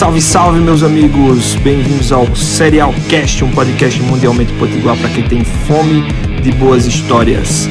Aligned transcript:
Salve, 0.00 0.22
salve, 0.22 0.60
meus 0.60 0.82
amigos! 0.82 1.56
Bem-vindos 1.56 2.10
ao 2.10 2.34
Serial 2.34 2.90
Cast, 3.10 3.44
um 3.44 3.50
podcast 3.50 4.00
mundialmente 4.00 4.50
potiguar 4.54 4.96
para 4.96 5.10
quem 5.10 5.28
tem 5.28 5.44
fome 5.44 6.10
de 6.40 6.50
boas 6.52 6.86
histórias. 6.86 7.66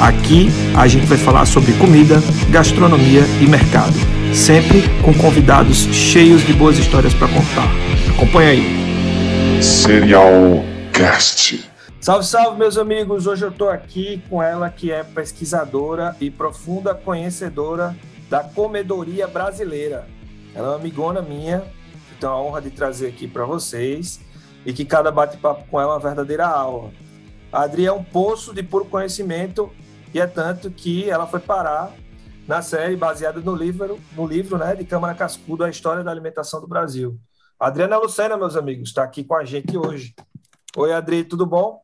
Aqui 0.00 0.48
a 0.76 0.88
gente 0.88 1.06
vai 1.06 1.16
falar 1.16 1.46
sobre 1.46 1.72
comida, 1.74 2.16
gastronomia 2.50 3.20
e 3.40 3.46
mercado, 3.46 3.94
sempre 4.34 4.82
com 5.04 5.14
convidados 5.14 5.84
cheios 5.94 6.44
de 6.44 6.52
boas 6.52 6.78
histórias 6.78 7.14
para 7.14 7.28
contar. 7.28 7.70
Acompanha 8.12 8.50
aí. 8.50 9.62
Serial 9.62 10.64
Cast. 10.92 11.64
Salve, 12.00 12.26
salve, 12.26 12.58
meus 12.58 12.76
amigos! 12.76 13.28
Hoje 13.28 13.44
eu 13.44 13.50
estou 13.50 13.70
aqui 13.70 14.20
com 14.28 14.42
ela, 14.42 14.68
que 14.68 14.90
é 14.90 15.04
pesquisadora 15.04 16.16
e 16.20 16.28
profunda 16.28 16.92
conhecedora 16.92 17.96
da 18.28 18.40
comedoria 18.40 19.28
brasileira. 19.28 20.08
Ela 20.54 20.66
é 20.66 20.70
uma 20.70 20.76
amigona 20.76 21.22
minha, 21.22 21.60
que 22.08 22.20
tenho 22.20 22.32
a 22.32 22.40
honra 22.40 22.60
de 22.60 22.70
trazer 22.70 23.08
aqui 23.08 23.28
para 23.28 23.44
vocês 23.44 24.20
e 24.64 24.72
que 24.72 24.84
cada 24.84 25.10
bate-papo 25.10 25.64
com 25.68 25.80
ela 25.80 25.92
é 25.92 25.94
uma 25.94 26.00
verdadeira 26.00 26.46
aula. 26.46 26.90
A 27.52 27.62
Adri 27.62 27.86
é 27.86 27.92
um 27.92 28.04
poço 28.04 28.52
de 28.54 28.62
puro 28.62 28.84
conhecimento 28.84 29.70
e 30.12 30.20
é 30.20 30.26
tanto 30.26 30.70
que 30.70 31.08
ela 31.08 31.26
foi 31.26 31.40
parar 31.40 31.92
na 32.46 32.62
série 32.62 32.96
baseada 32.96 33.40
no 33.40 33.54
livro, 33.54 33.98
no 34.16 34.26
livro 34.26 34.58
né, 34.58 34.74
de 34.74 34.84
Câmara 34.84 35.14
Cascudo, 35.14 35.64
A 35.64 35.70
História 35.70 36.02
da 36.02 36.10
Alimentação 36.10 36.60
do 36.60 36.66
Brasil. 36.66 37.16
A 37.58 37.68
Adriana 37.68 37.98
Lucena, 37.98 38.36
meus 38.36 38.56
amigos, 38.56 38.88
está 38.88 39.04
aqui 39.04 39.22
com 39.22 39.34
a 39.34 39.44
gente 39.44 39.76
hoje. 39.76 40.14
Oi, 40.76 40.92
Adri, 40.92 41.24
tudo 41.24 41.46
bom? 41.46 41.80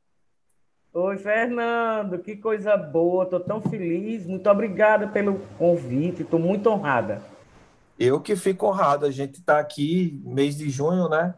Oi, 0.92 1.18
Fernando, 1.18 2.18
que 2.18 2.36
coisa 2.36 2.76
boa, 2.76 3.24
estou 3.24 3.40
tão 3.40 3.60
feliz. 3.60 4.26
Muito 4.26 4.48
obrigada 4.48 5.06
pelo 5.06 5.38
convite, 5.58 6.22
estou 6.22 6.40
muito 6.40 6.70
honrada. 6.70 7.22
Eu 7.98 8.20
que 8.20 8.36
fico 8.36 8.66
honrado, 8.66 9.06
a 9.06 9.10
gente 9.10 9.40
está 9.40 9.58
aqui, 9.58 10.20
mês 10.24 10.56
de 10.56 10.68
junho, 10.68 11.08
né? 11.08 11.34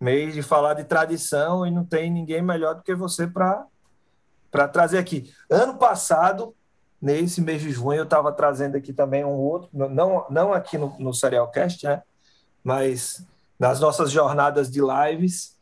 Mês 0.00 0.34
de 0.34 0.42
falar 0.42 0.74
de 0.74 0.84
tradição 0.84 1.66
e 1.66 1.70
não 1.70 1.84
tem 1.84 2.10
ninguém 2.10 2.40
melhor 2.40 2.76
do 2.76 2.82
que 2.82 2.94
você 2.94 3.26
para 3.26 4.68
trazer 4.72 4.98
aqui. 4.98 5.32
Ano 5.50 5.74
passado, 5.76 6.54
nesse 7.00 7.40
mês 7.40 7.60
de 7.60 7.70
junho, 7.70 7.98
eu 7.98 8.04
estava 8.04 8.32
trazendo 8.32 8.76
aqui 8.76 8.92
também 8.92 9.24
um 9.24 9.36
outro, 9.36 9.68
não, 9.72 10.24
não 10.30 10.52
aqui 10.52 10.78
no, 10.78 10.96
no 10.98 11.12
Serialcast, 11.12 11.84
né? 11.84 12.02
Mas 12.64 13.26
nas 13.58 13.80
nossas 13.80 14.10
jornadas 14.10 14.70
de 14.70 14.80
lives, 14.80 15.56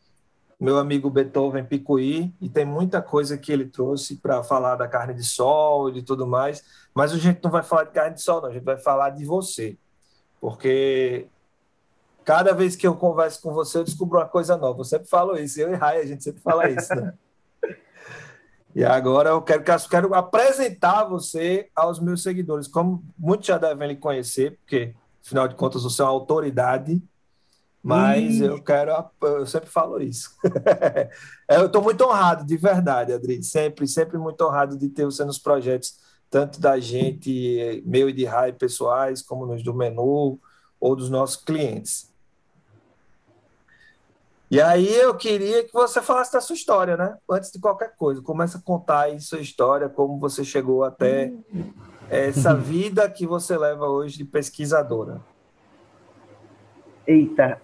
meu 0.58 0.78
amigo 0.78 1.10
Beethoven 1.10 1.64
Picuí, 1.64 2.32
e 2.40 2.48
tem 2.48 2.64
muita 2.64 3.02
coisa 3.02 3.36
que 3.36 3.52
ele 3.52 3.66
trouxe 3.66 4.16
para 4.16 4.42
falar 4.42 4.76
da 4.76 4.88
carne 4.88 5.14
de 5.14 5.24
sol 5.24 5.90
e 5.90 6.02
tudo 6.02 6.26
mais, 6.26 6.64
mas 6.94 7.12
a 7.12 7.18
gente 7.18 7.40
não 7.42 7.50
vai 7.50 7.62
falar 7.62 7.84
de 7.84 7.90
carne 7.90 8.14
de 8.14 8.22
sol, 8.22 8.40
não, 8.40 8.48
a 8.48 8.52
gente 8.52 8.64
vai 8.64 8.78
falar 8.78 9.10
de 9.10 9.24
você, 9.24 9.76
porque 10.40 11.26
cada 12.24 12.52
vez 12.52 12.76
que 12.76 12.86
eu 12.86 12.96
converso 12.96 13.40
com 13.40 13.52
você, 13.52 13.78
eu 13.78 13.84
descubro 13.84 14.18
uma 14.18 14.28
coisa 14.28 14.56
nova. 14.56 14.80
Eu 14.80 14.84
sempre 14.84 15.08
falo 15.08 15.36
isso, 15.36 15.60
eu 15.60 15.72
e 15.72 15.76
Rai, 15.76 16.00
a 16.00 16.06
gente 16.06 16.24
sempre 16.24 16.40
fala 16.42 16.68
isso, 16.70 16.94
né? 16.94 17.14
E 18.74 18.84
agora 18.84 19.30
eu 19.30 19.40
quero, 19.40 19.64
quero 19.88 20.14
apresentar 20.14 21.04
você 21.04 21.70
aos 21.74 21.98
meus 21.98 22.22
seguidores, 22.22 22.68
como 22.68 23.02
muitos 23.16 23.46
já 23.46 23.56
devem 23.56 23.88
lhe 23.88 23.96
conhecer, 23.96 24.58
porque, 24.58 24.94
afinal 25.24 25.48
de 25.48 25.54
contas, 25.54 25.82
você 25.82 26.02
é 26.02 26.04
uma 26.04 26.10
autoridade 26.10 27.02
mas 27.86 28.40
eu 28.40 28.60
quero, 28.60 28.90
eu 29.22 29.46
sempre 29.46 29.70
falo 29.70 30.02
isso. 30.02 30.34
eu 31.48 31.66
estou 31.66 31.80
muito 31.80 32.02
honrado, 32.02 32.44
de 32.44 32.56
verdade, 32.56 33.12
Adri. 33.12 33.40
Sempre, 33.44 33.86
sempre 33.86 34.18
muito 34.18 34.44
honrado 34.44 34.76
de 34.76 34.88
ter 34.88 35.04
você 35.04 35.24
nos 35.24 35.38
projetos, 35.38 35.96
tanto 36.30 36.60
da 36.60 36.78
gente, 36.78 37.82
meu 37.84 38.08
e 38.08 38.12
de 38.12 38.24
Rai 38.24 38.52
pessoais, 38.52 39.22
como 39.22 39.46
nos 39.46 39.62
do 39.62 39.74
menu, 39.74 40.38
ou 40.80 40.96
dos 40.96 41.10
nossos 41.10 41.36
clientes. 41.36 42.12
E 44.48 44.60
aí 44.60 44.94
eu 44.94 45.16
queria 45.16 45.64
que 45.64 45.72
você 45.72 46.00
falasse 46.00 46.32
da 46.32 46.40
sua 46.40 46.54
história, 46.54 46.96
né? 46.96 47.16
Antes 47.28 47.50
de 47.50 47.58
qualquer 47.58 47.96
coisa, 47.96 48.22
começa 48.22 48.58
a 48.58 48.62
contar 48.62 49.02
aí 49.02 49.20
sua 49.20 49.40
história, 49.40 49.88
como 49.88 50.20
você 50.20 50.44
chegou 50.44 50.84
até 50.84 51.32
essa 52.08 52.54
vida 52.54 53.10
que 53.10 53.26
você 53.26 53.58
leva 53.58 53.86
hoje 53.86 54.18
de 54.18 54.24
pesquisadora. 54.24 55.20
Eita, 57.06 57.60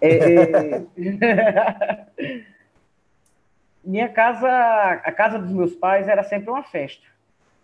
é, 0.00 0.84
é... 0.96 2.06
Minha 3.84 4.08
casa, 4.08 4.48
a 4.48 5.10
casa 5.10 5.40
dos 5.40 5.50
meus 5.50 5.74
pais 5.74 6.06
era 6.06 6.22
sempre 6.22 6.50
uma 6.50 6.62
festa, 6.62 7.04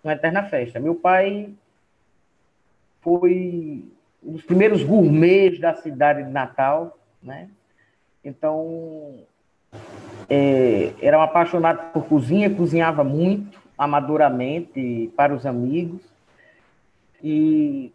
uma 0.03 0.13
eterna 0.13 0.45
festa. 0.45 0.81
Meu 0.81 0.95
pai 0.95 1.51
foi 3.01 3.85
um 4.23 4.33
dos 4.33 4.43
primeiros 4.43 4.83
gourmets 4.83 5.61
da 5.61 5.75
cidade 5.75 6.25
de 6.25 6.31
Natal, 6.31 6.99
né? 7.23 7.49
Então, 8.25 9.21
é, 10.29 10.93
era 11.01 11.19
um 11.19 11.23
apaixonado 11.23 11.93
por 11.93 12.05
cozinha, 12.07 12.55
cozinhava 12.55 13.03
muito, 13.03 13.59
amadoramente, 13.77 15.11
para 15.17 15.35
os 15.35 15.47
amigos. 15.47 16.03
E 17.23 17.93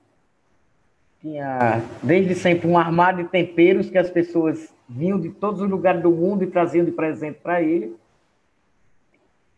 tinha 1.21 1.81
desde 2.01 2.35
sempre 2.35 2.67
um 2.67 2.77
armário 2.77 3.23
de 3.23 3.29
temperos 3.29 3.89
que 3.89 3.97
as 3.97 4.09
pessoas 4.09 4.73
vinham 4.87 5.19
de 5.19 5.29
todos 5.29 5.61
os 5.61 5.69
lugares 5.69 6.01
do 6.01 6.11
mundo 6.11 6.43
e 6.43 6.47
traziam 6.47 6.85
de 6.85 6.91
presente 6.91 7.39
para 7.41 7.61
ele. 7.61 7.95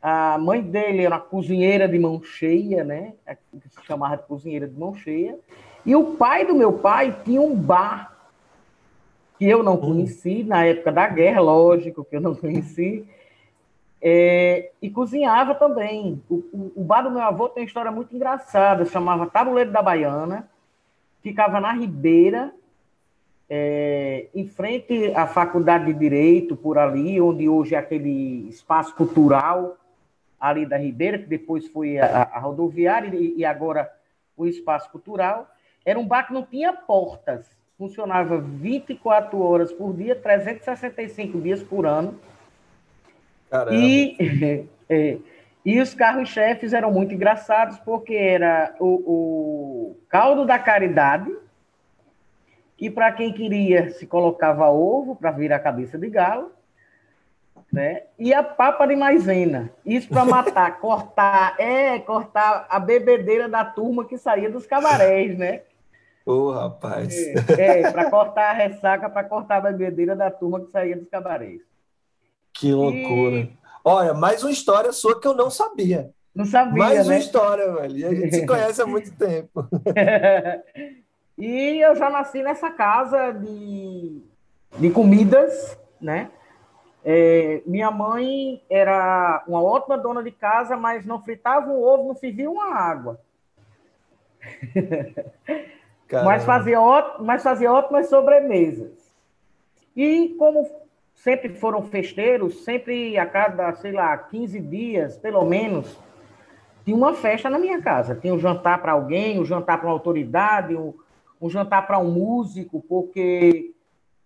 A 0.08 0.38
mãe 0.38 0.62
dele 0.62 1.04
era 1.04 1.16
uma 1.16 1.20
cozinheira 1.20 1.88
de 1.88 1.98
mão 1.98 2.22
cheia, 2.22 2.84
né? 2.84 3.14
Que 3.60 3.68
se 3.70 3.84
chamava 3.88 4.18
de 4.18 4.22
cozinheira 4.22 4.68
de 4.68 4.80
mão 4.80 4.94
cheia. 4.94 5.36
E 5.84 5.96
o 5.96 6.16
pai 6.16 6.46
do 6.46 6.54
meu 6.54 6.74
pai 6.74 7.18
tinha 7.26 7.42
um 7.42 7.56
bar 7.56 8.16
que 9.40 9.46
eu 9.50 9.64
não 9.64 9.78
conheci 9.78 10.44
na 10.44 10.64
época 10.64 10.92
da 10.92 11.08
guerra, 11.08 11.42
lógico 11.42 12.06
que 12.06 12.16
eu 12.16 12.22
não 12.22 12.36
conheci. 12.38 13.04
É, 14.00 14.70
e 14.80 14.92
cozinhava 14.92 15.56
também. 15.56 16.22
O, 16.30 16.36
o, 16.54 16.72
o, 16.76 16.84
bar 16.84 17.02
do 17.02 17.10
meu 17.10 17.24
avô 17.24 17.50
tem 17.50 17.64
uma 17.64 17.68
história 17.68 17.90
muito 17.90 18.16
engraçada, 18.16 18.86
chamava 18.86 19.26
Tabuleiro 19.26 19.72
da 19.72 19.82
Baiana 19.82 20.48
ficava 21.24 21.60
na 21.60 21.72
Ribeira, 21.72 22.54
é, 23.50 24.28
em 24.36 24.46
frente 24.46 25.12
à 25.16 25.26
Faculdade 25.26 25.86
de 25.86 25.94
Direito, 25.98 26.56
por 26.56 26.78
ali, 26.78 27.20
onde 27.20 27.50
hoje 27.50 27.74
é 27.74 27.80
aquele 27.80 28.48
espaço 28.48 28.94
cultural 28.94 29.76
ali 30.50 30.66
da 30.66 30.78
Ribeira, 30.78 31.18
que 31.18 31.26
depois 31.26 31.68
foi 31.68 31.98
a, 31.98 32.24
a 32.24 32.40
rodoviária 32.40 33.16
e, 33.16 33.36
e, 33.38 33.46
agora 33.46 33.92
o 34.36 34.46
espaço 34.46 34.90
cultural. 34.92 35.50
Era 35.86 36.00
um 36.00 36.08
bar 36.08 36.28
que 36.28 36.34
não 36.34 36.44
tinha 36.44 36.74
portas, 36.74 37.46
funcionava 37.78 38.38
24 38.38 39.40
horas 39.42 39.72
por 39.72 39.94
dia, 39.96 40.16
365 40.16 41.40
dias 41.42 41.62
por 41.64 41.86
ano. 41.86 42.20
Caramba. 43.50 43.76
E, 43.76 44.68
é, 44.90 45.18
e 45.66 45.80
os 45.80 45.94
carros-chefes 45.94 46.74
eram 46.74 46.92
muito 46.92 47.14
engraçados, 47.14 47.80
porque 47.80 48.14
era 48.14 48.76
o, 48.80 48.86
o 48.86 49.98
caldo 50.08 50.46
da 50.46 50.60
caridade, 50.60 51.36
que 52.78 52.90
para 52.90 53.12
quem 53.12 53.34
queria 53.34 53.90
se 53.92 54.06
colocava 54.06 54.70
ovo 54.70 55.16
para 55.16 55.32
virar 55.32 55.56
a 55.56 55.60
cabeça 55.60 55.98
de 55.98 56.10
galo, 56.10 56.52
né? 57.76 58.04
E 58.18 58.34
a 58.34 58.42
papa 58.42 58.86
de 58.86 58.96
maisena. 58.96 59.70
Isso 59.86 60.08
para 60.08 60.24
matar, 60.24 60.80
cortar, 60.80 61.60
é, 61.60 62.00
cortar 62.00 62.66
a 62.70 62.80
bebedeira 62.80 63.50
da 63.50 63.66
turma 63.66 64.06
que 64.06 64.18
saía 64.18 64.50
dos 64.50 64.66
cabarés, 64.66 65.38
né? 65.38 65.62
Ô, 66.26 66.32
oh, 66.32 66.52
rapaz. 66.52 67.14
É, 67.60 67.82
é 67.82 67.92
para 67.92 68.10
cortar 68.10 68.52
a 68.52 68.54
ressaca, 68.54 69.10
para 69.10 69.26
cortar 69.26 69.58
a 69.58 69.62
bebedeira 69.62 70.16
da 70.16 70.32
turma 70.32 70.62
que 70.62 70.72
saía 70.72 70.96
dos 70.96 71.10
cabarés. 71.10 71.60
Que 72.54 72.72
loucura. 72.72 73.40
E 73.40 73.58
Olha, 73.84 74.14
mais 74.14 74.42
uma 74.42 74.52
história 74.52 74.94
sua 74.94 75.20
que 75.20 75.28
eu 75.28 75.36
não 75.36 75.52
sabia. 75.52 76.12
Não 76.34 76.46
sabia, 76.46 76.78
Mais 76.78 77.08
né? 77.08 77.14
uma 77.14 77.20
história, 77.20 77.74
velho. 77.74 77.98
E 77.98 78.06
a 78.06 78.14
gente 78.16 78.36
se 78.36 78.46
conhece 78.46 78.82
há 78.82 78.86
muito 78.86 79.12
tempo. 79.12 79.68
e 81.38 81.82
eu 81.82 81.96
já 81.96 82.10
nasci 82.10 82.42
nessa 82.42 82.72
casa 82.72 83.32
de, 83.34 84.22
de 84.80 84.90
comidas, 84.90 85.78
né? 86.02 86.32
É, 87.08 87.62
minha 87.68 87.92
mãe 87.92 88.64
era 88.68 89.44
uma 89.48 89.62
ótima 89.62 89.96
dona 89.96 90.24
de 90.24 90.32
casa, 90.32 90.76
mas 90.76 91.06
não 91.06 91.22
fritava 91.22 91.70
um 91.70 91.80
ovo, 91.80 92.08
não 92.08 92.16
fervia 92.16 92.50
uma 92.50 92.74
água. 92.74 93.22
mas 96.26 96.44
fazia, 96.44 96.80
mas 97.20 97.44
fazia 97.44 97.72
ótimas 97.72 98.10
sobremesas. 98.10 99.14
E 99.96 100.30
como 100.40 100.68
sempre 101.14 101.50
foram 101.50 101.84
festeiros, 101.84 102.64
sempre 102.64 103.20
a 103.20 103.26
cada, 103.28 103.76
sei 103.76 103.92
lá, 103.92 104.18
15 104.18 104.60
dias, 104.60 105.16
pelo 105.16 105.46
menos, 105.46 105.96
tinha 106.84 106.98
uma 106.98 107.14
festa 107.14 107.52
na 107.52 107.60
minha 107.60 107.80
casa. 107.84 108.16
Tinha 108.16 108.34
um 108.34 108.40
jantar 108.40 108.82
para 108.82 108.94
alguém, 108.94 109.40
um 109.40 109.46
jantar 109.46 109.78
para 109.78 109.88
uma 109.88 109.94
autoridade, 109.94 110.76
um, 110.76 110.92
um 111.40 111.52
jantar 111.52 111.86
para 111.86 112.00
um 112.00 112.10
músico, 112.10 112.84
porque 112.90 113.76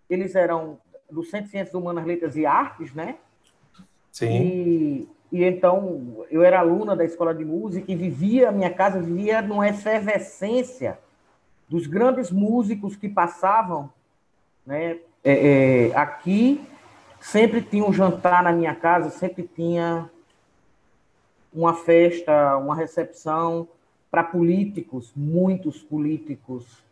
eles 0.08 0.34
eram 0.34 0.78
do 1.10 1.22
Centro 1.24 1.46
de 1.46 1.50
Ciências 1.50 1.74
Humanas, 1.74 2.06
Letras 2.06 2.36
e 2.36 2.46
Artes, 2.46 2.94
né? 2.94 3.16
Sim. 4.12 4.42
E, 4.42 5.08
e 5.32 5.44
então 5.44 6.24
eu 6.30 6.42
era 6.42 6.60
aluna 6.60 6.96
da 6.96 7.04
escola 7.04 7.34
de 7.34 7.44
música 7.44 7.90
e 7.90 7.94
vivia, 7.94 8.48
a 8.48 8.52
minha 8.52 8.70
casa 8.70 9.00
vivia 9.00 9.40
numa 9.40 9.68
efervescência 9.68 10.98
dos 11.68 11.86
grandes 11.86 12.30
músicos 12.30 12.96
que 12.96 13.08
passavam 13.08 13.90
né? 14.66 14.98
É, 15.22 15.88
é, 15.88 15.96
aqui 15.96 16.64
sempre 17.20 17.60
tinha 17.60 17.84
um 17.84 17.92
jantar 17.92 18.42
na 18.42 18.52
minha 18.52 18.74
casa, 18.74 19.10
sempre 19.10 19.42
tinha 19.42 20.08
uma 21.52 21.74
festa, 21.74 22.56
uma 22.56 22.74
recepção 22.74 23.68
para 24.10 24.22
políticos, 24.22 25.12
muitos 25.14 25.82
políticos 25.82 26.82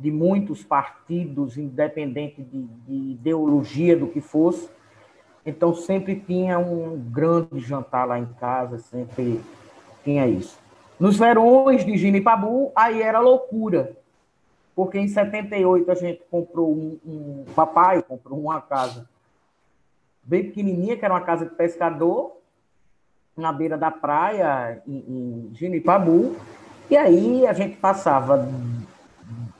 de 0.00 0.10
muitos 0.10 0.64
partidos, 0.64 1.58
independente 1.58 2.42
de, 2.42 2.62
de, 2.62 3.12
ideologia, 3.12 3.96
do 3.96 4.06
que 4.06 4.20
fosse. 4.20 4.68
Então, 5.44 5.74
sempre 5.74 6.16
tinha 6.16 6.58
um 6.58 6.98
grande 6.98 7.60
jantar 7.60 8.06
lá 8.06 8.18
em 8.18 8.26
casa, 8.40 8.78
sempre 8.78 9.40
tinha 10.02 10.26
isso. 10.26 10.58
Nos 10.98 11.18
verões 11.18 11.84
de 11.84 11.96
Ginipabu, 11.96 12.72
aí 12.74 13.02
era 13.02 13.20
loucura, 13.20 13.96
porque 14.74 14.98
em 14.98 15.08
78 15.08 15.90
a 15.90 15.94
gente 15.94 16.22
comprou 16.30 16.72
um, 16.72 16.98
um 17.04 17.44
papai 17.54 18.02
comprou 18.02 18.38
uma 18.38 18.60
casa 18.60 19.08
bem 20.22 20.44
pequenininha, 20.44 20.96
que 20.96 21.04
era 21.04 21.14
uma 21.14 21.22
casa 21.22 21.44
de 21.44 21.54
pescador, 21.54 22.36
na 23.36 23.52
beira 23.52 23.76
da 23.76 23.90
praia, 23.90 24.82
em, 24.86 25.04
em 25.08 25.54
Ginipabu, 25.54 26.36
e 26.90 26.96
aí 26.96 27.46
a 27.46 27.52
gente 27.52 27.76
passava 27.76 28.46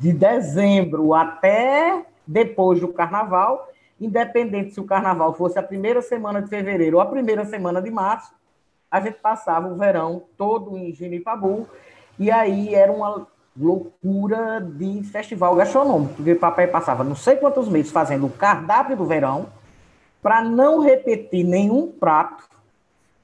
de 0.00 0.14
dezembro 0.14 1.12
até 1.12 2.06
depois 2.26 2.80
do 2.80 2.88
carnaval, 2.88 3.68
independente 4.00 4.72
se 4.72 4.80
o 4.80 4.84
carnaval 4.84 5.34
fosse 5.34 5.58
a 5.58 5.62
primeira 5.62 6.00
semana 6.00 6.40
de 6.40 6.48
fevereiro 6.48 6.96
ou 6.96 7.02
a 7.02 7.06
primeira 7.06 7.44
semana 7.44 7.82
de 7.82 7.90
março, 7.90 8.32
a 8.90 8.98
gente 8.98 9.18
passava 9.18 9.68
o 9.68 9.76
verão 9.76 10.22
todo 10.38 10.76
em 10.78 10.90
Ginipabu, 10.94 11.68
e 12.18 12.30
aí 12.30 12.74
era 12.74 12.90
uma 12.90 13.26
loucura 13.54 14.58
de 14.60 15.02
festival 15.04 15.54
gastronômico, 15.54 16.14
porque 16.14 16.32
o 16.32 16.38
papai 16.38 16.66
passava 16.66 17.04
não 17.04 17.14
sei 17.14 17.36
quantos 17.36 17.68
meses 17.68 17.92
fazendo 17.92 18.24
o 18.24 18.30
cardápio 18.30 18.96
do 18.96 19.04
verão, 19.04 19.48
para 20.22 20.42
não 20.42 20.80
repetir 20.80 21.44
nenhum 21.44 21.92
prato 21.92 22.48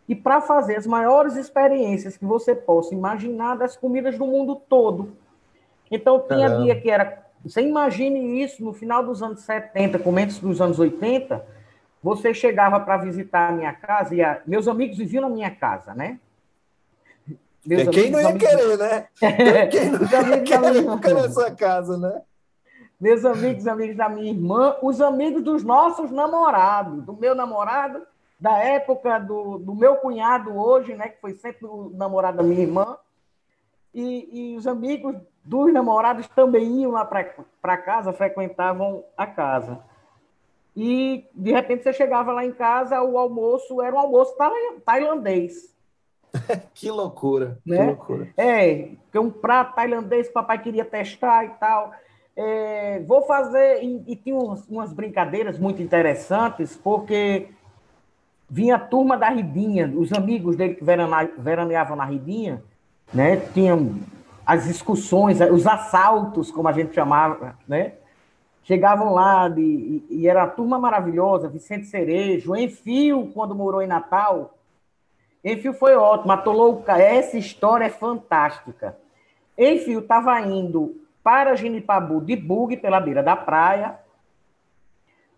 e 0.06 0.14
para 0.14 0.42
fazer 0.42 0.76
as 0.76 0.86
maiores 0.86 1.36
experiências 1.36 2.18
que 2.18 2.24
você 2.26 2.54
possa 2.54 2.94
imaginar 2.94 3.56
das 3.56 3.76
comidas 3.76 4.18
do 4.18 4.26
mundo 4.26 4.60
todo. 4.68 5.16
Então, 5.90 6.20
tinha 6.20 6.48
Caramba. 6.48 6.64
dia 6.64 6.80
que 6.80 6.90
era. 6.90 7.24
Você 7.44 7.62
imagine 7.62 8.42
isso 8.42 8.64
no 8.64 8.72
final 8.72 9.04
dos 9.04 9.22
anos 9.22 9.40
70, 9.42 9.98
começo 10.00 10.40
dos 10.40 10.60
anos 10.60 10.78
80, 10.78 11.44
você 12.02 12.34
chegava 12.34 12.80
para 12.80 12.96
visitar 12.98 13.50
a 13.50 13.52
minha 13.52 13.72
casa 13.72 14.14
e 14.14 14.22
a, 14.22 14.40
meus 14.46 14.66
amigos 14.66 14.96
viviam 14.96 15.22
na 15.22 15.28
minha 15.28 15.50
casa, 15.50 15.94
né? 15.94 16.18
Meus 17.64 17.88
quem 17.88 18.10
não 18.10 18.20
ia 18.20 18.28
amigos... 18.28 18.48
querer, 18.48 18.78
né? 18.78 19.08
Quem 19.70 19.90
não 19.90 20.00
ia 20.28 20.42
querer 20.42 20.90
ficar 20.94 21.14
na 21.14 21.30
sua 21.30 21.50
casa, 21.50 21.98
né? 21.98 22.22
Meus 23.00 23.24
amigos, 23.24 23.66
amigos 23.66 23.96
da 23.96 24.08
minha 24.08 24.30
irmã, 24.30 24.76
os 24.80 25.00
amigos 25.00 25.42
dos 25.42 25.64
nossos 25.64 26.10
namorados, 26.10 27.04
do 27.04 27.12
meu 27.12 27.34
namorado, 27.34 28.06
da 28.38 28.56
época 28.58 29.18
do, 29.18 29.58
do 29.58 29.74
meu 29.74 29.96
cunhado 29.96 30.56
hoje, 30.56 30.94
né? 30.94 31.08
Que 31.08 31.20
foi 31.20 31.34
sempre 31.34 31.66
o 31.66 31.90
namorado 31.94 32.36
da 32.36 32.42
minha 32.42 32.62
irmã. 32.62 32.96
E, 33.92 34.52
e 34.52 34.56
os 34.56 34.66
amigos 34.66 35.16
dos 35.46 35.72
namorados 35.72 36.26
também 36.28 36.82
iam 36.82 36.90
lá 36.90 37.04
para 37.04 37.76
casa, 37.78 38.12
frequentavam 38.12 39.04
a 39.16 39.26
casa. 39.26 39.78
E, 40.76 41.24
de 41.32 41.52
repente, 41.52 41.84
você 41.84 41.92
chegava 41.92 42.32
lá 42.32 42.44
em 42.44 42.52
casa, 42.52 43.00
o 43.02 43.16
almoço 43.16 43.80
era 43.80 43.94
um 43.94 43.98
almoço 43.98 44.34
tailandês. 44.84 45.74
que 46.74 46.90
loucura, 46.90 47.58
né? 47.64 47.78
que 47.78 47.84
loucura. 47.86 48.28
É, 48.36 48.90
que 49.10 49.18
um 49.18 49.30
prato 49.30 49.74
tailandês 49.74 50.26
que 50.26 50.32
o 50.32 50.34
papai 50.34 50.60
queria 50.60 50.84
testar 50.84 51.44
e 51.44 51.50
tal. 51.50 51.92
É, 52.36 53.00
vou 53.06 53.22
fazer, 53.22 53.82
e, 53.82 54.02
e 54.08 54.16
tinha 54.16 54.36
umas, 54.36 54.68
umas, 54.68 54.92
brincadeiras 54.92 55.58
muito 55.58 55.80
interessantes, 55.80 56.76
porque 56.76 57.48
vinha 58.50 58.74
a 58.74 58.80
turma 58.80 59.16
da 59.16 59.30
Ridinha, 59.30 59.90
os 59.96 60.12
amigos 60.12 60.56
dele 60.56 60.74
que 60.74 60.84
veraneavam 60.84 61.96
na 61.96 62.04
Ridinha, 62.04 62.62
né? 63.14 63.36
Tinham 63.54 63.94
as 64.46 64.64
discussões, 64.64 65.40
os 65.40 65.66
assaltos, 65.66 66.52
como 66.52 66.68
a 66.68 66.72
gente 66.72 66.94
chamava, 66.94 67.58
né? 67.66 67.94
Chegavam 68.62 69.12
lá 69.12 69.48
de, 69.48 70.04
e, 70.08 70.28
era 70.28 70.44
uma 70.44 70.50
turma 70.50 70.78
maravilhosa, 70.78 71.48
Vicente 71.48 71.86
Cerejo, 71.86 72.54
Enfio, 72.54 73.30
quando 73.34 73.54
morou 73.54 73.82
em 73.82 73.86
Natal. 73.88 74.54
Enfio 75.44 75.72
foi 75.72 75.96
ótimo, 75.96 76.32
atolou 76.32 76.82
Essa 76.86 77.36
história 77.36 77.86
é 77.86 77.90
fantástica. 77.90 78.96
Enfio 79.58 80.00
estava 80.00 80.40
indo 80.40 80.94
para 81.22 81.56
Ginipabu 81.56 82.20
de 82.20 82.36
bug 82.36 82.76
pela 82.76 83.00
beira 83.00 83.22
da 83.22 83.34
praia 83.34 83.98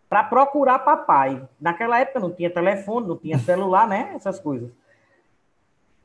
para 0.08 0.24
procurar 0.24 0.80
papai. 0.80 1.42
Naquela 1.60 1.98
época 1.98 2.20
não 2.20 2.30
tinha 2.30 2.50
telefone, 2.50 3.08
não 3.08 3.16
tinha 3.16 3.38
celular, 3.38 3.86
né? 3.86 4.12
Essas 4.14 4.38
coisas. 4.38 4.70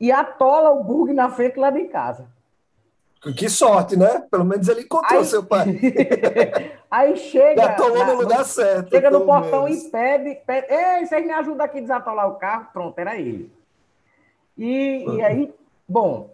E 0.00 0.12
atola 0.12 0.70
o 0.70 0.84
bug 0.84 1.12
na 1.12 1.28
frente 1.30 1.58
lá 1.58 1.70
de 1.70 1.84
casa. 1.84 2.33
Que 3.32 3.48
sorte, 3.48 3.96
né? 3.96 4.22
Pelo 4.30 4.44
menos 4.44 4.68
ele 4.68 4.82
encontrou 4.82 5.20
aí, 5.20 5.26
seu 5.26 5.42
pai. 5.42 5.80
aí 6.90 7.16
chega. 7.16 7.62
Já 7.62 7.74
tomou 7.74 8.04
no 8.04 8.16
lugar 8.16 8.44
certo. 8.44 8.90
Chega 8.90 9.10
no 9.10 9.24
portão 9.24 9.64
menos. 9.64 9.84
e 9.84 9.90
pede, 9.90 10.34
pede. 10.46 10.66
Ei, 10.72 11.06
vocês 11.06 11.24
me 11.24 11.32
ajudam 11.32 11.64
aqui 11.64 11.78
a 11.78 11.82
desatolar 11.82 12.28
o 12.28 12.34
carro? 12.34 12.66
Pronto, 12.72 12.98
era 12.98 13.18
ele. 13.18 13.50
E, 14.56 15.04
uhum. 15.06 15.16
e 15.16 15.22
aí, 15.22 15.54
bom, 15.88 16.30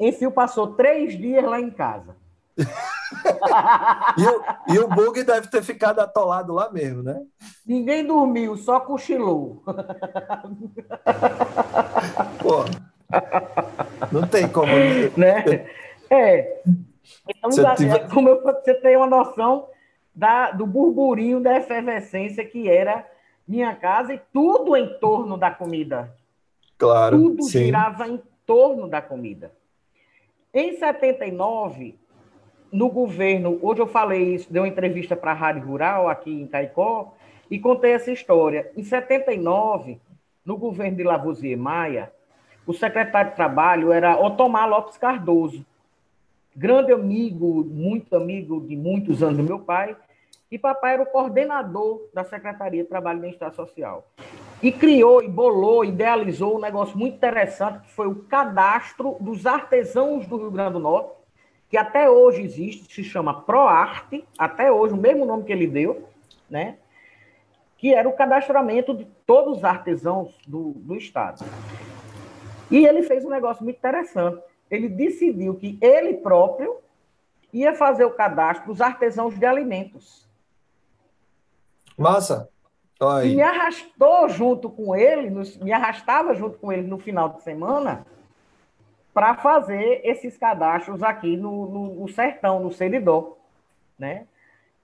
Enfio 0.00 0.30
passou 0.30 0.68
três 0.68 1.18
dias 1.18 1.44
lá 1.44 1.60
em 1.60 1.70
casa. 1.70 2.16
e, 4.16 4.26
o, 4.26 4.42
e 4.74 4.78
o 4.78 4.88
bug 4.88 5.22
deve 5.22 5.48
ter 5.48 5.62
ficado 5.62 6.00
atolado 6.00 6.54
lá 6.54 6.70
mesmo, 6.70 7.02
né? 7.02 7.22
Ninguém 7.66 8.06
dormiu, 8.06 8.56
só 8.56 8.80
cochilou. 8.80 9.62
Pô, 12.40 12.64
não 14.10 14.26
tem 14.26 14.48
como. 14.48 14.72
Né? 15.16 15.66
É. 16.10 16.62
Então, 17.28 17.50
você, 17.50 17.74
tiver... 17.74 18.08
como 18.08 18.28
eu, 18.28 18.42
você 18.42 18.74
tem 18.74 18.96
uma 18.96 19.06
noção 19.06 19.68
da, 20.14 20.50
do 20.50 20.66
burburinho, 20.66 21.40
da 21.40 21.56
efervescência 21.56 22.44
que 22.44 22.68
era 22.68 23.06
minha 23.46 23.74
casa 23.74 24.14
e 24.14 24.20
tudo 24.32 24.76
em 24.76 24.98
torno 24.98 25.36
da 25.36 25.50
comida. 25.50 26.12
Claro. 26.78 27.18
Tudo 27.18 27.42
sim. 27.44 27.66
girava 27.66 28.08
em 28.08 28.20
torno 28.44 28.88
da 28.88 29.00
comida. 29.00 29.52
Em 30.52 30.76
79, 30.78 31.98
no 32.72 32.88
governo, 32.88 33.58
hoje 33.62 33.80
eu 33.80 33.86
falei 33.86 34.34
isso, 34.34 34.52
dei 34.52 34.60
uma 34.60 34.68
entrevista 34.68 35.14
para 35.14 35.32
a 35.32 35.34
Rádio 35.34 35.66
Rural 35.66 36.08
aqui 36.08 36.30
em 36.30 36.46
Caicó 36.46 37.14
e 37.50 37.58
contei 37.58 37.92
essa 37.92 38.10
história. 38.10 38.70
Em 38.76 38.82
79, 38.82 40.00
no 40.44 40.56
governo 40.56 40.96
de 40.96 41.02
Lavoisier 41.02 41.58
Maia, 41.58 42.12
o 42.66 42.72
secretário 42.72 43.30
de 43.30 43.36
Trabalho 43.36 43.92
era 43.92 44.18
Otomar 44.18 44.68
Lopes 44.68 44.96
Cardoso 44.96 45.64
grande 46.56 46.90
amigo, 46.90 47.64
muito 47.64 48.16
amigo 48.16 48.66
de 48.66 48.74
muitos 48.74 49.22
anos 49.22 49.36
do 49.36 49.42
meu 49.42 49.58
pai, 49.58 49.94
e 50.50 50.58
papai 50.58 50.94
era 50.94 51.02
o 51.02 51.06
coordenador 51.06 52.08
da 52.14 52.24
Secretaria 52.24 52.82
de 52.82 52.88
Trabalho 52.88 53.18
e 53.18 53.22
Bem-Estar 53.22 53.52
Social. 53.52 54.06
E 54.62 54.72
criou, 54.72 55.22
e 55.22 55.28
bolou, 55.28 55.84
idealizou 55.84 56.56
um 56.56 56.60
negócio 56.60 56.96
muito 56.96 57.16
interessante, 57.16 57.80
que 57.80 57.92
foi 57.92 58.06
o 58.06 58.14
cadastro 58.14 59.16
dos 59.20 59.44
artesãos 59.44 60.26
do 60.26 60.38
Rio 60.38 60.50
Grande 60.50 60.74
do 60.74 60.78
Norte, 60.78 61.10
que 61.68 61.76
até 61.76 62.08
hoje 62.08 62.42
existe, 62.42 62.94
se 62.94 63.04
chama 63.04 63.42
ProArte, 63.42 64.24
até 64.38 64.72
hoje, 64.72 64.94
o 64.94 64.96
mesmo 64.96 65.26
nome 65.26 65.44
que 65.44 65.52
ele 65.52 65.66
deu, 65.66 66.08
né? 66.48 66.78
que 67.76 67.92
era 67.92 68.08
o 68.08 68.12
cadastramento 68.12 68.94
de 68.94 69.04
todos 69.26 69.58
os 69.58 69.64
artesãos 69.64 70.34
do, 70.46 70.70
do 70.76 70.96
Estado. 70.96 71.44
E 72.70 72.86
ele 72.86 73.02
fez 73.02 73.24
um 73.24 73.30
negócio 73.30 73.62
muito 73.62 73.76
interessante 73.76 74.40
ele 74.70 74.88
decidiu 74.88 75.54
que 75.54 75.78
ele 75.80 76.14
próprio 76.14 76.76
ia 77.52 77.74
fazer 77.74 78.04
o 78.04 78.10
cadastro 78.10 78.66
dos 78.66 78.80
artesãos 78.80 79.38
de 79.38 79.46
alimentos. 79.46 80.26
Massa. 81.96 82.48
E 83.24 83.36
me 83.36 83.42
arrastou 83.42 84.28
junto 84.28 84.70
com 84.70 84.96
ele, 84.96 85.30
me 85.60 85.72
arrastava 85.72 86.34
junto 86.34 86.58
com 86.58 86.72
ele 86.72 86.86
no 86.86 86.98
final 86.98 87.28
de 87.30 87.42
semana 87.42 88.06
para 89.12 89.34
fazer 89.34 90.00
esses 90.02 90.36
cadastros 90.36 91.02
aqui 91.02 91.36
no, 91.36 91.66
no, 91.66 91.94
no 91.94 92.08
sertão, 92.08 92.60
no 92.60 92.72
Seridó, 92.72 93.36
né? 93.98 94.26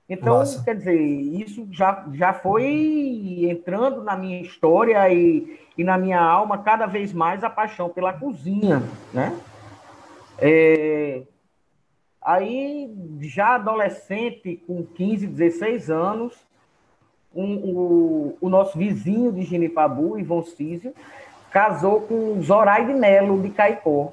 Então, 0.09 0.39
Massa. 0.39 0.63
quer 0.63 0.77
dizer, 0.77 1.01
isso 1.01 1.67
já, 1.71 2.05
já 2.13 2.35
foi 2.35 3.47
entrando 3.51 4.03
na 4.03 4.17
minha 4.17 4.43
história 4.43 5.09
e, 5.11 5.59
e 5.77 5.83
na 5.83 5.97
minha 5.97 6.21
alma 6.21 6.59
cada 6.59 6.87
vez 6.87 7.13
mais 7.15 7.43
a 7.43 7.49
paixão 7.49 7.89
pela 7.89 8.13
cozinha, 8.13 8.83
né? 9.13 9.39
É, 10.45 11.23
aí, 12.21 12.93
já 13.21 13.55
adolescente, 13.55 14.61
com 14.67 14.85
15, 14.85 15.29
16 15.29 15.89
anos, 15.89 16.35
um, 17.33 17.55
o, 17.55 18.39
o, 18.41 18.49
nosso 18.49 18.77
vizinho 18.77 19.31
de 19.33 19.43
Genipabu, 19.43 20.19
Ivon 20.19 20.43
Císio, 20.43 20.93
casou 21.53 22.01
com 22.01 22.43
Zoraide 22.43 22.93
Melo, 22.93 23.41
de 23.41 23.51
Caicó. 23.51 24.13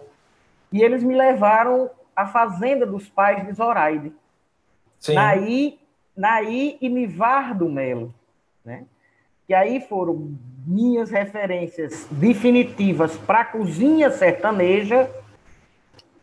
E 0.71 0.83
eles 0.83 1.03
me 1.03 1.15
levaram 1.15 1.89
à 2.15 2.27
fazenda 2.27 2.86
dos 2.86 3.09
pais 3.09 3.43
de 3.48 3.53
Zoraide. 3.53 4.13
Sim. 5.00 5.17
Aí, 5.17 5.79
Naí 6.15 6.77
e 6.79 6.88
Nivardo 6.88 7.67
Melo, 7.67 8.13
né? 8.63 8.86
Que 9.48 9.53
aí 9.55 9.81
foram 9.81 10.38
minhas 10.67 11.09
referências 11.09 12.07
definitivas 12.12 13.17
para 13.17 13.39
a 13.39 13.45
cozinha 13.45 14.12
sertaneja, 14.12 15.09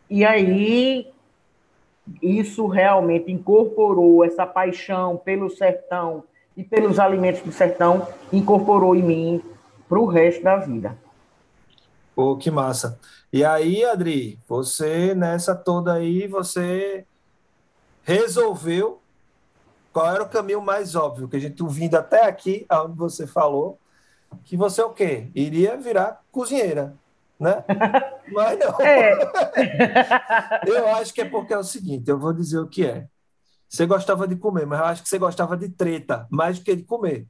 e 0.09 0.25
aí 0.25 1.11
isso 2.21 2.67
realmente 2.67 3.31
incorporou 3.31 4.23
essa 4.23 4.45
paixão 4.45 5.17
pelo 5.17 5.49
sertão 5.49 6.23
e 6.55 6.63
pelos 6.63 6.99
alimentos 6.99 7.41
do 7.41 7.51
sertão, 7.51 8.07
incorporou 8.31 8.95
em 8.95 9.03
mim 9.03 9.43
para 9.87 9.99
o 9.99 10.05
resto 10.05 10.43
da 10.43 10.57
vida. 10.57 10.97
Pô, 12.15 12.35
que 12.35 12.49
massa. 12.49 12.99
E 13.31 13.43
aí, 13.45 13.83
Adri, 13.85 14.39
você 14.47 15.13
nessa 15.13 15.53
toda 15.55 15.93
aí, 15.93 16.27
você 16.27 17.05
resolveu 18.03 18.99
qual 19.93 20.13
era 20.13 20.23
o 20.23 20.29
caminho 20.29 20.61
mais 20.61 20.95
óbvio, 20.95 21.27
que 21.27 21.35
a 21.35 21.39
gente 21.39 21.63
vindo 21.65 21.95
até 21.95 22.25
aqui, 22.25 22.65
aonde 22.69 22.97
você 22.97 23.27
falou, 23.27 23.77
que 24.43 24.55
você 24.55 24.81
o 24.81 24.91
quê? 24.91 25.29
Iria 25.35 25.75
virar 25.75 26.23
cozinheira, 26.31 26.95
né? 27.39 27.63
Mas 28.31 28.59
não. 28.59 28.81
É. 28.81 29.17
eu 30.67 30.87
acho 30.95 31.13
que 31.13 31.21
é 31.21 31.25
porque 31.25 31.53
é 31.53 31.57
o 31.57 31.63
seguinte, 31.63 32.09
eu 32.09 32.19
vou 32.19 32.33
dizer 32.33 32.59
o 32.59 32.67
que 32.67 32.85
é. 32.85 33.07
Você 33.69 33.85
gostava 33.85 34.27
de 34.27 34.35
comer, 34.35 34.65
mas 34.65 34.79
eu 34.79 34.85
acho 34.85 35.03
que 35.03 35.09
você 35.09 35.19
gostava 35.19 35.57
de 35.57 35.67
treta 35.67 36.25
mais 36.31 36.57
do 36.57 36.63
que 36.63 36.73
de 36.73 36.83
comer. 36.83 37.27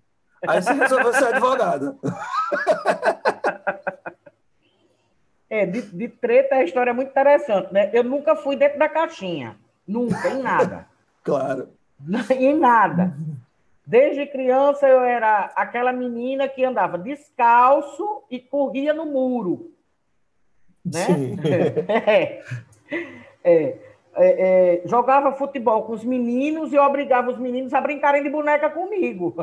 Aí 0.48 0.62
você 0.62 0.72
resolveu 0.72 1.14
ser 1.14 1.26
advogado. 1.26 2.00
É, 5.50 5.66
de, 5.66 5.82
de 5.82 6.10
treta 6.10 6.56
a 6.56 6.64
história 6.66 6.90
é 6.92 6.94
muito 6.94 7.10
interessante, 7.10 7.74
né? 7.74 7.90
Eu 7.94 8.04
nunca 8.04 8.36
fui 8.36 8.58
dentro 8.58 8.78
da 8.78 8.90
caixinha. 8.90 9.56
Nunca, 9.88 10.28
em 10.28 10.42
nada. 10.42 10.86
claro. 11.24 11.70
em 12.38 12.54
nada. 12.54 13.16
Desde 13.86 14.26
criança 14.26 14.86
eu 14.86 15.00
era 15.00 15.54
aquela 15.56 15.94
menina 15.94 16.50
que 16.50 16.66
andava 16.66 16.98
descalço 16.98 18.24
e 18.30 18.38
corria 18.38 18.94
no 18.94 19.06
muro. 19.06 19.72
Né? 20.94 21.06
Sim. 21.06 21.38
É, 23.44 23.52
é, 23.54 23.78
é, 24.16 24.80
é, 24.80 24.82
jogava 24.86 25.32
futebol 25.34 25.84
com 25.84 25.94
os 25.94 26.04
meninos 26.04 26.74
e 26.74 26.78
obrigava 26.78 27.32
os 27.32 27.38
meninos 27.38 27.74
a 27.74 27.80
brincarem 27.80 28.24
de 28.24 28.30
boneca 28.30 28.70
comigo. 28.70 29.36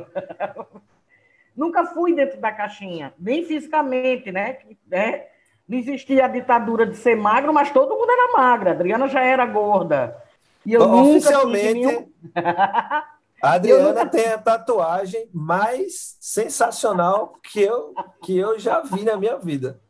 Nunca 1.57 1.87
fui 1.87 2.15
dentro 2.15 2.41
da 2.41 2.51
caixinha, 2.51 3.15
nem 3.19 3.45
fisicamente, 3.45 4.33
né? 4.33 4.59
É, 4.91 5.29
não 5.69 5.79
existia 5.79 6.25
a 6.25 6.29
ditadura 6.29 6.85
de 6.85 6.97
ser 6.97 7.17
magro, 7.17 7.53
mas 7.53 7.71
todo 7.71 7.97
mundo 7.97 8.11
era 8.11 8.33
magra. 8.33 8.71
A 8.71 8.75
Adriana 8.75 9.09
já 9.09 9.21
era 9.21 9.47
gorda. 9.47 10.21
E 10.67 10.73
eu 10.73 10.83
Oficialmente, 10.83 11.75
nenhum... 11.75 12.09
a 12.35 13.07
Adriana 13.55 13.89
nunca... 13.89 14.07
tem 14.07 14.27
a 14.27 14.39
tatuagem 14.39 15.29
mais 15.33 16.17
sensacional 16.21 17.35
que 17.43 17.63
eu, 17.63 17.95
que 18.23 18.37
eu 18.37 18.59
já 18.59 18.81
vi 18.81 19.05
na 19.05 19.17
minha 19.17 19.39
vida. 19.39 19.81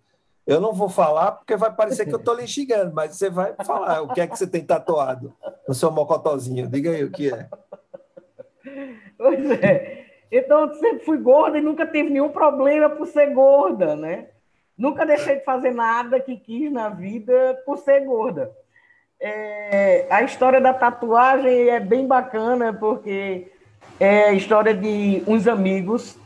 Eu 0.46 0.60
não 0.60 0.72
vou 0.72 0.88
falar 0.88 1.32
porque 1.32 1.56
vai 1.56 1.72
parecer 1.72 2.04
que 2.04 2.14
eu 2.14 2.18
estou 2.18 2.34
lhe 2.36 2.46
xingando, 2.46 2.94
mas 2.94 3.16
você 3.16 3.30
vai 3.30 3.54
falar 3.64 4.02
o 4.02 4.08
que 4.12 4.20
é 4.20 4.26
que 4.26 4.36
você 4.36 4.46
tem 4.46 4.64
tatuado 4.64 5.32
no 5.66 5.74
seu 5.74 5.90
mocotozinho. 5.90 6.68
Diga 6.68 6.90
aí 6.90 7.04
o 7.04 7.10
que 7.10 7.32
é. 7.32 7.48
Pois 9.16 9.50
é. 9.62 10.04
Então, 10.30 10.62
eu 10.62 10.74
sempre 10.74 11.04
fui 11.04 11.18
gorda 11.18 11.58
e 11.58 11.62
nunca 11.62 11.86
tive 11.86 12.10
nenhum 12.10 12.28
problema 12.28 12.90
por 12.90 13.06
ser 13.06 13.32
gorda, 13.32 13.94
né? 13.94 14.28
Nunca 14.76 15.06
deixei 15.06 15.36
de 15.36 15.44
fazer 15.44 15.72
nada 15.72 16.18
que 16.18 16.36
quis 16.36 16.72
na 16.72 16.88
vida 16.88 17.62
por 17.64 17.78
ser 17.78 18.04
gorda. 18.04 18.50
É, 19.20 20.06
a 20.10 20.22
história 20.22 20.60
da 20.60 20.74
tatuagem 20.74 21.68
é 21.68 21.78
bem 21.78 22.06
bacana, 22.06 22.72
porque 22.72 23.50
é 24.00 24.24
a 24.24 24.32
história 24.32 24.74
de 24.74 25.22
uns 25.26 25.46
amigos 25.46 26.18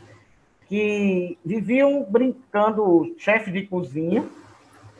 que 0.69 1.37
viviam 1.43 2.03
brincando, 2.03 3.13
chefe 3.17 3.51
de 3.51 3.65
cozinha 3.65 4.23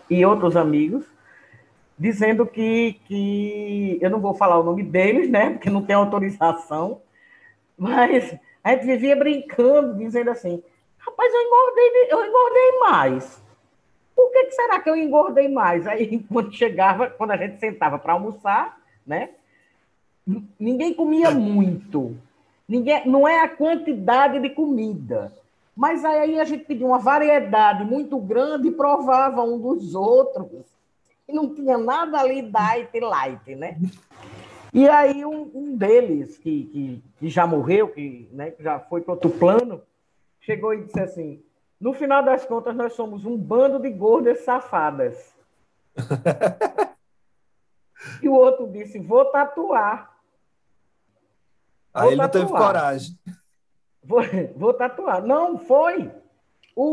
e 0.09 0.25
outros 0.25 0.57
amigos, 0.57 1.05
dizendo 1.97 2.45
que, 2.45 2.99
que 3.05 3.97
eu 4.01 4.09
não 4.09 4.19
vou 4.19 4.33
falar 4.33 4.59
o 4.59 4.63
nome 4.63 4.83
deles, 4.83 5.29
né, 5.29 5.51
porque 5.51 5.69
não 5.69 5.83
tem 5.83 5.95
autorização, 5.95 7.01
mas 7.77 8.35
a 8.63 8.71
gente 8.71 8.85
vivia 8.85 9.15
brincando, 9.15 9.95
dizendo 9.97 10.31
assim, 10.31 10.61
Rapaz, 10.99 11.33
eu 11.33 11.41
engordei, 11.41 12.07
eu 12.09 12.25
engordei 12.25 12.79
mais. 12.79 13.41
Por 14.15 14.31
que, 14.31 14.45
que 14.45 14.51
será 14.51 14.79
que 14.79 14.89
eu 14.89 14.95
engordei 14.95 15.47
mais? 15.47 15.87
Aí, 15.87 16.19
quando 16.31 16.53
chegava, 16.53 17.09
quando 17.09 17.31
a 17.31 17.37
gente 17.37 17.59
sentava 17.59 17.97
para 17.97 18.13
almoçar, 18.13 18.77
né? 19.05 19.29
Ninguém 20.59 20.93
comia 20.93 21.31
muito. 21.31 22.15
Ninguém, 22.67 23.07
não 23.07 23.27
é 23.27 23.41
a 23.41 23.49
quantidade 23.49 24.39
de 24.39 24.49
comida. 24.49 25.33
Mas 25.79 26.03
aí 26.03 26.37
a 26.37 26.43
gente 26.43 26.65
pedia 26.65 26.85
uma 26.85 26.99
variedade 26.99 27.85
muito 27.85 28.19
grande 28.19 28.67
e 28.67 28.71
provava 28.71 29.41
um 29.43 29.57
dos 29.57 29.95
outros. 29.95 30.65
E 31.25 31.31
não 31.31 31.55
tinha 31.55 31.77
nada 31.77 32.19
ali 32.19 32.41
diet 32.41 32.99
light, 32.99 33.55
né? 33.55 33.79
E 34.73 34.89
aí 34.89 35.25
um, 35.25 35.49
um 35.53 35.77
deles, 35.77 36.37
que, 36.37 36.65
que, 36.65 37.03
que, 37.17 37.29
já 37.29 37.47
morreu, 37.47 37.87
que, 37.87 38.27
né, 38.33 38.51
que 38.51 38.61
já 38.61 38.77
foi 38.77 38.99
para 38.99 39.13
outro 39.13 39.29
plano, 39.29 39.81
chegou 40.41 40.73
e 40.73 40.83
disse 40.83 40.99
assim: 40.99 41.41
no 41.79 41.93
final 41.93 42.25
das 42.25 42.43
contas, 42.43 42.75
nós 42.75 42.91
somos 42.91 43.23
um 43.23 43.37
bando 43.37 43.79
de 43.79 43.89
gordas 43.89 44.41
safadas. 44.41 45.33
e 48.21 48.27
o 48.27 48.33
outro 48.33 48.67
disse: 48.67 48.99
vou 48.99 49.23
tatuar. 49.31 50.13
Vou 51.93 52.03
Aí 52.03 52.09
ele 52.09 52.17
tatuar. 52.17 52.43
não 52.43 52.49
teve 52.49 52.65
coragem. 52.65 53.17
Vou, 54.03 54.21
vou 54.55 54.73
tatuar. 54.73 55.21
Não, 55.21 55.57
foi. 55.57 56.11
O, 56.75 56.83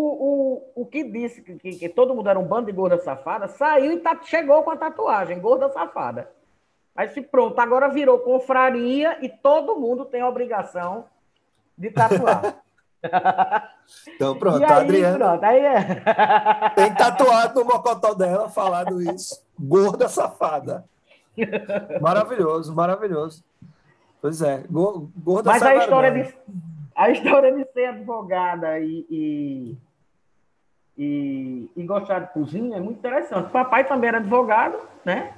o, 0.75 0.83
o 0.83 0.87
que 0.87 1.05
disse 1.05 1.43
que, 1.43 1.55
que, 1.57 1.77
que 1.77 1.89
todo 1.89 2.15
mundo 2.15 2.29
era 2.29 2.39
um 2.39 2.47
bando 2.47 2.67
de 2.67 2.73
gorda 2.73 2.99
safada 2.99 3.47
saiu 3.47 3.93
e 3.93 3.99
tá, 4.01 4.19
chegou 4.23 4.63
com 4.65 4.71
a 4.71 4.77
tatuagem, 4.77 5.39
gorda 5.39 5.69
safada. 5.69 6.31
Aí 6.95 7.09
se 7.11 7.23
pronto, 7.23 7.59
agora 7.61 7.89
virou 7.89 8.19
confraria 8.19 9.19
e 9.25 9.29
todo 9.29 9.77
mundo 9.77 10.05
tem 10.05 10.23
a 10.23 10.29
obrigação 10.29 11.05
de 11.77 11.91
tatuar. 11.91 12.63
Então 14.17 14.37
pronto, 14.37 14.65
aí, 14.65 14.65
a 14.65 14.77
Adriana 14.79 15.19
pronto, 15.19 15.45
aí 15.45 15.61
é... 15.61 16.71
tem 16.75 16.93
tatuado 16.93 17.61
no 17.61 17.67
mocotó 17.67 18.15
dela 18.15 18.49
falado 18.49 19.01
isso. 19.01 19.47
Gorda 19.57 20.09
safada. 20.09 20.85
Maravilhoso, 22.01 22.75
maravilhoso. 22.75 23.45
Pois 24.21 24.43
é, 24.43 24.65
gorda 24.69 25.51
Mas 25.53 25.63
a 25.63 25.77
história, 25.77 26.11
de, 26.11 26.35
a 26.97 27.11
história 27.11 27.53
de 27.53 27.65
ser 27.73 27.87
advogada 27.87 28.81
e, 28.81 29.07
e, 29.11 29.77
e, 30.97 31.71
e 31.77 31.83
gostar 31.85 32.21
de 32.21 32.33
cozinha 32.33 32.79
é 32.79 32.81
muito 32.81 32.99
interessante. 32.99 33.51
Papai 33.51 33.87
também 33.87 34.09
era 34.09 34.19
advogado, 34.19 34.79
né? 35.05 35.35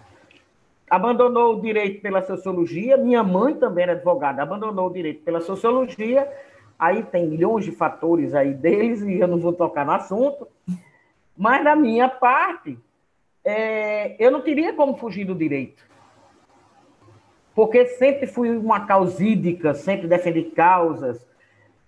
abandonou 0.88 1.56
o 1.56 1.60
direito 1.60 2.00
pela 2.00 2.22
sociologia, 2.22 2.96
minha 2.96 3.22
mãe 3.22 3.54
também 3.54 3.82
era 3.82 3.92
advogada, 3.92 4.42
abandonou 4.42 4.86
o 4.86 4.92
direito 4.92 5.22
pela 5.22 5.40
sociologia 5.40 6.26
Aí 6.78 7.02
tem 7.02 7.26
milhões 7.26 7.64
de 7.64 7.72
fatores 7.72 8.34
aí 8.34 8.54
deles 8.54 9.02
e 9.02 9.18
eu 9.18 9.26
não 9.26 9.38
vou 9.38 9.52
tocar 9.52 9.84
no 9.84 9.92
assunto. 9.92 10.46
Mas 11.36 11.64
da 11.64 11.74
minha 11.74 12.08
parte, 12.08 12.78
é, 13.44 14.14
eu 14.24 14.30
não 14.30 14.40
teria 14.40 14.72
como 14.72 14.96
fugir 14.96 15.24
do 15.24 15.34
direito. 15.34 15.82
Porque 17.52 17.84
sempre 17.86 18.28
fui 18.28 18.56
uma 18.56 18.86
causídica, 18.86 19.74
sempre 19.74 20.06
defendi 20.06 20.42
causas. 20.42 21.27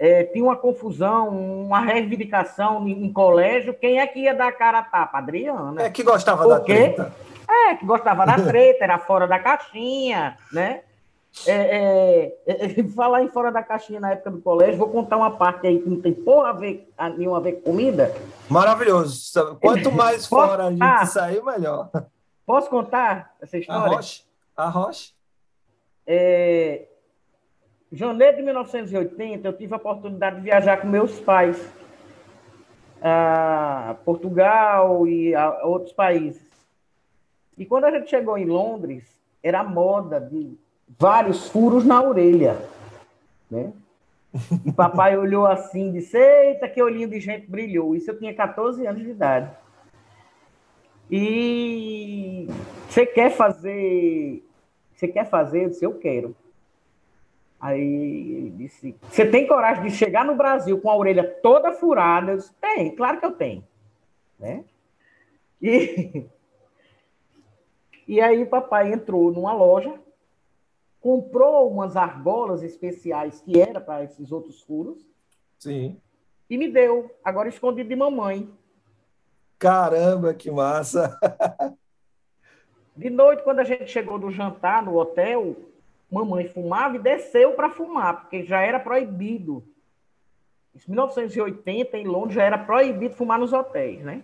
É, 0.01 0.25
tinha 0.25 0.43
uma 0.43 0.57
confusão, 0.57 1.29
uma 1.29 1.79
reivindicação 1.79 2.89
em, 2.89 3.13
colégio. 3.13 3.75
Quem 3.75 4.01
é 4.01 4.07
que 4.07 4.21
ia 4.21 4.35
dar 4.35 4.51
cara 4.53 4.79
a 4.79 4.83
tapa? 4.83 5.19
Adriana. 5.19 5.83
É 5.83 5.91
que 5.91 6.03
gostava 6.03 6.49
da 6.49 6.59
treta. 6.59 7.15
É, 7.47 7.75
que 7.75 7.85
gostava 7.85 8.25
da 8.25 8.37
treta, 8.41 8.83
era 8.83 8.99
fora 8.99 9.29
da 9.29 9.39
caixinha, 9.39 10.39
né? 10.51 10.81
É, 11.47 12.33
é, 12.47 12.81
é, 12.81 12.83
falar 12.97 13.23
em 13.23 13.29
fora 13.29 13.53
da 13.53 13.63
caixinha 13.63 14.01
na 14.01 14.13
época 14.13 14.31
do 14.31 14.41
colégio, 14.41 14.79
vou 14.79 14.89
contar 14.89 15.19
uma 15.19 15.33
parte 15.33 15.67
aí 15.67 15.79
que 15.79 15.91
não 15.91 16.01
tem 16.01 16.15
porra 16.15 16.49
a 16.49 16.53
ver, 16.55 16.91
nenhuma 17.19 17.37
a 17.37 17.41
ver 17.41 17.53
com 17.57 17.71
comida. 17.71 18.11
Maravilhoso. 18.49 19.59
Quanto 19.61 19.93
mais 19.93 20.25
fora 20.27 20.69
a 20.69 20.71
gente 20.71 20.83
ah, 20.83 21.05
sair, 21.05 21.45
melhor. 21.45 21.91
Posso 22.47 22.71
contar 22.71 23.35
essa 23.39 23.59
história? 23.59 23.83
Arrocha. 23.83 24.23
Arrocha. 24.57 25.13
É, 26.07 26.87
janeiro 27.93 28.37
de 28.37 28.43
1980, 28.43 29.49
eu 29.49 29.53
tive 29.53 29.75
a 29.75 29.77
oportunidade 29.77 30.37
de 30.37 30.43
viajar 30.43 30.81
com 30.81 30.87
meus 30.87 31.19
pais 31.21 31.73
a 33.03 33.97
Portugal 34.05 35.07
e 35.07 35.35
a 35.35 35.67
outros 35.67 35.93
países. 35.93 36.43
E 37.57 37.65
quando 37.67 37.85
a 37.85 37.91
gente 37.91 38.11
chegou 38.11 38.37
em 38.39 38.45
Londres, 38.45 39.05
era 39.43 39.65
moda 39.65 40.21
de 40.21 40.57
vários 40.99 41.49
furos 41.49 41.85
na 41.85 42.03
orelha, 42.03 42.57
né? 43.51 43.73
E 44.65 44.71
papai 44.71 45.17
olhou 45.17 45.45
assim 45.45 45.89
e 45.89 45.93
disse: 45.95 46.17
Eita, 46.17 46.69
que 46.69 46.81
olhinho 46.81 47.09
de 47.09 47.19
gente 47.19 47.51
brilhou. 47.51 47.97
Isso 47.97 48.11
eu 48.11 48.19
tinha 48.19 48.33
14 48.33 48.87
anos 48.87 49.03
de 49.03 49.11
idade. 49.11 49.51
E 51.11 52.47
você 52.89 53.05
quer 53.05 53.31
fazer. 53.31 54.45
Você 54.95 55.09
quer 55.09 55.29
fazer? 55.29 55.65
Eu 55.65 55.71
disse: 55.71 55.85
Eu 55.85 55.95
quero. 55.95 56.37
Aí 57.61 58.51
disse: 58.57 58.97
Você 59.03 59.27
tem 59.27 59.47
coragem 59.47 59.85
de 59.85 59.91
chegar 59.91 60.25
no 60.25 60.35
Brasil 60.35 60.81
com 60.81 60.91
a 60.91 60.97
orelha 60.97 61.23
toda 61.43 61.73
furada? 61.73 62.33
Eu 62.33 62.37
disse: 62.39 62.55
Tem, 62.55 62.95
claro 62.97 63.21
que 63.21 63.27
eu 63.27 63.33
tenho. 63.33 63.63
Né? 64.39 64.65
E, 65.61 66.25
e 68.09 68.21
aí 68.21 68.47
papai 68.47 68.93
entrou 68.93 69.31
numa 69.31 69.53
loja, 69.53 69.95
comprou 71.01 71.71
umas 71.71 71.97
argolas 71.97 72.63
especiais 72.63 73.43
que 73.43 73.61
era 73.61 73.81
para 73.81 74.05
esses 74.05 74.33
outros 74.33 74.63
furos. 74.63 75.07
Sim. 75.59 76.01
E 76.49 76.57
me 76.57 76.69
deu, 76.69 77.15
agora 77.23 77.49
escondido 77.49 77.91
de 77.91 77.95
mamãe. 77.95 78.51
Caramba, 79.59 80.33
que 80.33 80.51
massa! 80.51 81.19
De 82.97 83.09
noite, 83.09 83.43
quando 83.45 83.61
a 83.61 83.65
gente 83.65 83.87
chegou 83.87 84.19
do 84.19 84.31
jantar 84.31 84.83
no 84.85 84.95
hotel, 84.97 85.57
mamãe 86.11 86.49
fumava 86.49 86.97
e 86.97 86.99
desceu 86.99 87.53
para 87.53 87.71
fumar, 87.71 88.23
porque 88.23 88.45
já 88.45 88.61
era 88.61 88.81
proibido. 88.81 89.65
Em 90.75 90.91
1980, 90.91 91.97
em 91.97 92.07
Londres, 92.07 92.35
já 92.35 92.43
era 92.43 92.59
proibido 92.59 93.15
fumar 93.15 93.39
nos 93.39 93.53
hotéis, 93.53 94.03
né? 94.03 94.23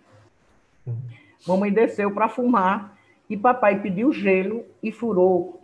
Uhum. 0.86 0.96
Mamãe 1.46 1.72
desceu 1.72 2.12
para 2.12 2.28
fumar 2.28 2.96
e 3.28 3.36
papai 3.36 3.80
pediu 3.80 4.12
gelo 4.12 4.64
e 4.82 4.90
furou 4.90 5.60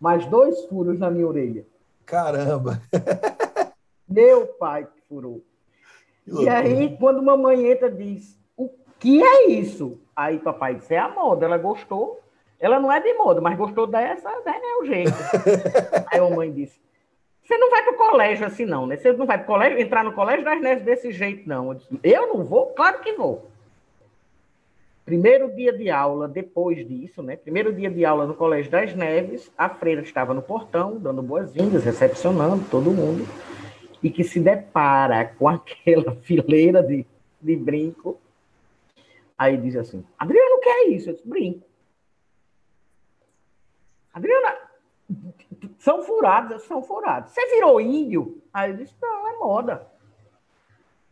mais 0.00 0.26
dois 0.26 0.64
furos 0.66 0.98
na 0.98 1.10
minha 1.10 1.26
orelha. 1.26 1.64
Caramba! 2.04 2.80
Meu 4.08 4.46
pai 4.46 4.84
que 4.84 5.00
furou. 5.08 5.42
E 6.26 6.48
aí, 6.48 6.96
quando 6.98 7.22
mamãe 7.22 7.70
entra, 7.70 7.90
diz: 7.90 8.38
O 8.56 8.68
que 8.98 9.22
é 9.22 9.48
isso? 9.48 10.00
Aí 10.14 10.38
papai 10.38 10.76
disse: 10.76 10.94
É 10.94 10.98
a 10.98 11.08
moda. 11.08 11.46
Ela 11.46 11.58
gostou. 11.58 12.21
Ela 12.62 12.78
não 12.78 12.92
é 12.92 13.00
de 13.00 13.12
moda, 13.14 13.40
mas 13.40 13.58
gostou 13.58 13.88
dessa, 13.88 14.30
né? 14.46 14.54
É 14.62 14.76
o 14.80 14.84
jeito. 14.86 15.10
aí 16.12 16.20
a 16.20 16.22
mamãe 16.22 16.52
disse: 16.52 16.80
Você 17.42 17.58
não 17.58 17.68
vai 17.68 17.82
para 17.82 17.92
o 17.92 17.96
colégio 17.96 18.46
assim, 18.46 18.64
não, 18.64 18.86
né? 18.86 18.96
Você 18.96 19.12
não 19.12 19.26
vai 19.26 19.36
para 19.36 19.44
o 19.44 19.46
colégio, 19.48 19.80
entrar 19.80 20.04
no 20.04 20.12
colégio 20.12 20.44
das 20.44 20.60
Neves 20.60 20.84
desse 20.84 21.10
jeito, 21.10 21.46
não. 21.48 21.70
Eu, 21.70 21.74
disse, 21.74 21.98
eu 22.04 22.28
não 22.28 22.44
vou? 22.44 22.66
Claro 22.66 23.00
que 23.00 23.14
vou. 23.14 23.50
Primeiro 25.04 25.52
dia 25.52 25.72
de 25.72 25.90
aula, 25.90 26.28
depois 26.28 26.86
disso, 26.86 27.20
né? 27.20 27.34
Primeiro 27.34 27.72
dia 27.72 27.90
de 27.90 28.04
aula 28.04 28.24
no 28.24 28.34
Colégio 28.34 28.70
das 28.70 28.94
Neves, 28.94 29.50
a 29.58 29.68
freira 29.68 30.00
estava 30.00 30.32
no 30.32 30.40
portão, 30.40 30.96
dando 30.96 31.20
boas-vindas, 31.20 31.82
recepcionando 31.82 32.64
todo 32.70 32.92
mundo, 32.92 33.26
e 34.00 34.08
que 34.08 34.22
se 34.22 34.38
depara 34.38 35.24
com 35.24 35.48
aquela 35.48 36.14
fileira 36.22 36.80
de, 36.80 37.04
de 37.40 37.56
brinco. 37.56 38.20
Aí 39.36 39.56
diz 39.56 39.74
assim: 39.74 40.04
Adriano, 40.16 40.54
o 40.54 40.60
que 40.60 40.68
é 40.68 40.88
isso? 40.90 41.10
Eu 41.10 41.14
disse: 41.14 41.28
brinco. 41.28 41.71
Adriana, 44.12 44.56
são 45.78 46.02
furados, 46.02 46.62
são 46.64 46.82
furados. 46.82 47.32
Você 47.32 47.46
virou 47.54 47.80
índio? 47.80 48.42
Aí 48.52 48.70
eu 48.70 48.76
disse: 48.76 48.94
não, 49.00 49.28
é 49.28 49.38
moda. 49.38 49.86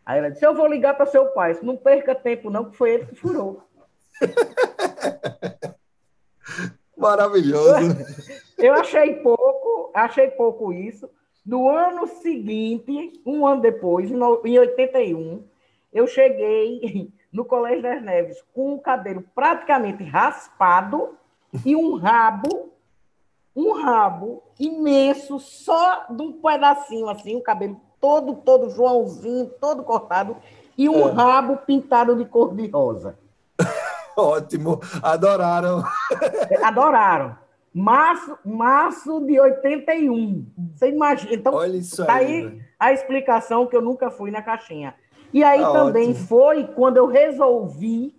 Aí 0.04 0.18
ela 0.18 0.30
disse: 0.30 0.44
eu 0.44 0.54
vou 0.54 0.66
ligar 0.66 0.96
para 0.96 1.06
seu 1.06 1.26
pai. 1.26 1.58
Não 1.62 1.76
perca 1.76 2.14
tempo, 2.14 2.50
não, 2.50 2.70
que 2.70 2.76
foi 2.76 2.90
ele 2.90 3.06
que 3.06 3.14
furou. 3.14 3.62
Maravilhoso. 6.96 7.96
Eu 8.58 8.74
achei 8.74 9.14
pouco, 9.14 9.90
achei 9.94 10.28
pouco 10.32 10.70
isso. 10.70 11.08
No 11.46 11.70
ano 11.70 12.06
seguinte, 12.06 13.22
um 13.24 13.46
ano 13.46 13.62
depois, 13.62 14.10
em 14.10 14.58
81, 14.58 15.42
eu 15.90 16.06
cheguei 16.06 17.10
no 17.32 17.44
Colégio 17.44 17.82
das 17.82 18.02
Neves 18.02 18.44
com 18.52 18.74
o 18.74 18.80
cabelo 18.80 19.24
praticamente 19.34 20.04
raspado 20.04 21.16
e 21.64 21.74
um 21.74 21.96
rabo, 21.96 22.69
um 23.54 23.72
rabo 23.72 24.42
imenso, 24.58 25.38
só 25.38 26.06
de 26.08 26.22
um 26.22 26.32
pedacinho 26.32 27.08
assim, 27.08 27.36
o 27.36 27.42
cabelo 27.42 27.80
todo, 28.00 28.34
todo 28.36 28.70
Joãozinho, 28.70 29.50
todo 29.60 29.82
cortado, 29.82 30.36
e 30.76 30.88
um 30.88 31.08
é. 31.08 31.12
rabo 31.12 31.58
pintado 31.58 32.16
de 32.16 32.24
cor 32.24 32.54
de 32.54 32.66
rosa. 32.68 33.18
Ótimo, 34.16 34.80
adoraram. 35.02 35.82
Adoraram. 36.62 37.36
Março, 37.72 38.36
março 38.44 39.20
de 39.20 39.38
81. 39.38 40.44
Você 40.74 40.88
imagina. 40.88 41.34
Então, 41.34 41.54
Olha 41.54 41.76
isso 41.76 42.04
tá 42.04 42.14
aí. 42.14 42.46
aí 42.46 42.62
a 42.78 42.92
explicação 42.92 43.66
que 43.66 43.76
eu 43.76 43.82
nunca 43.82 44.10
fui 44.10 44.30
na 44.30 44.42
caixinha. 44.42 44.94
E 45.32 45.44
aí 45.44 45.60
tá 45.60 45.72
também 45.72 46.10
ótimo. 46.10 46.26
foi 46.26 46.64
quando 46.64 46.96
eu 46.96 47.06
resolvi 47.06 48.14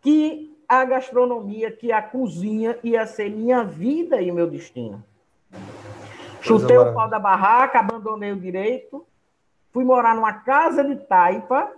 que 0.00 0.45
a 0.68 0.84
gastronomia, 0.84 1.70
que 1.70 1.92
a 1.92 2.02
cozinha 2.02 2.78
ia 2.82 3.06
ser 3.06 3.30
minha 3.30 3.62
vida 3.64 4.20
e 4.20 4.30
meu 4.32 4.48
destino. 4.48 5.02
Chutei 6.40 6.78
o 6.78 6.94
pau 6.94 7.08
da 7.08 7.18
barraca, 7.18 7.80
abandonei 7.80 8.32
o 8.32 8.40
direito, 8.40 9.06
fui 9.72 9.84
morar 9.84 10.14
numa 10.14 10.32
casa 10.32 10.84
de 10.84 10.96
taipa, 10.96 11.70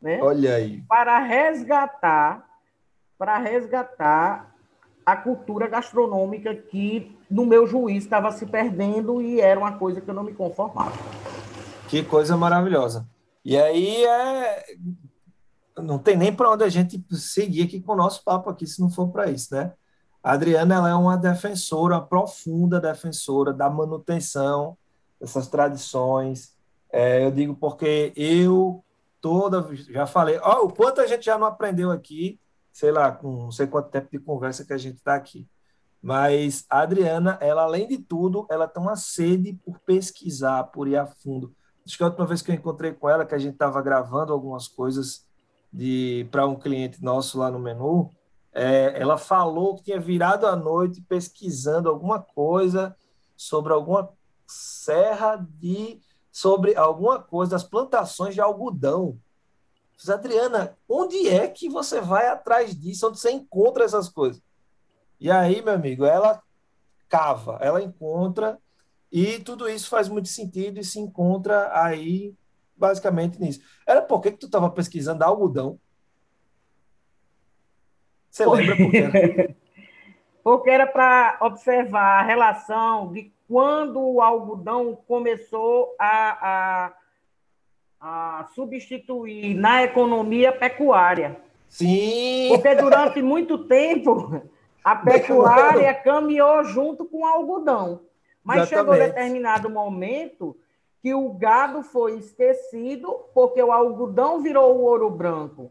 né? 0.00 0.20
Olha 0.22 0.56
aí. 0.56 0.82
Para 0.88 1.18
resgatar, 1.18 2.44
para 3.16 3.38
resgatar 3.38 4.54
a 5.06 5.16
cultura 5.16 5.66
gastronômica 5.66 6.54
que, 6.54 7.16
no 7.30 7.46
meu 7.46 7.66
juízo, 7.66 8.06
estava 8.06 8.30
se 8.32 8.44
perdendo 8.44 9.22
e 9.22 9.40
era 9.40 9.58
uma 9.58 9.72
coisa 9.72 10.00
que 10.00 10.08
eu 10.08 10.14
não 10.14 10.22
me 10.22 10.34
conformava. 10.34 10.92
Que 11.88 12.02
coisa 12.02 12.36
maravilhosa. 12.36 13.06
E 13.44 13.56
aí 13.56 14.04
é 14.04 14.64
não 15.82 15.98
tem 15.98 16.16
nem 16.16 16.34
para 16.34 16.50
onde 16.50 16.64
a 16.64 16.68
gente 16.68 17.04
seguir 17.10 17.62
aqui 17.62 17.80
com 17.80 17.92
o 17.92 17.96
nosso 17.96 18.22
papo 18.24 18.50
aqui 18.50 18.66
se 18.66 18.80
não 18.80 18.90
for 18.90 19.08
para 19.08 19.30
isso, 19.30 19.54
né? 19.54 19.72
A 20.22 20.32
Adriana 20.32 20.74
ela 20.74 20.90
é 20.90 20.94
uma 20.94 21.16
defensora, 21.16 21.94
uma 21.94 22.06
profunda 22.06 22.80
defensora 22.80 23.52
da 23.52 23.70
manutenção 23.70 24.76
dessas 25.20 25.48
tradições. 25.48 26.56
É, 26.90 27.24
eu 27.24 27.30
digo 27.30 27.54
porque 27.54 28.12
eu 28.16 28.84
toda 29.20 29.66
já 29.74 30.06
falei, 30.06 30.38
ó, 30.42 30.64
o 30.64 30.72
quanto 30.72 31.00
a 31.00 31.06
gente 31.06 31.24
já 31.24 31.38
não 31.38 31.46
aprendeu 31.46 31.90
aqui, 31.90 32.40
sei 32.72 32.90
lá, 32.90 33.12
com 33.12 33.44
não 33.44 33.50
sei 33.50 33.66
quanto 33.66 33.90
tempo 33.90 34.08
de 34.10 34.18
conversa 34.18 34.64
que 34.64 34.72
a 34.72 34.78
gente 34.78 34.96
está 34.96 35.14
aqui. 35.14 35.46
Mas 36.00 36.64
a 36.70 36.80
Adriana, 36.80 37.38
ela 37.40 37.62
além 37.62 37.88
de 37.88 37.98
tudo, 37.98 38.46
ela 38.50 38.68
tem 38.68 38.82
uma 38.82 38.96
sede 38.96 39.54
por 39.64 39.78
pesquisar, 39.80 40.64
por 40.64 40.86
ir 40.86 40.96
a 40.96 41.06
fundo. 41.06 41.54
Acho 41.84 41.96
que 41.96 42.02
a 42.02 42.06
última 42.06 42.26
vez 42.26 42.42
que 42.42 42.50
eu 42.50 42.54
encontrei 42.54 42.92
com 42.92 43.08
ela, 43.08 43.24
que 43.24 43.34
a 43.34 43.38
gente 43.38 43.54
estava 43.54 43.80
gravando 43.82 44.32
algumas 44.32 44.68
coisas 44.68 45.27
para 46.30 46.46
um 46.46 46.56
cliente 46.56 47.02
nosso 47.02 47.38
lá 47.38 47.50
no 47.50 47.58
menu, 47.58 48.10
é, 48.52 49.00
ela 49.00 49.16
falou 49.16 49.76
que 49.76 49.84
tinha 49.84 50.00
virado 50.00 50.46
à 50.46 50.56
noite 50.56 51.00
pesquisando 51.02 51.88
alguma 51.88 52.20
coisa 52.20 52.96
sobre 53.36 53.72
alguma 53.72 54.10
serra 54.46 55.36
de 55.36 56.00
sobre 56.32 56.76
alguma 56.76 57.20
coisa 57.20 57.52
das 57.52 57.64
plantações 57.64 58.34
de 58.34 58.40
algodão. 58.40 59.18
Diz, 59.96 60.08
Adriana, 60.08 60.76
onde 60.88 61.28
é 61.28 61.48
que 61.48 61.68
você 61.68 62.00
vai 62.00 62.28
atrás 62.28 62.78
disso? 62.78 63.08
Onde 63.08 63.18
você 63.18 63.32
encontra 63.32 63.84
essas 63.84 64.08
coisas? 64.08 64.40
E 65.18 65.30
aí, 65.30 65.60
meu 65.60 65.74
amigo, 65.74 66.04
ela 66.04 66.40
cava, 67.08 67.58
ela 67.60 67.82
encontra, 67.82 68.58
e 69.10 69.38
tudo 69.40 69.68
isso 69.68 69.88
faz 69.88 70.08
muito 70.08 70.28
sentido 70.28 70.78
e 70.78 70.84
se 70.84 71.00
encontra 71.00 71.70
aí 71.72 72.34
basicamente 72.78 73.40
nisso. 73.40 73.60
Era 73.86 74.00
por 74.00 74.20
que, 74.20 74.30
que 74.30 74.38
tu 74.38 74.46
estava 74.46 74.70
pesquisando 74.70 75.24
algodão? 75.24 75.78
Você 78.30 78.46
lembra 78.46 78.76
por 78.76 78.90
quê? 78.90 79.56
Porque 80.42 80.70
era 80.70 80.86
para 80.86 81.36
observar 81.42 82.20
a 82.20 82.22
relação 82.22 83.12
de 83.12 83.30
quando 83.46 84.00
o 84.00 84.22
algodão 84.22 84.96
começou 85.06 85.94
a, 85.98 86.92
a, 88.00 88.40
a 88.40 88.44
substituir 88.54 89.54
na 89.54 89.82
economia 89.82 90.52
pecuária. 90.52 91.38
Sim! 91.68 92.48
Porque 92.48 92.74
durante 92.76 93.20
muito 93.20 93.58
tempo 93.66 94.42
a 94.82 94.96
pecuária 95.04 95.92
caminhou 95.94 96.64
junto 96.64 97.04
com 97.04 97.22
o 97.22 97.26
algodão. 97.26 98.00
Mas 98.42 98.62
Exatamente. 98.62 98.96
chegou 98.96 99.06
determinado 99.06 99.68
momento 99.68 100.56
que 101.02 101.14
o 101.14 101.30
gado 101.30 101.82
foi 101.82 102.18
esquecido 102.18 103.26
porque 103.34 103.62
o 103.62 103.72
algodão 103.72 104.42
virou 104.42 104.76
o 104.76 104.82
ouro 104.82 105.10
branco. 105.10 105.70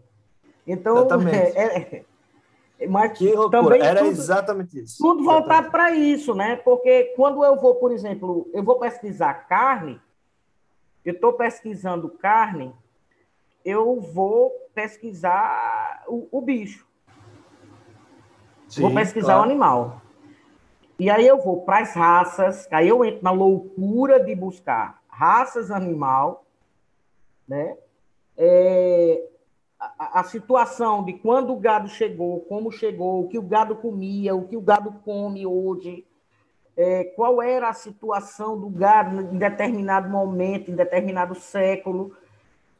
Então, 0.65 0.97
Exatamente. 0.97 2.07
É, 2.79 2.85
mas 2.85 3.17
que 3.17 3.33
loucura. 3.33 3.63
também 3.63 3.81
era 3.81 4.01
tudo, 4.01 4.11
exatamente 4.11 4.79
isso. 4.79 4.97
Tudo 4.99 5.23
voltado 5.23 5.71
para 5.71 5.89
isso, 5.95 6.35
né? 6.35 6.57
Porque 6.57 7.05
quando 7.15 7.43
eu 7.43 7.59
vou, 7.59 7.73
por 7.73 7.91
exemplo, 7.91 8.47
eu 8.53 8.63
vou 8.63 8.77
pesquisar 8.77 9.33
carne, 9.47 9.99
eu 11.03 11.13
estou 11.13 11.33
pesquisando 11.33 12.07
carne, 12.07 12.71
eu 13.65 13.99
vou 13.99 14.51
pesquisar 14.75 16.03
o, 16.07 16.27
o 16.31 16.39
bicho. 16.39 16.85
Sim, 18.67 18.81
vou 18.81 18.93
pesquisar 18.93 19.33
claro. 19.33 19.41
o 19.41 19.43
animal. 19.45 20.01
E 20.99 21.09
aí 21.09 21.25
eu 21.25 21.39
vou 21.39 21.61
para 21.61 21.79
as 21.79 21.95
raças, 21.95 22.67
aí 22.71 22.87
eu 22.87 23.03
entro 23.03 23.23
na 23.23 23.31
loucura 23.31 24.23
de 24.23 24.35
buscar 24.35 25.01
raças 25.17 25.71
animal, 25.71 26.45
né? 27.47 27.75
É, 28.37 29.27
a, 29.79 30.19
a, 30.19 30.23
situação 30.23 31.03
de 31.03 31.13
quando 31.13 31.51
o 31.51 31.59
gado 31.59 31.89
chegou, 31.89 32.41
como 32.41 32.71
chegou, 32.71 33.23
o 33.23 33.27
que 33.27 33.39
o 33.39 33.41
gado 33.41 33.75
comia, 33.75 34.35
o 34.35 34.47
que 34.47 34.55
o 34.55 34.61
gado 34.61 34.91
come 35.03 35.43
hoje. 35.45 36.05
é, 36.77 37.05
qual 37.15 37.41
era 37.41 37.69
a 37.69 37.73
situação 37.73 38.59
do 38.59 38.69
gado 38.69 39.19
em 39.33 39.39
determinado 39.39 40.07
momento, 40.07 40.69
em 40.69 40.75
determinado 40.75 41.33
século. 41.33 42.15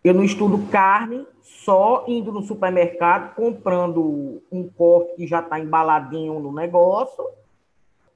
Eu 0.03 0.13
não 0.13 0.23
estudo 0.23 0.67
carne, 0.69 1.25
só 1.41 2.05
indo 2.07 2.31
no 2.31 2.43
supermercado, 2.43 3.33
comprando 3.33 4.43
um 4.51 4.69
corte 4.69 5.15
que 5.15 5.25
já 5.25 5.39
está 5.39 5.59
embaladinho 5.59 6.39
no 6.39 6.53
negócio, 6.53 7.27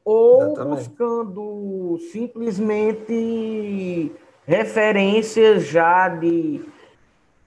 ou 0.04 0.44
Exatamente. 0.44 0.90
buscando 0.90 2.00
simplesmente 2.12 4.12
referências 4.46 5.68
já 5.68 6.10
de, 6.10 6.66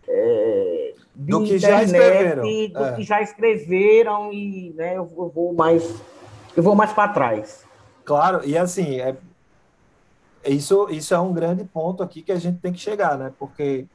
é, 0.08 0.94
de 1.14 1.30
do 1.30 1.44
que 1.44 1.56
internet, 1.56 1.60
já 1.60 1.82
escreveram, 1.82 2.42
do 2.42 2.84
é. 2.84 2.92
que 2.92 3.02
já 3.02 3.20
escreveram 3.20 4.32
e 4.32 4.72
né, 4.76 4.96
eu 4.96 5.04
vou 5.04 5.52
mais 5.52 6.02
eu 6.56 6.62
vou 6.62 6.74
mais 6.74 6.92
para 6.92 7.12
trás. 7.12 7.64
Claro, 8.04 8.42
e 8.44 8.56
assim, 8.56 9.00
é, 9.00 9.16
isso, 10.46 10.88
isso 10.90 11.14
é 11.14 11.18
um 11.18 11.32
grande 11.32 11.64
ponto 11.64 12.02
aqui 12.02 12.22
que 12.22 12.30
a 12.30 12.38
gente 12.38 12.60
tem 12.60 12.72
que 12.72 12.78
chegar, 12.78 13.18
né? 13.18 13.32
Porque 13.38 13.86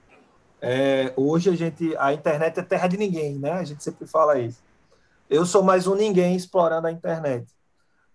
é, 0.61 1.13
hoje 1.15 1.49
a 1.49 1.55
gente, 1.55 1.95
a 1.97 2.13
internet 2.13 2.59
é 2.59 2.63
terra 2.63 2.87
de 2.87 2.97
ninguém, 2.97 3.35
né? 3.35 3.53
A 3.53 3.63
gente 3.63 3.83
sempre 3.83 4.07
fala 4.07 4.37
isso. 4.39 4.61
Eu 5.29 5.45
sou 5.45 5.63
mais 5.63 5.87
um 5.87 5.95
ninguém 5.95 6.35
explorando 6.35 6.87
a 6.87 6.91
internet. 6.91 7.45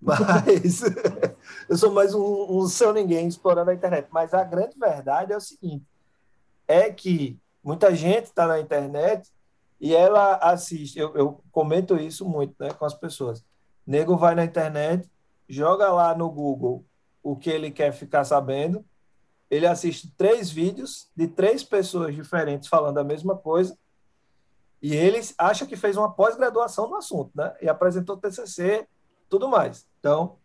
Mas 0.05 0.83
eu 1.67 1.79
sou 1.79 1.90
mais 1.90 2.14
um, 2.14 2.59
um 2.59 2.69
seu 2.69 2.93
ninguém 2.93 3.27
explorando 3.27 3.71
a 3.71 3.75
internet. 3.75 4.07
Mas 4.11 4.35
a 4.35 4.45
grande 4.45 4.79
verdade 4.79 5.33
é 5.33 5.37
o 5.37 5.40
seguinte: 5.40 5.85
é 6.69 6.93
que 6.93 7.38
muita 7.62 7.95
gente 7.95 8.25
está 8.25 8.47
na 8.47 8.61
internet 8.61 9.33
e 9.81 9.95
ela 9.95 10.37
assiste. 10.37 10.99
Eu, 10.99 11.17
eu 11.17 11.40
comento 11.51 11.97
isso 11.97 12.29
muito 12.29 12.55
né, 12.61 12.71
com 12.75 12.85
as 12.85 12.93
pessoas. 12.93 13.43
Nego 13.87 14.17
vai 14.17 14.35
na 14.35 14.45
internet, 14.45 15.11
joga 15.49 15.90
lá 15.90 16.14
no 16.14 16.31
Google 16.31 16.85
o 17.23 17.35
que 17.35 17.49
ele 17.49 17.71
quer 17.71 17.90
ficar 17.93 18.25
sabendo, 18.25 18.85
ele 19.51 19.67
assiste 19.67 20.12
três 20.17 20.51
vídeos 20.51 21.09
de 21.17 21.27
três 21.27 21.64
pessoas 21.64 22.14
diferentes 22.14 22.69
falando 22.69 22.99
a 22.99 23.05
mesma 23.05 23.35
coisa, 23.35 23.77
e 24.83 24.95
ele 24.95 25.19
acha 25.38 25.64
que 25.64 25.77
fez 25.77 25.97
uma 25.97 26.12
pós-graduação 26.12 26.88
no 26.88 26.97
assunto, 26.97 27.31
né? 27.35 27.55
E 27.62 27.69
apresentou 27.71 28.19
TCC, 28.19 28.87
tudo 29.31 29.49
mais. 29.49 29.87
Então, 30.05 30.37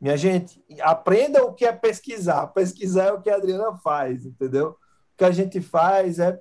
minha 0.00 0.16
gente, 0.16 0.60
aprenda 0.80 1.44
o 1.44 1.54
que 1.54 1.64
é 1.64 1.72
pesquisar. 1.72 2.48
Pesquisar 2.48 3.04
é 3.04 3.12
o 3.12 3.20
que 3.20 3.30
a 3.30 3.36
Adriana 3.36 3.76
faz, 3.76 4.26
entendeu? 4.26 4.70
O 4.70 5.16
que 5.16 5.24
a 5.24 5.30
gente 5.30 5.60
faz 5.60 6.18
é 6.18 6.40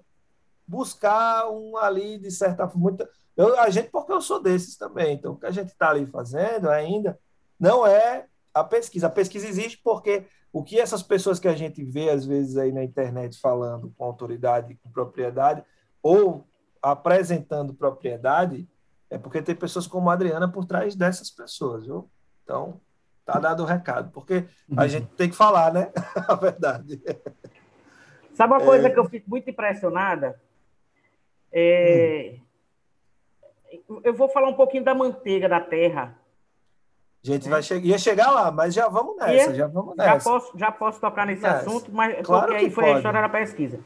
buscar 0.65 1.47
um 1.51 1.77
ali, 1.77 2.17
de 2.17 2.31
certa 2.31 2.67
forma. 2.67 2.97
Eu, 3.37 3.59
a 3.59 3.69
gente, 3.69 3.91
porque 3.91 4.11
eu 4.11 4.21
sou 4.21 4.41
desses 4.41 4.75
também. 4.75 5.13
Então, 5.13 5.33
o 5.33 5.37
que 5.37 5.45
a 5.45 5.51
gente 5.51 5.67
está 5.67 5.91
ali 5.91 6.07
fazendo 6.07 6.67
ainda 6.67 7.19
não 7.59 7.85
é 7.85 8.25
a 8.51 8.63
pesquisa. 8.63 9.05
A 9.05 9.11
pesquisa 9.11 9.47
existe 9.47 9.79
porque 9.83 10.25
o 10.51 10.63
que 10.63 10.79
essas 10.79 11.03
pessoas 11.03 11.39
que 11.39 11.47
a 11.47 11.55
gente 11.55 11.83
vê, 11.83 12.09
às 12.09 12.25
vezes, 12.25 12.57
aí 12.57 12.71
na 12.71 12.83
internet 12.83 13.39
falando 13.39 13.93
com 13.95 14.03
autoridade, 14.03 14.79
com 14.81 14.89
propriedade, 14.89 15.63
ou 16.01 16.47
apresentando 16.81 17.71
propriedade, 17.71 18.67
é 19.11 19.19
porque 19.19 19.43
tem 19.43 19.53
pessoas 19.53 19.85
como 19.85 20.09
a 20.09 20.13
Adriana 20.13 20.51
por 20.51 20.65
trás 20.65 20.95
dessas 20.95 21.29
pessoas, 21.29 21.85
viu? 21.85 22.09
Então, 22.51 22.81
tá 23.25 23.39
dado 23.39 23.63
o 23.63 23.65
recado, 23.65 24.11
porque 24.11 24.43
a 24.75 24.81
uhum. 24.81 24.87
gente 24.89 25.07
tem 25.15 25.29
que 25.29 25.35
falar, 25.35 25.71
né? 25.71 25.89
a 26.27 26.35
verdade. 26.35 27.01
Sabe 28.33 28.53
uma 28.53 28.59
coisa 28.59 28.87
é... 28.87 28.89
que 28.89 28.99
eu 28.99 29.05
fico 29.05 29.29
muito 29.29 29.49
impressionada? 29.49 30.37
É... 31.49 32.35
Hum. 33.89 34.01
Eu 34.03 34.13
vou 34.13 34.27
falar 34.27 34.49
um 34.49 34.53
pouquinho 34.53 34.83
da 34.83 34.93
manteiga 34.93 35.47
da 35.47 35.61
terra. 35.61 36.17
A 37.23 37.27
gente 37.27 37.47
é. 37.47 37.49
vai 37.49 37.63
che 37.63 37.75
ia 37.77 37.97
chegar 37.97 38.31
lá, 38.31 38.51
mas 38.51 38.73
já 38.73 38.89
vamos 38.89 39.15
nessa, 39.15 39.55
já 39.55 39.67
vamos 39.67 39.95
nessa. 39.95 40.09
Já 40.09 40.19
posso, 40.19 40.57
já 40.57 40.71
posso 40.71 40.99
tocar 40.99 41.25
nesse 41.25 41.43
nessa. 41.43 41.59
assunto, 41.59 41.89
mas 41.89 42.21
claro 42.25 42.47
porque 42.47 42.65
aí 42.65 42.71
foi 42.71 42.83
pode. 42.83 42.95
a 42.95 42.97
história 42.97 43.21
da 43.21 43.29
pesquisa. 43.29 43.79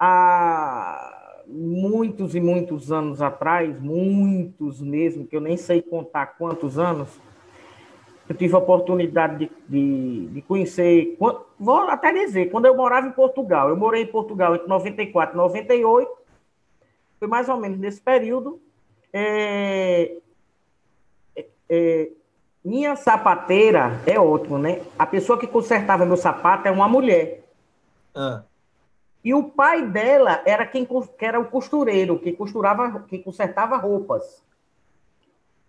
Há 0.00 1.42
muitos 1.46 2.34
e 2.34 2.40
muitos 2.40 2.90
anos 2.90 3.20
atrás, 3.20 3.78
muitos 3.78 4.80
mesmo, 4.80 5.26
que 5.26 5.36
eu 5.36 5.40
nem 5.40 5.58
sei 5.58 5.82
contar 5.82 6.38
quantos 6.38 6.78
anos, 6.78 7.10
eu 8.28 8.34
tive 8.34 8.54
a 8.54 8.58
oportunidade 8.58 9.38
de, 9.38 9.50
de, 9.68 10.26
de 10.28 10.42
conhecer, 10.42 11.16
vou 11.58 11.80
até 11.88 12.12
dizer, 12.12 12.50
quando 12.50 12.66
eu 12.66 12.76
morava 12.76 13.06
em 13.06 13.12
Portugal, 13.12 13.68
eu 13.68 13.76
morei 13.76 14.02
em 14.02 14.06
Portugal 14.06 14.54
entre 14.54 14.66
94 14.66 15.34
e 15.34 15.36
98, 15.36 16.10
foi 17.18 17.28
mais 17.28 17.48
ou 17.48 17.58
menos 17.58 17.78
nesse 17.78 18.00
período, 18.00 18.60
é, 19.12 20.16
é, 21.68 22.10
minha 22.64 22.96
sapateira 22.96 24.00
é 24.06 24.18
ótimo, 24.18 24.58
né? 24.58 24.82
A 24.98 25.06
pessoa 25.06 25.38
que 25.38 25.46
consertava 25.46 26.06
meu 26.06 26.16
sapato 26.16 26.66
é 26.66 26.70
uma 26.70 26.88
mulher. 26.88 27.44
Ah. 28.14 28.42
E 29.22 29.34
o 29.34 29.44
pai 29.44 29.86
dela 29.86 30.42
era 30.44 30.66
quem 30.66 30.86
que 30.86 31.24
era 31.24 31.38
o 31.38 31.46
costureiro, 31.46 32.18
que 32.18 32.32
costurava, 32.32 33.00
que 33.00 33.18
consertava 33.18 33.76
roupas, 33.76 34.42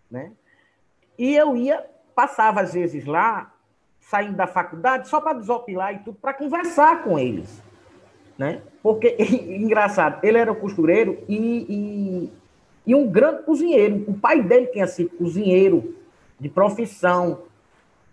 né? 0.10 0.32
E 1.18 1.36
eu 1.36 1.56
ia, 1.56 1.86
passava 2.16 2.62
às 2.62 2.74
vezes 2.74 3.06
lá, 3.06 3.52
saindo 4.00 4.36
da 4.36 4.48
faculdade, 4.48 5.08
só 5.08 5.20
para 5.20 5.38
desopilar 5.38 5.94
e 5.94 6.00
tudo, 6.00 6.18
para 6.22 6.34
conversar 6.34 7.04
com 7.04 7.20
eles, 7.20 7.62
né? 8.38 8.62
Porque 8.82 9.16
engraçado, 9.20 10.24
ele 10.24 10.38
era 10.38 10.52
o 10.52 10.56
costureiro 10.56 11.24
e, 11.28 11.66
e, 11.70 12.32
e 12.88 12.96
um 12.96 13.08
grande 13.08 13.44
cozinheiro. 13.44 14.06
O 14.08 14.14
pai 14.14 14.42
dele 14.42 14.68
tinha 14.68 14.88
sido 14.88 15.10
cozinheiro 15.12 15.96
de 16.40 16.50
profissão 16.50 17.44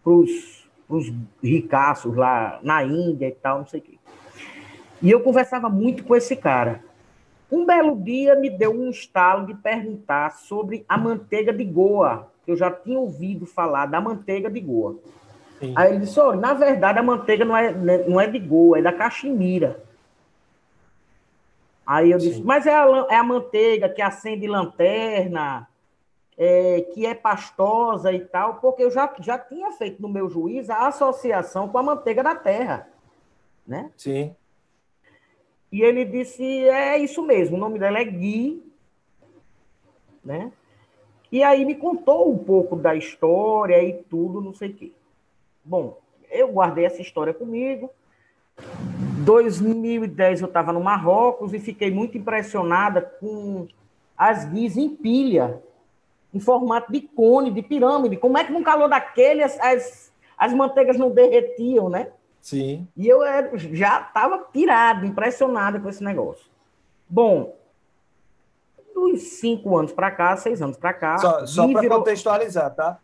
para 0.02 0.12
os 0.12 1.12
ricaços 1.42 2.14
lá 2.16 2.58
na 2.62 2.82
Índia 2.82 3.28
e 3.28 3.32
tal, 3.32 3.58
não 3.58 3.66
sei 3.66 3.80
o 3.80 3.82
quê. 3.82 3.98
E 5.00 5.10
eu 5.10 5.20
conversava 5.20 5.68
muito 5.68 6.04
com 6.04 6.14
esse 6.14 6.36
cara. 6.36 6.82
Um 7.50 7.66
belo 7.66 8.00
dia 8.00 8.34
me 8.34 8.48
deu 8.48 8.72
um 8.72 8.88
estalo 8.88 9.46
de 9.46 9.54
perguntar 9.54 10.30
sobre 10.30 10.86
a 10.88 10.96
manteiga 10.96 11.52
de 11.52 11.64
Goa. 11.64 12.32
Eu 12.46 12.57
já 12.57 12.70
tinha 12.70 12.98
ouvido 12.98 13.46
falar 13.46 13.87
da 13.87 14.00
manteiga 14.00 14.50
de 14.50 14.61
Goa. 14.61 14.96
Sim. 15.61 15.72
Aí 15.76 15.90
ele 15.90 16.00
disse: 16.00 16.18
olha, 16.18 16.40
na 16.40 16.55
verdade 16.55 16.98
a 16.98 17.02
manteiga 17.02 17.44
não 17.44 17.57
é, 17.57 17.72
não 17.72 18.20
é 18.20 18.26
de 18.26 18.38
Goa, 18.38 18.78
é 18.78 18.83
da 18.83 18.92
Caximira. 18.92 19.83
Aí 21.87 22.11
eu 22.11 22.18
disse: 22.18 22.37
Sim. 22.37 22.44
mas 22.44 22.66
é 22.66 22.74
a, 22.74 23.07
é 23.11 23.16
a 23.16 23.24
manteiga 23.24 23.88
que 23.88 24.02
acende 24.02 24.46
lanterna, 24.46 25.68
é, 26.37 26.81
que 26.92 27.07
é 27.07 27.14
pastosa 27.14 28.12
e 28.12 28.20
tal, 28.20 28.55
porque 28.57 28.83
eu 28.83 28.90
já, 28.90 29.12
já 29.20 29.38
tinha 29.38 29.70
feito 29.72 30.00
no 30.00 30.09
meu 30.09 30.28
juiz 30.28 30.70
a 30.70 30.88
associação 30.88 31.68
com 31.68 31.78
a 31.78 31.83
manteiga 31.83 32.22
da 32.22 32.35
terra, 32.35 32.88
né? 33.66 33.90
Sim. 33.96 34.35
E 35.70 35.81
ele 35.83 36.05
disse, 36.05 36.44
é 36.68 36.98
isso 36.98 37.22
mesmo, 37.22 37.57
o 37.57 37.61
nome 37.61 37.78
dela 37.78 37.98
é 37.98 38.05
Gui, 38.05 38.62
né? 40.24 40.52
E 41.33 41.42
aí 41.42 41.64
me 41.64 41.75
contou 41.75 42.31
um 42.31 42.37
pouco 42.37 42.77
da 42.77 42.95
história 42.95 43.83
e 43.83 43.95
tudo, 43.95 44.42
não 44.42 44.53
sei 44.53 44.68
o 44.68 44.75
quê. 44.75 44.92
Bom, 45.64 45.99
eu 46.31 46.53
guardei 46.53 46.85
essa 46.85 47.01
história 47.01 47.33
comigo. 47.33 47.90
2010 49.25 50.42
eu 50.42 50.49
estava 50.49 50.75
no 50.75 50.81
Marrocos 50.83 51.55
e 51.55 51.59
fiquei 51.59 51.90
muito 51.90 52.18
impressionada 52.18 53.01
com 53.01 53.66
as 54.16 54.45
guis 54.45 54.77
em 54.77 54.90
pilha 54.90 55.62
em 56.35 56.40
formato 56.40 56.92
de 56.92 57.01
cone, 57.01 57.51
de 57.51 57.62
pirâmide. 57.62 58.16
Como 58.16 58.37
é 58.37 58.45
que 58.45 58.53
no 58.53 58.62
calor 58.62 58.88
daquele 58.88 59.42
as, 59.42 59.59
as, 59.61 60.12
as 60.37 60.53
manteigas 60.53 60.99
não 60.99 61.11
derretiam, 61.11 61.88
né? 61.88 62.09
Sim. 62.40 62.87
E 62.97 63.09
eu 63.09 63.21
já 63.57 64.01
estava 64.01 64.38
pirado, 64.38 65.07
impressionado 65.07 65.81
com 65.81 65.88
esse 65.88 66.03
negócio. 66.03 66.45
Bom, 67.09 67.55
dos 68.94 69.22
cinco 69.22 69.76
anos 69.76 69.92
para 69.92 70.11
cá, 70.11 70.37
seis 70.37 70.61
anos 70.61 70.76
para 70.76 70.92
cá. 70.92 71.18
Só, 71.18 71.46
só 71.46 71.68
para 71.68 71.81
virou... 71.81 71.98
contextualizar, 71.98 72.74
tá? 72.74 72.98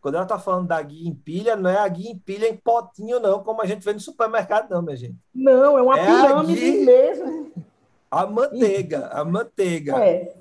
Quando 0.00 0.14
ela 0.14 0.24
está 0.24 0.38
falando 0.38 0.68
da 0.68 0.80
guia 0.80 1.08
em 1.08 1.14
pilha, 1.14 1.56
não 1.56 1.68
é 1.68 1.76
a 1.76 1.88
guia 1.88 2.10
em 2.10 2.18
pilha 2.18 2.48
em 2.48 2.56
potinho, 2.56 3.20
não, 3.20 3.42
como 3.42 3.60
a 3.60 3.66
gente 3.66 3.84
vê 3.84 3.92
no 3.92 4.00
supermercado, 4.00 4.70
não, 4.70 4.80
minha 4.80 4.96
gente. 4.96 5.16
Não, 5.34 5.76
é 5.76 5.82
uma 5.82 5.98
é 5.98 6.06
pirâmide 6.06 6.70
mesmo. 6.84 7.52
A 8.10 8.26
manteiga, 8.26 9.08
a 9.08 9.24
manteiga. 9.24 9.96
É 10.02 10.32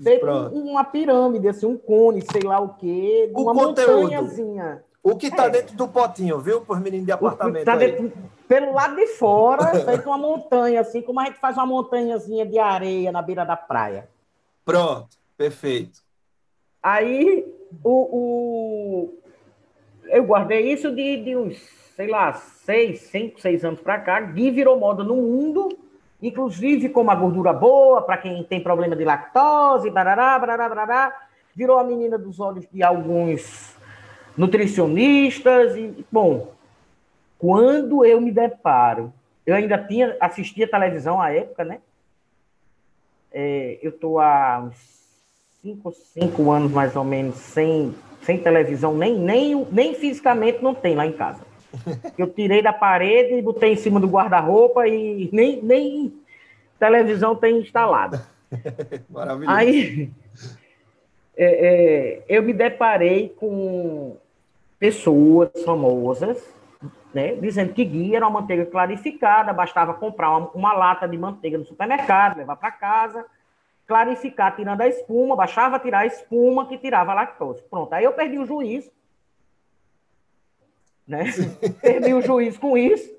feito 0.00 0.26
uma 0.26 0.84
pirâmide, 0.84 1.48
assim, 1.48 1.66
um 1.66 1.76
cone, 1.76 2.22
sei 2.30 2.42
lá 2.42 2.60
o 2.60 2.74
quê, 2.74 3.30
o 3.34 3.42
uma 3.42 3.54
conteúdo. 3.54 4.02
montanhazinha. 4.02 4.82
O 5.02 5.16
que 5.16 5.26
está 5.26 5.46
é. 5.46 5.50
dentro 5.50 5.76
do 5.76 5.88
potinho, 5.88 6.38
viu, 6.38 6.60
por 6.60 6.80
menino 6.80 7.04
de 7.04 7.10
apartamento? 7.10 7.64
Tá 7.64 7.76
dentro, 7.76 8.12
pelo 8.46 8.72
lado 8.72 8.94
de 8.94 9.06
fora, 9.08 9.66
feito 9.84 10.06
uma 10.06 10.18
montanha, 10.18 10.80
assim, 10.80 11.02
como 11.02 11.20
a 11.20 11.24
gente 11.24 11.40
faz 11.40 11.56
uma 11.56 11.66
montanhazinha 11.66 12.46
de 12.46 12.58
areia 12.58 13.10
na 13.10 13.20
beira 13.20 13.44
da 13.44 13.56
praia. 13.56 14.08
Pronto, 14.64 15.16
perfeito. 15.36 16.00
Aí, 16.82 17.44
o, 17.82 17.90
o... 17.90 19.18
eu 20.06 20.24
guardei 20.24 20.72
isso 20.72 20.94
de, 20.94 21.16
de 21.22 21.36
uns, 21.36 21.58
sei 21.96 22.08
lá, 22.08 22.32
seis, 22.32 23.00
cinco, 23.02 23.40
seis 23.40 23.64
anos 23.64 23.80
para 23.80 23.98
cá. 24.00 24.20
Gui 24.20 24.50
virou 24.50 24.78
moda 24.78 25.02
no 25.02 25.16
mundo 25.16 25.76
inclusive 26.22 26.88
com 26.88 27.00
uma 27.00 27.16
gordura 27.16 27.52
boa 27.52 28.00
para 28.00 28.16
quem 28.16 28.44
tem 28.44 28.62
problema 28.62 28.94
de 28.94 29.04
lactose, 29.04 29.90
barará, 29.90 30.38
barará, 30.38 30.68
barará. 30.68 31.26
Virou 31.54 31.78
a 31.78 31.84
menina 31.84 32.16
dos 32.16 32.38
olhos 32.38 32.64
de 32.72 32.82
alguns 32.82 33.76
nutricionistas 34.38 35.76
e 35.76 36.06
bom, 36.10 36.52
quando 37.38 38.04
eu 38.04 38.20
me 38.20 38.30
deparo, 38.30 39.12
eu 39.44 39.54
ainda 39.54 39.76
tinha 39.76 40.16
assistia 40.20 40.70
televisão 40.70 41.20
à 41.20 41.30
época, 41.32 41.64
né? 41.64 41.80
É, 43.32 43.78
eu 43.82 43.90
estou 43.90 44.18
há 44.18 44.62
uns 44.66 44.76
cinco, 45.62 45.92
cinco 45.92 46.50
anos 46.50 46.72
mais 46.72 46.94
ou 46.96 47.04
menos 47.04 47.36
sem, 47.36 47.94
sem 48.22 48.38
televisão, 48.38 48.94
nem, 48.96 49.18
nem, 49.18 49.66
nem 49.70 49.94
fisicamente 49.94 50.62
não 50.62 50.74
tem 50.74 50.94
lá 50.94 51.06
em 51.06 51.12
casa. 51.12 51.40
Eu 52.18 52.28
tirei 52.28 52.60
da 52.60 52.72
parede 52.72 53.32
e 53.32 53.40
botei 53.40 53.72
em 53.72 53.76
cima 53.76 53.98
do 53.98 54.06
guarda-roupa 54.06 54.86
e 54.86 55.30
nem, 55.32 55.62
nem 55.62 56.12
televisão 56.78 57.34
tem 57.34 57.60
instalado. 57.60 58.20
Maravilhoso. 59.08 59.56
Aí 59.56 60.10
é, 61.36 61.44
é, 61.44 62.22
eu 62.28 62.42
me 62.42 62.52
deparei 62.52 63.30
com 63.30 64.16
pessoas 64.78 65.50
famosas 65.64 66.38
né, 67.14 67.34
dizendo 67.34 67.72
que 67.72 67.84
guia 67.84 68.16
era 68.16 68.26
uma 68.26 68.40
manteiga 68.40 68.64
clarificada, 68.66 69.52
bastava 69.52 69.94
comprar 69.94 70.30
uma, 70.30 70.50
uma 70.50 70.72
lata 70.72 71.06
de 71.06 71.18
manteiga 71.18 71.58
no 71.58 71.64
supermercado, 71.64 72.38
levar 72.38 72.56
para 72.56 72.70
casa, 72.70 73.26
clarificar 73.86 74.56
tirando 74.56 74.80
a 74.80 74.88
espuma, 74.88 75.36
baixava 75.36 75.78
tirar 75.78 76.00
a 76.00 76.06
espuma 76.06 76.66
que 76.66 76.78
tirava 76.78 77.12
a 77.12 77.14
lactose. 77.14 77.62
Pronto, 77.68 77.92
aí 77.92 78.04
eu 78.04 78.12
perdi 78.12 78.38
o 78.38 78.46
juízo, 78.46 78.90
né? 81.06 81.24
perdi 81.82 82.14
o 82.14 82.22
juízo 82.22 82.58
com 82.58 82.76
isso, 82.76 83.10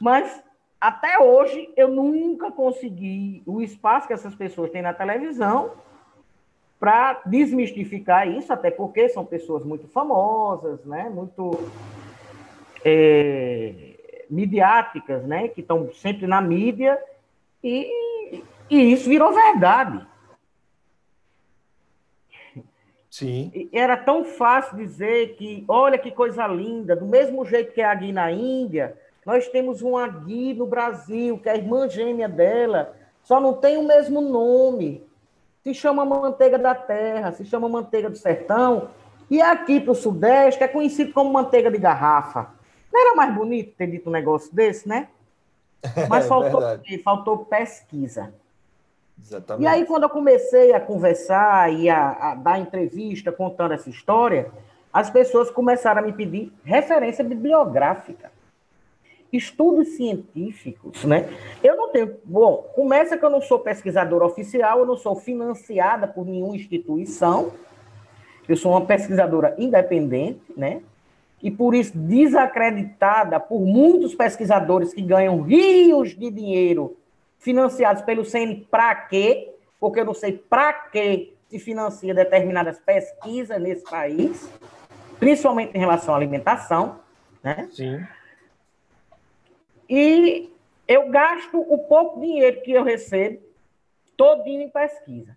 mas 0.00 0.42
até 0.80 1.18
hoje 1.18 1.72
eu 1.76 1.88
nunca 1.88 2.50
consegui 2.50 3.42
o 3.46 3.60
espaço 3.60 4.06
que 4.06 4.12
essas 4.12 4.34
pessoas 4.34 4.70
têm 4.70 4.82
na 4.82 4.94
televisão 4.94 5.72
para 6.78 7.22
desmistificar 7.24 8.28
isso, 8.28 8.52
até 8.52 8.70
porque 8.70 9.08
são 9.08 9.24
pessoas 9.24 9.64
muito 9.64 9.88
famosas, 9.88 10.84
né? 10.84 11.08
Muito 11.08 11.58
é, 12.84 13.94
midiáticas, 14.28 15.24
né? 15.24 15.48
Que 15.48 15.60
estão 15.60 15.90
sempre 15.94 16.26
na 16.26 16.40
mídia 16.40 16.98
e, 17.62 18.42
e 18.70 18.92
isso 18.92 19.08
virou 19.08 19.32
verdade. 19.32 20.06
Sim. 23.08 23.68
Era 23.72 23.96
tão 23.96 24.24
fácil 24.24 24.76
dizer 24.76 25.36
que, 25.36 25.64
olha 25.68 25.96
que 25.96 26.10
coisa 26.10 26.48
linda, 26.48 26.96
do 26.96 27.06
mesmo 27.06 27.46
jeito 27.46 27.72
que 27.72 27.80
é 27.80 27.84
a 27.84 27.94
Gui 27.94 28.12
na 28.12 28.32
Índia, 28.32 28.98
nós 29.24 29.46
temos 29.46 29.82
uma 29.82 30.08
Gui 30.08 30.52
no 30.52 30.66
Brasil, 30.66 31.38
que 31.38 31.48
é 31.48 31.52
a 31.52 31.56
irmã 31.56 31.88
gêmea 31.88 32.28
dela, 32.28 32.96
só 33.22 33.40
não 33.40 33.54
tem 33.54 33.76
o 33.76 33.86
mesmo 33.86 34.20
nome. 34.20 35.00
Se 35.62 35.72
chama 35.72 36.04
manteiga 36.04 36.58
da 36.58 36.74
terra, 36.74 37.30
se 37.30 37.44
chama 37.44 37.68
manteiga 37.68 38.10
do 38.10 38.16
sertão, 38.16 38.90
e 39.30 39.40
aqui 39.40 39.80
para 39.80 39.92
o 39.92 39.94
Sudeste 39.94 40.62
é 40.62 40.68
conhecido 40.68 41.12
como 41.12 41.32
manteiga 41.32 41.70
de 41.70 41.78
garrafa. 41.78 42.48
Não 42.94 43.00
era 43.00 43.16
mais 43.16 43.34
bonito 43.34 43.74
ter 43.76 43.88
dito 43.88 44.08
um 44.08 44.12
negócio 44.12 44.54
desse, 44.54 44.88
né? 44.88 45.08
Mas 46.08 46.26
é 46.26 46.28
faltou, 46.28 46.62
faltou 47.02 47.38
pesquisa. 47.38 48.32
Exatamente. 49.20 49.64
E 49.64 49.66
aí, 49.66 49.84
quando 49.84 50.04
eu 50.04 50.08
comecei 50.08 50.72
a 50.72 50.78
conversar 50.78 51.72
e 51.72 51.90
a, 51.90 52.10
a, 52.10 52.34
dar 52.36 52.60
entrevista 52.60 53.32
contando 53.32 53.74
essa 53.74 53.90
história, 53.90 54.48
as 54.92 55.10
pessoas 55.10 55.50
começaram 55.50 56.02
a 56.02 56.06
me 56.06 56.12
pedir 56.12 56.52
referência 56.64 57.24
bibliográfica, 57.24 58.30
estudos 59.32 59.88
científicos, 59.96 61.04
né? 61.04 61.28
Eu 61.64 61.76
não 61.76 61.90
tenho. 61.90 62.16
Bom, 62.24 62.70
começa 62.76 63.18
que 63.18 63.24
eu 63.24 63.30
não 63.30 63.40
sou 63.40 63.58
pesquisadora 63.58 64.24
oficial, 64.24 64.78
eu 64.78 64.86
não 64.86 64.96
sou 64.96 65.16
financiada 65.16 66.06
por 66.06 66.24
nenhuma 66.24 66.54
instituição, 66.54 67.50
eu 68.48 68.56
sou 68.56 68.70
uma 68.70 68.86
pesquisadora 68.86 69.56
independente, 69.58 70.40
né? 70.56 70.80
E 71.44 71.50
por 71.50 71.74
isso 71.74 71.92
desacreditada 71.94 73.38
por 73.38 73.60
muitos 73.60 74.14
pesquisadores 74.14 74.94
que 74.94 75.02
ganham 75.02 75.42
rios 75.42 76.16
de 76.16 76.30
dinheiro 76.30 76.96
financiados 77.38 78.00
pelo 78.00 78.24
CN 78.24 78.66
para 78.70 78.94
quê? 78.94 79.54
Porque 79.78 80.00
eu 80.00 80.06
não 80.06 80.14
sei 80.14 80.32
para 80.32 80.72
que 80.72 81.34
se 81.50 81.58
financia 81.58 82.14
determinadas 82.14 82.80
pesquisas 82.80 83.60
nesse 83.60 83.84
país, 83.84 84.50
principalmente 85.20 85.76
em 85.76 85.78
relação 85.78 86.14
à 86.14 86.16
alimentação, 86.16 86.98
né? 87.42 87.68
Sim. 87.70 88.02
E 89.86 90.50
eu 90.88 91.10
gasto 91.10 91.60
o 91.60 91.76
pouco 91.76 92.20
dinheiro 92.20 92.62
que 92.62 92.72
eu 92.72 92.82
recebo 92.82 93.42
todinho 94.16 94.62
em 94.62 94.70
pesquisa. 94.70 95.36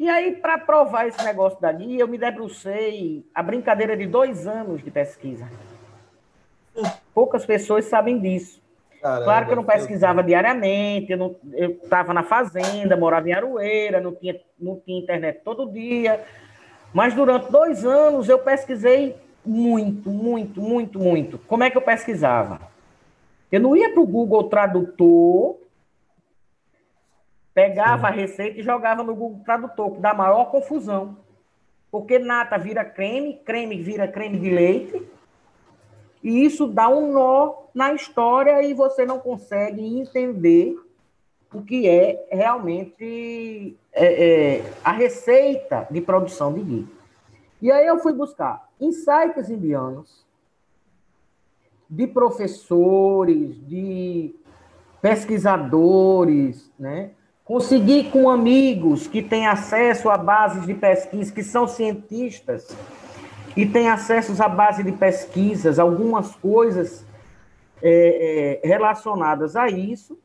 E 0.00 0.08
aí, 0.08 0.32
para 0.32 0.56
provar 0.56 1.06
esse 1.06 1.22
negócio 1.22 1.60
dali, 1.60 2.00
eu 2.00 2.08
me 2.08 2.16
debrucei 2.16 3.22
a 3.34 3.42
brincadeira 3.42 3.94
de 3.94 4.06
dois 4.06 4.46
anos 4.46 4.82
de 4.82 4.90
pesquisa. 4.90 5.46
Poucas 7.12 7.44
pessoas 7.44 7.84
sabem 7.84 8.18
disso. 8.18 8.62
Caramba, 9.02 9.24
claro 9.24 9.44
que 9.44 9.52
eu 9.52 9.56
não 9.56 9.64
pesquisava 9.64 10.20
eu... 10.20 10.24
diariamente, 10.24 11.12
eu 11.12 11.38
estava 11.82 12.14
na 12.14 12.22
fazenda, 12.22 12.96
morava 12.96 13.28
em 13.28 13.34
Aroeira, 13.34 14.00
não 14.00 14.14
tinha, 14.14 14.40
não 14.58 14.80
tinha 14.80 14.98
internet 14.98 15.42
todo 15.44 15.70
dia. 15.70 16.24
Mas 16.94 17.12
durante 17.12 17.52
dois 17.52 17.84
anos 17.84 18.26
eu 18.26 18.38
pesquisei 18.38 19.14
muito, 19.44 20.08
muito, 20.08 20.62
muito, 20.62 20.98
muito. 20.98 21.38
Como 21.40 21.62
é 21.62 21.68
que 21.68 21.76
eu 21.76 21.82
pesquisava? 21.82 22.58
Eu 23.52 23.60
não 23.60 23.76
ia 23.76 23.92
para 23.92 24.00
o 24.00 24.06
Google 24.06 24.44
Tradutor 24.44 25.59
Pegava 27.52 28.08
Sim. 28.08 28.12
a 28.12 28.16
receita 28.16 28.60
e 28.60 28.62
jogava 28.62 29.02
no 29.02 29.14
Google 29.14 29.42
Tradutor, 29.44 29.92
que 29.92 30.00
dá 30.00 30.14
maior 30.14 30.50
confusão. 30.50 31.16
Porque 31.90 32.18
nata 32.18 32.56
vira 32.56 32.84
creme, 32.84 33.34
creme 33.44 33.82
vira 33.82 34.06
creme 34.06 34.38
de 34.38 34.50
leite, 34.50 35.08
e 36.22 36.44
isso 36.44 36.66
dá 36.66 36.88
um 36.88 37.12
nó 37.12 37.54
na 37.74 37.92
história 37.92 38.62
e 38.62 38.74
você 38.74 39.04
não 39.06 39.18
consegue 39.18 39.82
entender 39.82 40.76
o 41.52 41.62
que 41.62 41.88
é 41.88 42.28
realmente 42.30 43.76
é, 43.92 44.58
é, 44.58 44.72
a 44.84 44.92
receita 44.92 45.88
de 45.90 46.00
produção 46.00 46.52
de 46.52 46.60
ghee. 46.60 46.88
E 47.60 47.70
aí 47.72 47.86
eu 47.86 47.98
fui 47.98 48.12
buscar 48.12 48.68
insights 48.80 49.50
indianos 49.50 50.24
de 51.88 52.06
professores, 52.06 53.56
de 53.66 54.34
pesquisadores, 55.02 56.70
né? 56.78 57.10
Conseguir 57.50 58.12
com 58.12 58.30
amigos 58.30 59.08
que 59.08 59.20
têm 59.20 59.48
acesso 59.48 60.08
a 60.08 60.16
bases 60.16 60.64
de 60.64 60.72
pesquisa, 60.72 61.32
que 61.32 61.42
são 61.42 61.66
cientistas, 61.66 62.68
e 63.56 63.66
têm 63.66 63.88
acesso 63.88 64.40
à 64.40 64.48
base 64.48 64.84
de 64.84 64.92
pesquisas, 64.92 65.80
algumas 65.80 66.36
coisas 66.36 67.04
é, 67.82 68.60
é, 68.62 68.68
relacionadas 68.68 69.56
a 69.56 69.68
isso, 69.68 70.16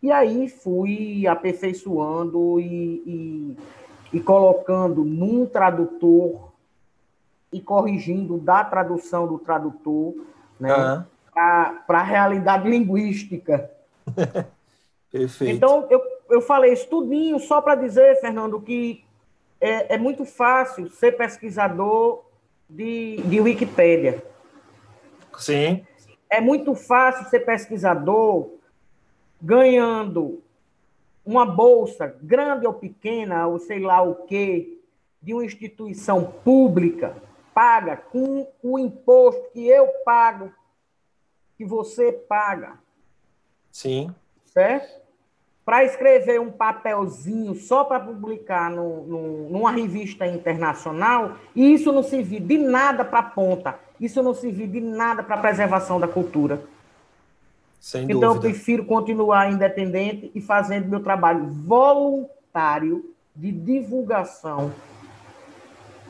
e 0.00 0.12
aí 0.12 0.48
fui 0.48 1.26
aperfeiçoando 1.26 2.60
e, 2.60 3.02
e, 3.04 3.56
e 4.12 4.20
colocando 4.20 5.02
num 5.04 5.46
tradutor 5.46 6.52
e 7.52 7.60
corrigindo 7.60 8.38
da 8.38 8.62
tradução 8.62 9.26
do 9.26 9.36
tradutor 9.36 10.14
né, 10.60 10.72
uhum. 10.72 11.04
para 11.34 11.98
a 11.98 12.02
realidade 12.04 12.70
linguística. 12.70 13.68
Perfeito. 15.10 15.56
Então, 15.56 15.84
eu 15.90 16.17
eu 16.28 16.40
falei 16.40 16.72
isso 16.72 16.88
tudinho 16.88 17.38
só 17.38 17.60
para 17.60 17.74
dizer, 17.74 18.20
Fernando, 18.20 18.60
que 18.60 19.04
é, 19.60 19.94
é, 19.94 19.98
muito 19.98 20.24
fácil 20.24 20.88
ser 20.90 21.16
pesquisador 21.16 22.24
de, 22.68 23.16
de 23.16 23.40
Wikipédia. 23.40 24.22
Sim. 25.36 25.86
É 26.30 26.40
muito 26.40 26.74
fácil 26.74 27.28
ser 27.28 27.40
pesquisador 27.40 28.50
ganhando 29.40 30.42
uma 31.24 31.44
bolsa, 31.44 32.16
grande 32.22 32.66
ou 32.66 32.74
pequena, 32.74 33.46
ou 33.46 33.58
sei 33.58 33.80
lá 33.80 34.02
o 34.02 34.14
quê, 34.26 34.78
de 35.20 35.34
uma 35.34 35.44
instituição 35.44 36.24
pública, 36.24 37.16
paga 37.52 37.96
com 37.96 38.46
o 38.62 38.78
imposto 38.78 39.50
que 39.52 39.66
eu 39.66 39.86
pago, 40.04 40.52
que 41.56 41.64
você 41.64 42.12
paga. 42.12 42.78
Sim. 43.70 44.14
Certo? 44.46 45.07
Para 45.68 45.84
escrever 45.84 46.40
um 46.40 46.50
papelzinho 46.50 47.54
só 47.54 47.84
para 47.84 48.00
publicar 48.00 48.70
no, 48.70 49.06
no, 49.06 49.50
numa 49.50 49.70
revista 49.70 50.26
internacional, 50.26 51.36
e 51.54 51.74
isso 51.74 51.92
não 51.92 52.02
servir 52.02 52.40
de 52.40 52.56
nada 52.56 53.04
para 53.04 53.18
a 53.18 53.22
ponta, 53.22 53.78
isso 54.00 54.22
não 54.22 54.32
servir 54.32 54.66
de 54.66 54.80
nada 54.80 55.22
para 55.22 55.34
a 55.34 55.38
preservação 55.38 56.00
da 56.00 56.08
cultura. 56.08 56.62
Sem 57.78 58.04
então, 58.04 58.18
dúvida. 58.18 58.36
eu 58.36 58.40
prefiro 58.40 58.86
continuar 58.86 59.52
independente 59.52 60.32
e 60.34 60.40
fazendo 60.40 60.88
meu 60.88 61.00
trabalho 61.00 61.44
voluntário 61.50 63.14
de 63.36 63.52
divulgação 63.52 64.72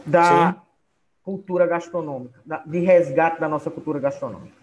da 0.06 0.52
Sim. 0.52 0.60
cultura 1.24 1.66
gastronômica, 1.66 2.40
de 2.64 2.78
resgate 2.78 3.40
da 3.40 3.48
nossa 3.48 3.72
cultura 3.72 3.98
gastronômica. 3.98 4.54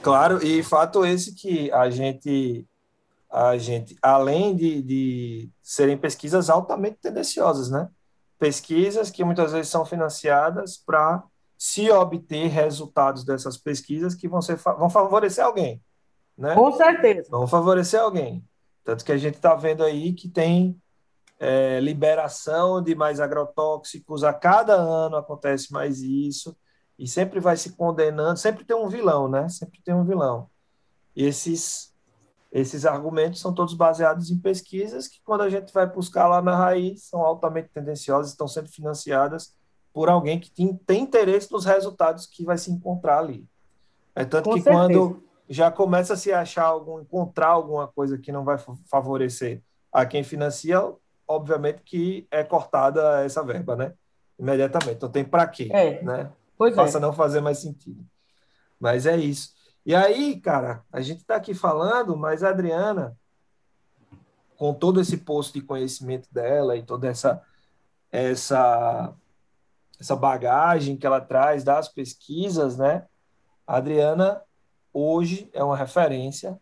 Claro, 0.00 0.42
e 0.42 0.62
fato 0.62 1.04
esse 1.04 1.34
que 1.34 1.70
a 1.70 1.90
gente 1.90 2.66
a 3.30 3.56
gente, 3.58 3.96
além 4.02 4.56
de, 4.56 4.82
de 4.82 5.50
serem 5.62 5.96
pesquisas 5.96 6.48
altamente 6.48 6.98
tendenciosas, 7.00 7.70
né? 7.70 7.88
Pesquisas 8.38 9.10
que 9.10 9.24
muitas 9.24 9.52
vezes 9.52 9.68
são 9.68 9.84
financiadas 9.84 10.76
para 10.76 11.22
se 11.56 11.90
obter 11.90 12.46
resultados 12.46 13.24
dessas 13.24 13.56
pesquisas 13.56 14.14
que 14.14 14.28
vão, 14.28 14.40
ser, 14.40 14.56
vão 14.56 14.88
favorecer 14.88 15.44
alguém. 15.44 15.82
Né? 16.36 16.54
Com 16.54 16.70
certeza. 16.72 17.28
Vão 17.30 17.46
favorecer 17.46 18.00
alguém. 18.00 18.44
Tanto 18.84 19.04
que 19.04 19.12
a 19.12 19.16
gente 19.16 19.34
está 19.34 19.54
vendo 19.56 19.82
aí 19.82 20.12
que 20.12 20.28
tem 20.28 20.80
é, 21.38 21.80
liberação 21.80 22.80
de 22.80 22.94
mais 22.94 23.20
agrotóxicos, 23.20 24.24
a 24.24 24.32
cada 24.32 24.74
ano 24.74 25.16
acontece 25.16 25.72
mais 25.72 26.00
isso, 26.00 26.56
e 26.98 27.06
sempre 27.06 27.38
vai 27.38 27.56
se 27.56 27.76
condenando, 27.76 28.38
sempre 28.38 28.64
tem 28.64 28.76
um 28.76 28.88
vilão, 28.88 29.28
né? 29.28 29.48
Sempre 29.48 29.80
tem 29.82 29.94
um 29.94 30.04
vilão. 30.04 30.48
E 31.14 31.24
esses, 31.24 31.94
esses 32.50 32.86
argumentos 32.86 33.40
são 33.40 33.52
todos 33.52 33.74
baseados 33.74 34.30
em 34.30 34.38
pesquisas 34.38 35.06
que, 35.06 35.20
quando 35.22 35.42
a 35.42 35.50
gente 35.50 35.72
vai 35.72 35.86
buscar 35.86 36.26
lá 36.26 36.40
na 36.40 36.56
raiz, 36.56 37.04
são 37.04 37.20
altamente 37.20 37.68
tendenciosas, 37.68 38.30
estão 38.30 38.48
sendo 38.48 38.68
financiadas 38.68 39.54
por 39.92 40.08
alguém 40.08 40.40
que 40.40 40.50
tem, 40.50 40.74
tem 40.74 41.02
interesse 41.02 41.50
nos 41.52 41.64
resultados 41.64 42.26
que 42.26 42.44
vai 42.44 42.56
se 42.56 42.70
encontrar 42.70 43.18
ali. 43.18 43.46
É 44.14 44.24
tanto 44.24 44.48
Com 44.48 44.56
que 44.56 44.62
certeza. 44.62 44.86
quando 44.86 45.22
já 45.48 45.70
começa 45.70 46.14
a 46.14 46.16
se 46.16 46.32
achar 46.32 46.64
algum, 46.64 47.00
encontrar 47.00 47.48
alguma 47.48 47.88
coisa 47.88 48.18
que 48.18 48.32
não 48.32 48.44
vai 48.44 48.56
favorecer 48.90 49.62
a 49.92 50.04
quem 50.04 50.22
financia, 50.22 50.80
obviamente 51.26 51.82
que 51.82 52.26
é 52.30 52.44
cortada 52.44 53.24
essa 53.24 53.42
verba, 53.42 53.76
né? 53.76 53.92
Imediatamente. 54.38 54.96
Então 54.96 55.08
tem 55.08 55.24
para 55.24 55.46
quê, 55.46 55.68
é. 55.72 56.02
né? 56.02 56.30
Pois 56.56 56.74
Passa 56.74 56.98
é. 56.98 57.00
não 57.00 57.12
fazer 57.12 57.40
mais 57.40 57.58
sentido. 57.58 58.04
Mas 58.80 59.06
é 59.06 59.16
isso. 59.16 59.57
E 59.88 59.94
aí, 59.94 60.38
cara, 60.38 60.84
a 60.92 61.00
gente 61.00 61.20
está 61.20 61.36
aqui 61.36 61.54
falando, 61.54 62.14
mas 62.14 62.44
a 62.44 62.50
Adriana, 62.50 63.16
com 64.54 64.74
todo 64.74 65.00
esse 65.00 65.16
posto 65.16 65.54
de 65.54 65.62
conhecimento 65.62 66.28
dela 66.30 66.76
e 66.76 66.82
toda 66.82 67.08
essa 67.08 67.42
essa 68.12 69.14
essa 69.98 70.14
bagagem 70.14 70.94
que 70.94 71.06
ela 71.06 71.22
traz 71.22 71.64
das 71.64 71.88
pesquisas, 71.88 72.76
né? 72.76 73.06
A 73.66 73.78
Adriana 73.78 74.42
hoje 74.92 75.48
é 75.54 75.64
uma 75.64 75.74
referência 75.74 76.60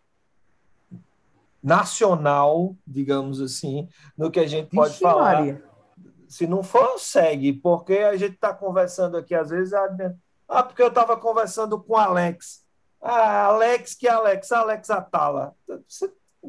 nacional, 1.61 2.77
digamos 2.87 3.41
assim, 3.41 3.89
no 4.17 4.31
que 4.31 4.39
a 4.39 4.47
gente 4.47 4.71
pode 4.71 4.93
Vixe, 4.93 5.03
falar. 5.03 5.35
Maria. 5.35 5.65
Se 6.29 6.47
não 6.47 6.63
for, 6.63 6.97
segue, 7.01 7.55
porque 7.55 7.95
a 7.95 8.17
gente 8.17 8.35
está 8.35 8.55
conversando 8.55 9.17
aqui, 9.17 9.35
às 9.35 9.51
vezes, 9.51 9.75
ah, 10.49 10.63
porque 10.63 10.81
eu 10.81 10.89
estava 10.89 11.17
conversando 11.17 11.83
com 11.83 11.97
Alex. 11.97 12.66
Ah, 13.01 13.45
Alex, 13.45 13.95
que 13.95 14.09
Alex? 14.09 14.51
Alex 14.53 14.91
Atala. 14.91 15.55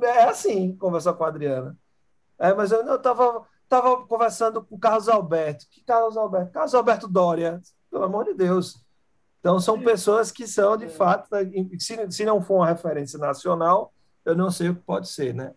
É 0.02 0.24
assim, 0.24 0.76
conversar 0.76 1.14
com 1.14 1.24
a 1.24 1.28
Adriana. 1.28 1.78
É, 2.40 2.54
mas 2.54 2.72
eu 2.72 2.96
estava 2.96 3.46
tava 3.68 4.06
conversando 4.08 4.64
com 4.64 4.80
Carlos 4.80 5.10
Alberto. 5.10 5.66
Que 5.70 5.84
Carlos 5.84 6.18
Alberto? 6.18 6.52
Carlos 6.52 6.74
Alberto 6.74 7.08
Dória, 7.08 7.62
pelo 7.92 8.06
amor 8.06 8.26
de 8.26 8.34
Deus. 8.34 8.84
Então, 9.40 9.60
são 9.60 9.82
pessoas 9.82 10.32
que 10.32 10.48
são, 10.48 10.76
de 10.76 10.88
fato, 10.88 11.30
se, 11.80 12.12
se 12.12 12.26
não 12.26 12.42
for 12.42 12.56
uma 12.56 12.68
referência 12.68 13.20
nacional, 13.20 13.94
eu 14.26 14.36
não 14.36 14.52
sei 14.52 14.70
o 14.70 14.76
que 14.76 14.82
pode 14.82 15.08
ser, 15.08 15.34
né? 15.34 15.54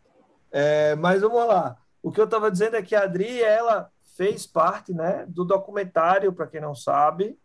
É, 0.51 0.95
mas 0.97 1.23
vamos 1.23 1.47
lá. 1.47 1.77
O 2.03 2.11
que 2.11 2.21
eu 2.21 2.25
estava 2.25 2.51
dizendo 2.51 2.77
é 2.77 2.83
que 2.83 2.95
a 2.95 3.03
Adri, 3.03 3.43
ela 3.43 3.91
fez 4.17 4.47
parte 4.47 4.93
né, 4.93 5.25
do 5.29 5.45
documentário, 5.45 6.33
para 6.33 6.47
quem 6.47 6.61
não 6.61 6.75
sabe, 6.75 7.39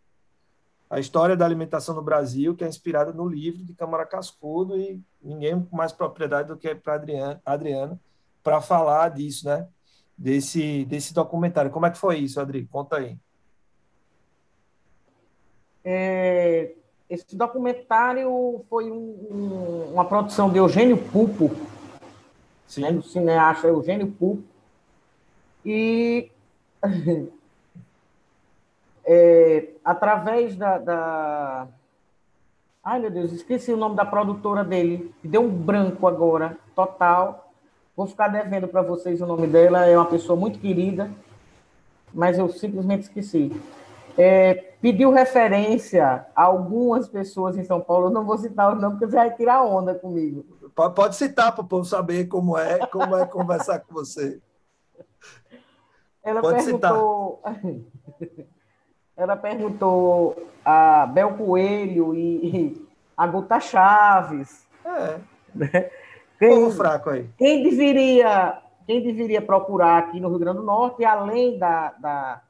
a 0.88 1.00
história 1.00 1.36
da 1.36 1.44
alimentação 1.44 1.94
no 1.94 2.02
Brasil, 2.02 2.54
que 2.54 2.64
é 2.64 2.68
inspirada 2.68 3.12
no 3.12 3.28
livro 3.28 3.64
de 3.64 3.74
Câmara 3.74 4.06
Cascudo, 4.06 4.78
e 4.78 5.00
ninguém 5.22 5.60
com 5.60 5.76
mais 5.76 5.92
propriedade 5.92 6.48
do 6.48 6.56
que 6.56 6.74
para 6.74 6.94
Adriana, 6.94 7.40
Adriana 7.44 8.00
para 8.42 8.60
falar 8.60 9.08
disso, 9.08 9.46
né? 9.46 9.66
Desse, 10.16 10.84
desse 10.84 11.12
documentário. 11.12 11.70
Como 11.70 11.84
é 11.84 11.90
que 11.90 11.98
foi 11.98 12.18
isso, 12.18 12.40
Adri? 12.40 12.64
Conta 12.66 12.96
aí. 12.96 13.18
É, 15.84 16.72
esse 17.10 17.36
documentário 17.36 18.64
foi 18.70 18.90
um, 18.90 19.26
um, 19.30 19.92
uma 19.92 20.04
produção 20.04 20.50
de 20.50 20.58
Eugênio 20.58 20.96
Pupo, 20.96 21.50
né, 22.78 22.92
do 22.92 23.02
cineasta 23.02 23.68
Eugênio 23.68 24.10
Pupo, 24.10 24.42
e 25.64 26.30
é, 29.06 29.68
através 29.84 30.56
da, 30.56 30.78
da, 30.78 31.68
Ai, 32.82 33.00
meu 33.00 33.10
Deus, 33.10 33.32
esqueci 33.32 33.72
o 33.72 33.76
nome 33.76 33.96
da 33.96 34.04
produtora 34.04 34.64
dele, 34.64 35.14
deu 35.22 35.42
um 35.42 35.50
branco 35.50 36.06
agora, 36.06 36.58
total. 36.74 37.52
Vou 37.96 38.06
ficar 38.06 38.28
devendo 38.28 38.68
para 38.68 38.82
vocês 38.82 39.20
o 39.20 39.26
nome 39.26 39.46
dela, 39.46 39.86
é 39.86 39.96
uma 39.96 40.06
pessoa 40.06 40.38
muito 40.38 40.58
querida, 40.58 41.10
mas 42.12 42.38
eu 42.38 42.48
simplesmente 42.48 43.02
esqueci 43.02 43.52
é, 44.16 44.54
pediu 44.80 45.12
referência 45.12 46.26
a 46.34 46.44
algumas 46.44 47.06
pessoas 47.06 47.56
em 47.56 47.64
São 47.64 47.80
Paulo. 47.80 48.06
Eu 48.06 48.10
não 48.10 48.24
vou 48.24 48.38
citar 48.38 48.72
o 48.72 48.80
nome, 48.80 48.94
porque 48.94 49.06
você 49.06 49.16
vai 49.16 49.34
tirar 49.34 49.62
onda 49.62 49.94
comigo. 49.94 50.44
Pode, 50.74 50.94
pode 50.94 51.16
citar 51.16 51.52
para 51.52 51.62
o 51.62 51.68
povo 51.68 51.84
saber 51.84 52.26
como 52.26 52.56
é, 52.56 52.86
como 52.86 53.16
é 53.16 53.26
conversar 53.26 53.80
com 53.80 53.92
você. 53.92 54.40
Ela 56.22 56.40
pode 56.40 56.64
perguntou. 56.64 57.42
Citar. 57.44 58.46
Ela 59.16 59.36
perguntou 59.36 60.50
a 60.64 61.06
Bel 61.06 61.34
Coelho 61.34 62.14
e 62.14 62.86
a 63.16 63.26
Guta 63.26 63.58
Chaves. 63.60 64.66
É. 64.84 65.18
Né? 65.54 65.90
Quem, 66.38 66.70
fraco 66.70 67.10
aí. 67.10 67.28
Quem 67.38 67.62
deveria, 67.62 68.58
quem 68.86 69.02
deveria 69.02 69.40
procurar 69.40 69.98
aqui 69.98 70.20
no 70.20 70.28
Rio 70.28 70.38
Grande 70.38 70.58
do 70.58 70.64
Norte, 70.64 71.04
além 71.04 71.58
da, 71.58 71.94
da 71.98 72.42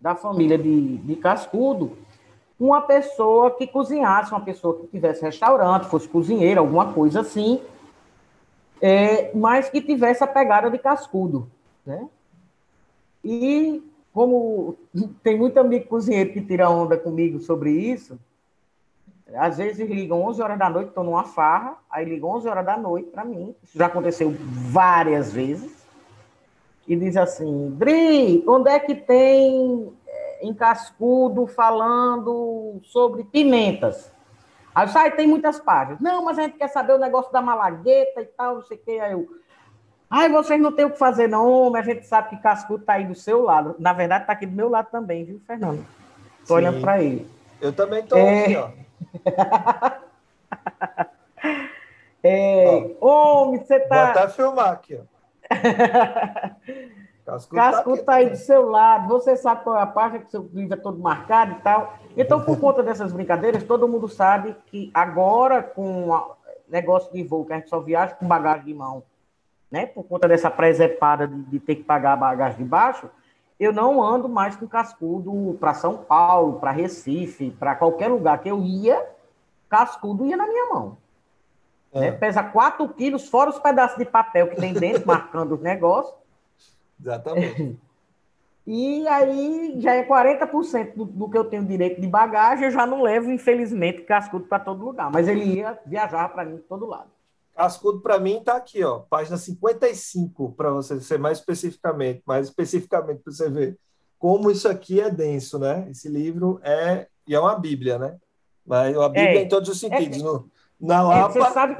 da 0.00 0.14
família 0.14 0.58
de, 0.58 0.98
de 0.98 1.16
Cascudo, 1.16 1.96
uma 2.58 2.80
pessoa 2.82 3.50
que 3.50 3.66
cozinhasse, 3.66 4.30
uma 4.30 4.40
pessoa 4.40 4.78
que 4.78 4.86
tivesse 4.86 5.22
restaurante, 5.22 5.86
fosse 5.86 6.08
cozinheira, 6.08 6.60
alguma 6.60 6.92
coisa 6.92 7.20
assim, 7.20 7.60
é, 8.80 9.34
mas 9.34 9.68
que 9.68 9.80
tivesse 9.80 10.22
a 10.22 10.26
pegada 10.26 10.70
de 10.70 10.78
Cascudo, 10.78 11.50
né? 11.84 12.08
E 13.24 13.82
como 14.16 14.78
tem 15.22 15.36
muito 15.36 15.60
amigo 15.60 15.88
cozinheiro 15.88 16.32
que 16.32 16.40
tira 16.40 16.70
onda 16.70 16.96
comigo 16.96 17.38
sobre 17.38 17.70
isso, 17.70 18.18
às 19.34 19.58
vezes 19.58 19.86
ligam 19.86 20.22
11 20.22 20.40
horas 20.40 20.58
da 20.58 20.70
noite, 20.70 20.88
estou 20.88 21.04
numa 21.04 21.24
farra, 21.24 21.76
aí 21.90 22.06
ligam 22.06 22.30
11 22.30 22.48
horas 22.48 22.64
da 22.64 22.78
noite 22.78 23.10
para 23.10 23.26
mim, 23.26 23.54
isso 23.62 23.76
já 23.76 23.84
aconteceu 23.84 24.34
várias 24.70 25.34
vezes, 25.34 25.86
e 26.88 26.96
diz 26.96 27.14
assim: 27.14 27.68
Dri, 27.76 28.42
onde 28.48 28.70
é 28.70 28.80
que 28.80 28.94
tem 28.94 29.92
eh, 30.06 30.38
em 30.40 30.54
Cascudo 30.54 31.46
falando 31.46 32.80
sobre 32.84 33.22
pimentas? 33.22 34.10
Aí 34.74 34.88
sai, 34.88 35.14
tem 35.14 35.26
muitas 35.26 35.60
páginas. 35.60 36.00
Não, 36.00 36.24
mas 36.24 36.38
a 36.38 36.42
gente 36.42 36.56
quer 36.56 36.68
saber 36.68 36.94
o 36.94 36.98
negócio 36.98 37.30
da 37.30 37.42
malagueta 37.42 38.22
e 38.22 38.26
tal, 38.26 38.54
não 38.54 38.62
sei 38.62 38.78
o 38.78 38.80
que. 38.80 38.98
Aí 38.98 39.12
eu. 39.12 39.28
Ai, 40.08 40.28
vocês 40.28 40.60
não 40.60 40.72
têm 40.72 40.84
o 40.84 40.90
que 40.90 40.98
fazer, 40.98 41.28
não, 41.28 41.70
mas 41.70 41.86
a 41.86 41.92
gente 41.92 42.06
sabe 42.06 42.30
que 42.30 42.36
Cascudo 42.36 42.80
está 42.80 42.94
aí 42.94 43.04
do 43.04 43.14
seu 43.14 43.42
lado. 43.42 43.74
Na 43.78 43.92
verdade, 43.92 44.22
está 44.22 44.32
aqui 44.32 44.46
do 44.46 44.54
meu 44.54 44.68
lado 44.68 44.88
também, 44.90 45.24
viu, 45.24 45.40
Fernando? 45.46 45.84
Estou 46.40 46.56
olhando 46.56 46.80
para 46.80 47.02
ele. 47.02 47.28
Eu 47.60 47.72
também 47.72 48.00
estou 48.00 48.18
é... 48.18 48.44
aqui, 48.44 48.56
ó. 48.56 48.70
é... 52.22 52.96
Ó, 53.00 53.48
Homem, 53.48 53.60
você 53.60 53.80
tá. 53.80 54.12
Vou 54.12 54.22
até 54.22 54.28
filmar 54.28 54.70
aqui, 54.70 55.00
ó. 55.00 55.02
Cascudo 57.26 57.96
está 57.96 58.12
tá 58.12 58.18
aí 58.18 58.30
do 58.30 58.36
seu 58.36 58.70
lado, 58.70 59.08
você 59.08 59.36
sabe 59.36 59.64
qual 59.64 59.76
é 59.76 59.82
a 59.82 59.86
página 59.86 60.20
que 60.20 60.30
seu 60.30 60.48
livro 60.54 60.74
é 60.74 60.80
todo 60.80 61.00
marcado 61.00 61.52
e 61.52 61.54
tal. 61.56 61.98
Então, 62.16 62.40
por 62.44 62.60
conta 62.60 62.84
dessas 62.84 63.12
brincadeiras, 63.12 63.64
todo 63.64 63.88
mundo 63.88 64.08
sabe 64.08 64.54
que 64.66 64.92
agora, 64.94 65.60
com 65.60 66.08
o 66.08 66.36
negócio 66.68 67.12
de 67.12 67.24
voo, 67.24 67.44
que 67.44 67.52
a 67.52 67.56
gente 67.56 67.68
só 67.68 67.80
viaja 67.80 68.14
com 68.14 68.28
bagagem 68.28 68.66
de 68.66 68.74
mão, 68.74 69.02
né? 69.76 69.86
Por 69.86 70.04
conta 70.04 70.26
dessa 70.26 70.50
presepada 70.50 71.28
de, 71.28 71.42
de 71.42 71.60
ter 71.60 71.76
que 71.76 71.84
pagar 71.84 72.14
a 72.14 72.16
bagagem 72.16 72.56
de 72.56 72.64
baixo, 72.64 73.10
eu 73.60 73.72
não 73.72 74.02
ando 74.02 74.26
mais 74.26 74.56
com 74.56 74.66
cascudo 74.66 75.56
para 75.60 75.74
São 75.74 75.98
Paulo, 75.98 76.58
para 76.58 76.70
Recife, 76.70 77.50
para 77.50 77.74
qualquer 77.74 78.08
lugar 78.08 78.38
que 78.38 78.48
eu 78.48 78.62
ia, 78.62 79.06
cascudo 79.68 80.24
ia 80.24 80.36
na 80.36 80.46
minha 80.46 80.66
mão. 80.72 80.96
É. 81.92 82.00
Né? 82.00 82.12
Pesa 82.12 82.42
4 82.42 82.88
quilos, 82.90 83.28
fora 83.28 83.50
os 83.50 83.58
pedaços 83.58 83.98
de 83.98 84.06
papel 84.06 84.48
que 84.48 84.56
tem 84.56 84.72
dentro, 84.72 85.04
marcando 85.06 85.54
os 85.54 85.60
negócios. 85.60 86.14
Exatamente. 87.00 87.78
E 88.68 89.06
aí 89.06 89.76
já 89.78 89.94
é 89.94 90.04
40% 90.04 90.96
do, 90.96 91.04
do 91.04 91.30
que 91.30 91.38
eu 91.38 91.44
tenho 91.44 91.64
direito 91.64 92.00
de 92.00 92.08
bagagem, 92.08 92.64
eu 92.64 92.72
já 92.72 92.84
não 92.84 93.00
levo, 93.00 93.30
infelizmente, 93.30 94.02
cascudo 94.02 94.46
para 94.46 94.58
todo 94.58 94.84
lugar. 94.84 95.08
Mas 95.12 95.28
ele 95.28 95.44
ia 95.44 95.78
viajar 95.86 96.28
para 96.30 96.44
mim 96.44 96.56
de 96.56 96.62
todo 96.62 96.84
lado. 96.84 97.08
Cascudo 97.56 98.00
para 98.00 98.18
mim 98.18 98.36
está 98.36 98.56
aqui, 98.56 98.84
ó, 98.84 98.98
página 98.98 99.38
55, 99.38 100.52
para 100.52 100.70
você 100.70 101.00
ser 101.00 101.18
mais 101.18 101.38
especificamente, 101.38 102.22
mais 102.26 102.48
especificamente 102.48 103.22
para 103.22 103.32
você 103.32 103.48
ver 103.48 103.78
como 104.18 104.50
isso 104.50 104.68
aqui 104.68 105.00
é 105.00 105.10
denso, 105.10 105.58
né? 105.58 105.86
Esse 105.90 106.08
livro 106.08 106.60
é 106.62 107.06
e 107.26 107.34
é 107.34 107.40
uma 107.40 107.58
Bíblia, 107.58 107.98
né? 107.98 108.16
Mas 108.64 108.96
a 108.96 109.08
Bíblia 109.08 109.40
é, 109.40 109.42
em 109.42 109.48
todos 109.48 109.68
os 109.68 109.80
sentidos. 109.80 110.18
É, 110.18 110.22
no, 110.22 110.50
na 110.80 111.02
Lapa. 111.02 111.32
Você 111.32 111.52
sabe, 111.52 111.76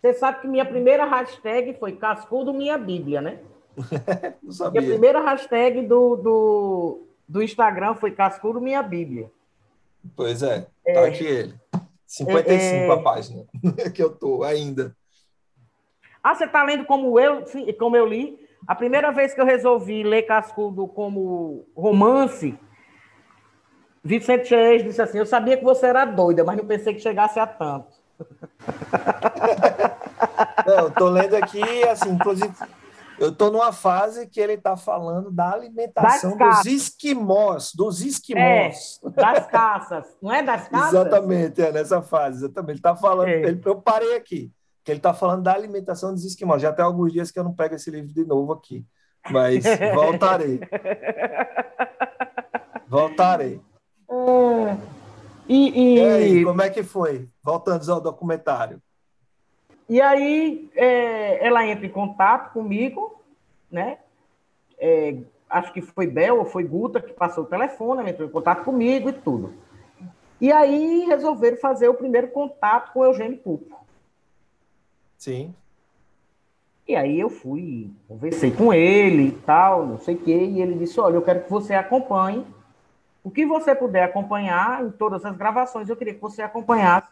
você 0.00 0.14
sabe 0.14 0.40
que 0.40 0.48
minha 0.48 0.64
primeira 0.64 1.04
hashtag 1.04 1.74
foi 1.74 1.92
Cascudo 1.92 2.52
Minha 2.52 2.76
Bíblia, 2.76 3.20
né? 3.20 3.38
Não 4.42 4.50
sabia. 4.52 4.80
Minha 4.80 4.92
primeira 4.92 5.20
hashtag 5.20 5.82
do, 5.82 6.16
do, 6.16 7.02
do 7.28 7.42
Instagram 7.42 7.94
foi 7.94 8.10
Cascudo 8.10 8.60
Minha 8.60 8.82
Bíblia. 8.82 9.30
Pois 10.16 10.42
é, 10.42 10.66
é. 10.84 10.94
tá 10.94 11.06
aqui 11.06 11.24
ele. 11.24 11.54
55 12.10 12.50
é, 12.50 12.92
a 12.92 13.02
página 13.02 13.44
que 13.94 14.02
eu 14.02 14.10
tô 14.10 14.42
ainda. 14.42 14.96
Ah, 16.20 16.34
você 16.34 16.44
está 16.44 16.64
lendo 16.64 16.84
como 16.84 17.20
eu, 17.20 17.44
como 17.78 17.96
eu 17.96 18.04
li? 18.04 18.36
A 18.66 18.74
primeira 18.74 19.12
vez 19.12 19.32
que 19.32 19.40
eu 19.40 19.44
resolvi 19.44 20.02
ler 20.02 20.22
Cascudo 20.22 20.88
como 20.88 21.64
romance, 21.74 22.58
Vicente 24.02 24.48
Chees 24.48 24.82
disse 24.82 25.00
assim: 25.00 25.18
Eu 25.18 25.26
sabia 25.26 25.56
que 25.56 25.62
você 25.62 25.86
era 25.86 26.04
doida, 26.04 26.42
mas 26.42 26.56
não 26.56 26.66
pensei 26.66 26.94
que 26.94 27.00
chegasse 27.00 27.38
a 27.38 27.46
tanto. 27.46 27.94
Não, 30.66 30.78
eu 30.80 30.90
tô 30.90 31.08
lendo 31.08 31.34
aqui, 31.34 31.62
assim, 31.88 32.10
inclusive, 32.10 32.52
eu 33.20 33.30
tô 33.30 33.50
numa 33.50 33.70
fase 33.70 34.26
que 34.26 34.40
ele 34.40 34.54
está 34.54 34.78
falando 34.78 35.30
da 35.30 35.52
alimentação 35.52 36.38
dos 36.38 36.64
esquimós, 36.64 37.72
dos 37.74 38.00
esquimós. 38.00 38.98
É, 39.04 39.10
das 39.10 39.46
caças, 39.46 40.06
não 40.22 40.32
é 40.32 40.42
das 40.42 40.66
caças? 40.68 40.94
Exatamente, 40.94 41.60
é 41.60 41.70
nessa 41.70 42.00
fase, 42.00 42.38
exatamente. 42.38 42.70
Ele 42.70 42.78
está 42.78 42.96
falando, 42.96 43.28
é. 43.28 43.42
ele, 43.42 43.60
eu 43.62 43.76
parei 43.76 44.16
aqui 44.16 44.50
que 44.82 44.90
ele 44.90 44.98
está 44.98 45.12
falando 45.12 45.42
da 45.42 45.52
alimentação 45.52 46.14
dos 46.14 46.24
esquimós. 46.24 46.62
Já 46.62 46.72
tem 46.72 46.82
alguns 46.82 47.12
dias 47.12 47.30
que 47.30 47.38
eu 47.38 47.44
não 47.44 47.52
pego 47.52 47.74
esse 47.74 47.90
livro 47.90 48.10
de 48.10 48.24
novo 48.24 48.54
aqui, 48.54 48.86
mas 49.30 49.64
voltarei. 49.94 50.58
voltarei. 52.88 53.60
É, 54.10 54.76
e, 55.46 55.68
e... 55.68 55.98
e, 55.98 56.00
aí, 56.00 56.44
como 56.44 56.62
é 56.62 56.70
que 56.70 56.82
foi? 56.82 57.28
Voltando 57.42 57.92
ao 57.92 58.00
documentário. 58.00 58.80
E 59.90 60.00
aí, 60.00 60.70
é, 60.76 61.44
ela 61.44 61.66
entra 61.66 61.84
em 61.84 61.90
contato 61.90 62.52
comigo, 62.52 63.20
né? 63.68 63.98
É, 64.78 65.16
acho 65.48 65.72
que 65.72 65.80
foi 65.80 66.06
Bel 66.06 66.38
ou 66.38 66.44
foi 66.44 66.62
Guta 66.62 67.00
que 67.00 67.12
passou 67.12 67.42
o 67.42 67.48
telefone, 67.48 68.00
ela 68.00 68.10
entrou 68.10 68.28
em 68.28 68.30
contato 68.30 68.62
comigo 68.62 69.08
e 69.08 69.12
tudo. 69.12 69.52
E 70.40 70.52
aí 70.52 71.06
resolveram 71.06 71.56
fazer 71.56 71.88
o 71.88 71.94
primeiro 71.94 72.28
contato 72.28 72.92
com 72.92 73.00
o 73.00 73.04
Eugênio 73.04 73.36
Pupo. 73.38 73.80
Sim. 75.18 75.52
E 76.86 76.94
aí 76.94 77.18
eu 77.18 77.28
fui, 77.28 77.90
conversei 78.06 78.52
com 78.52 78.72
ele 78.72 79.26
e 79.26 79.32
tal, 79.32 79.86
não 79.86 79.98
sei 79.98 80.14
o 80.14 80.18
quê, 80.18 80.36
e 80.36 80.62
ele 80.62 80.74
disse, 80.74 81.00
olha, 81.00 81.16
eu 81.16 81.22
quero 81.22 81.42
que 81.42 81.50
você 81.50 81.74
acompanhe. 81.74 82.46
O 83.24 83.30
que 83.30 83.44
você 83.44 83.74
puder 83.74 84.04
acompanhar 84.04 84.84
em 84.84 84.90
todas 84.92 85.24
as 85.24 85.36
gravações, 85.36 85.88
eu 85.88 85.96
queria 85.96 86.14
que 86.14 86.20
você 86.20 86.42
acompanhasse 86.42 87.08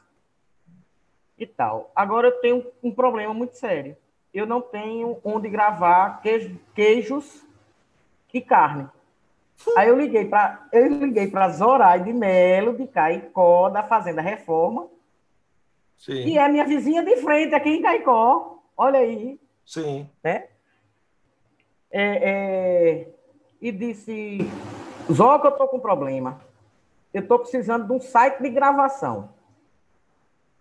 e 1.39 1.47
tal. 1.47 1.91
Agora 1.95 2.28
eu 2.28 2.41
tenho 2.41 2.66
um 2.82 2.91
problema 2.91 3.32
muito 3.32 3.57
sério. 3.57 3.97
Eu 4.32 4.47
não 4.47 4.61
tenho 4.61 5.18
onde 5.24 5.49
gravar 5.49 6.20
queijo, 6.20 6.59
queijos 6.74 7.45
e 8.32 8.41
carne. 8.41 8.89
Aí 9.76 9.89
eu 9.89 9.99
liguei 9.99 10.24
para 10.26 10.68
eu 10.72 10.86
liguei 10.86 11.28
para 11.28 11.49
Zoraide 11.49 12.12
Melo 12.12 12.76
de 12.76 12.86
Caicó 12.86 13.68
da 13.68 13.82
Fazenda 13.82 14.20
Reforma 14.20 14.89
Sim. 15.99 16.22
que 16.24 16.39
é 16.39 16.49
minha 16.49 16.64
vizinha 16.64 17.03
de 17.03 17.16
frente 17.16 17.55
aqui 17.55 17.70
em 17.70 17.82
Caicó. 17.82 18.62
Olha 18.76 19.01
aí. 19.01 19.39
Sim. 19.66 20.09
Né? 20.22 20.47
É, 21.91 22.30
é, 22.30 23.09
e 23.61 23.72
disse: 23.72 24.39
Zoca, 25.12 25.49
eu 25.49 25.53
tô 25.53 25.66
com 25.68 25.80
problema. 25.80 26.41
Eu 27.12 27.26
tô 27.26 27.39
precisando 27.39 27.86
de 27.86 27.93
um 27.93 28.01
site 28.01 28.41
de 28.41 28.49
gravação. 28.51 29.30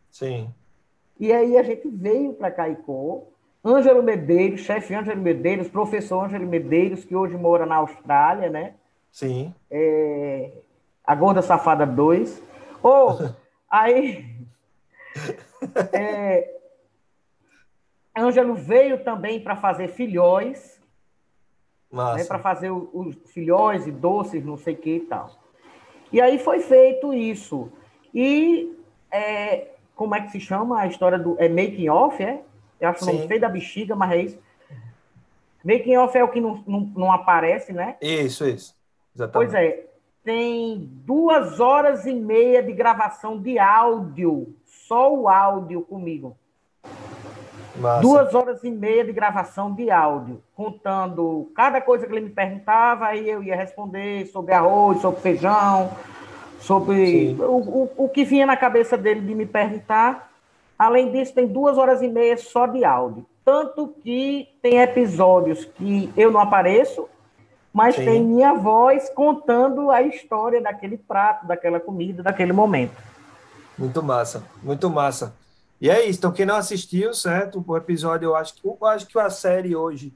Sim. 0.10 0.52
E 1.20 1.32
aí 1.32 1.58
a 1.58 1.64
gente 1.64 1.88
veio 1.88 2.34
para 2.34 2.52
Caicó. 2.52 3.24
Ângelo 3.66 4.02
Medeiros, 4.02 4.62
chefe 4.62 4.94
Ângelo 4.94 5.22
Medeiros, 5.22 5.68
professor 5.68 6.26
Ângelo 6.26 6.48
Medeiros, 6.48 7.04
que 7.04 7.16
hoje 7.16 7.36
mora 7.36 7.66
na 7.66 7.76
Austrália, 7.76 8.50
né? 8.50 8.76
Sim. 9.12 9.54
É, 9.70 10.52
a 11.04 11.16
Gorda 11.16 11.42
Safada 11.42 11.86
2. 11.86 12.42
Ou, 12.82 13.12
oh, 13.12 13.30
aí 13.70 14.38
é, 15.94 16.56
Ângelo 18.18 18.54
veio 18.56 19.04
também 19.04 19.40
para 19.40 19.56
fazer 19.56 19.90
filhóis, 19.90 20.82
né, 21.92 22.24
para 22.26 22.40
fazer 22.40 22.72
os 22.72 23.16
filhóis 23.32 23.88
e 23.88 23.92
doces, 23.92 24.44
não 24.44 24.58
sei 24.58 24.74
o 24.74 24.78
que 24.78 24.96
e 24.96 25.00
tal. 25.02 25.32
E 26.12 26.22
aí 26.22 26.40
foi 26.40 26.60
feito 26.60 27.14
isso. 27.14 27.72
E 28.14 28.76
é, 29.12 29.68
como 29.98 30.16
é 30.16 30.22
que 30.22 30.32
se 30.32 30.40
chama 30.40 30.80
a 30.80 30.88
história 30.88 31.18
do. 31.18 31.36
É 31.40 31.50
making 31.50 31.90
off, 31.90 32.24
é? 32.24 32.42
Eu 32.80 32.90
acho 32.90 33.00
que 33.00 33.12
não 33.12 33.28
sei 33.28 33.40
da 33.40 33.50
bexiga, 33.50 33.96
mas 33.96 34.12
é 34.12 34.22
isso. 34.22 34.40
Making 35.66 35.98
off 35.98 36.18
é 36.18 36.24
o 36.24 36.30
que 36.30 36.40
não, 36.40 36.64
não, 36.66 36.80
não 36.96 37.12
aparece, 37.12 37.74
né? 37.74 37.98
Isso, 38.00 38.48
isso. 38.48 38.76
Exatamente. 39.14 39.52
Pois 39.52 39.62
é. 39.62 39.84
Tem 40.24 40.78
duas 41.06 41.60
horas 41.60 42.06
e 42.06 42.14
meia 42.14 42.62
de 42.62 42.74
gravação 42.74 43.40
de 43.40 43.58
áudio 43.58 44.54
só 44.66 45.14
o 45.14 45.28
áudio 45.28 45.82
comigo. 45.82 46.38
Massa. 47.78 48.02
Duas 48.02 48.34
horas 48.34 48.64
e 48.64 48.72
meia 48.72 49.06
de 49.06 49.14
gravação 49.14 49.74
de 49.74 49.90
áudio, 49.92 50.42
contando 50.56 51.52
cada 51.56 51.80
coisa 51.80 52.06
que 52.06 52.12
ele 52.12 52.26
me 52.26 52.32
perguntava, 52.32 53.06
aí 53.06 53.30
eu 53.30 53.44
ia 53.44 53.56
responder 53.56 54.26
sobre 54.28 54.54
arroz, 54.54 55.00
sobre 55.00 55.22
feijão, 55.22 55.92
sobre 56.68 57.34
o, 57.40 57.56
o, 57.56 57.92
o 57.96 58.10
que 58.10 58.26
vinha 58.26 58.46
na 58.46 58.58
cabeça 58.58 58.98
dele 58.98 59.22
de 59.22 59.34
me 59.34 59.46
perguntar. 59.46 60.30
Além 60.78 61.10
disso, 61.12 61.34
tem 61.34 61.48
duas 61.48 61.78
horas 61.78 62.02
e 62.02 62.10
meia 62.10 62.36
só 62.36 62.68
de 62.68 62.84
áudio. 62.84 63.26
Tanto 63.46 63.96
que 64.04 64.50
tem 64.62 64.80
episódios 64.80 65.64
que 65.64 66.12
eu 66.18 66.30
não 66.30 66.42
apareço, 66.42 67.08
mas 67.72 67.96
Sim. 67.96 68.04
tem 68.04 68.24
minha 68.24 68.54
voz 68.54 69.10
contando 69.12 69.90
a 69.90 70.02
história 70.02 70.62
daquele 70.62 70.98
prato, 70.98 71.48
daquela 71.48 71.80
comida, 71.80 72.22
daquele 72.22 72.52
momento. 72.52 73.02
Muito 73.78 74.04
massa, 74.04 74.44
muito 74.62 74.90
massa. 74.90 75.34
E 75.80 75.90
é 75.90 76.06
isso. 76.06 76.20
Então, 76.20 76.34
quem 76.34 76.46
não 76.46 76.58
assistiu, 76.58 77.14
certo? 77.14 77.64
O 77.66 77.78
episódio, 77.78 78.28
eu 78.28 78.36
acho 78.36 78.56
que, 78.56 78.68
eu 78.68 78.86
acho 78.86 79.08
que 79.08 79.18
a 79.18 79.30
série 79.30 79.74
hoje 79.74 80.14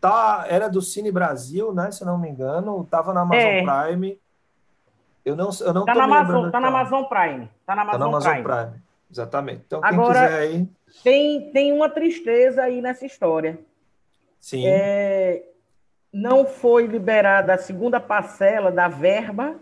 tá, 0.00 0.44
era 0.48 0.68
do 0.68 0.82
Cine 0.82 1.10
Brasil, 1.10 1.72
né? 1.72 1.90
Se 1.90 2.04
não 2.04 2.18
me 2.18 2.28
engano, 2.28 2.86
tava 2.90 3.14
na 3.14 3.22
Amazon 3.22 3.46
é. 3.46 3.62
Prime. 3.62 4.18
Eu 5.24 5.36
não, 5.36 5.50
eu 5.60 5.72
não 5.72 5.84
tá, 5.84 5.94
na 5.94 6.04
Amazon, 6.04 6.50
tá 6.50 6.60
na 6.60 6.68
Amazon 6.68 7.04
Prime. 7.04 7.50
Tá 7.66 7.74
na 7.74 7.82
Amazon, 7.82 7.92
tá 7.92 7.98
na 7.98 8.06
Amazon 8.06 8.32
Prime. 8.32 8.44
Prime. 8.44 8.82
Exatamente. 9.10 9.62
Então, 9.66 9.80
quem 9.80 9.90
Agora, 9.90 10.26
quiser 10.26 10.38
aí. 10.38 10.68
Tem, 11.02 11.50
tem 11.52 11.72
uma 11.72 11.88
tristeza 11.88 12.62
aí 12.62 12.80
nessa 12.80 13.06
história. 13.06 13.58
Sim. 14.38 14.66
É, 14.66 15.42
não 16.12 16.46
foi 16.46 16.86
liberada 16.86 17.54
a 17.54 17.58
segunda 17.58 17.98
parcela 17.98 18.70
da 18.70 18.88
verba 18.88 19.56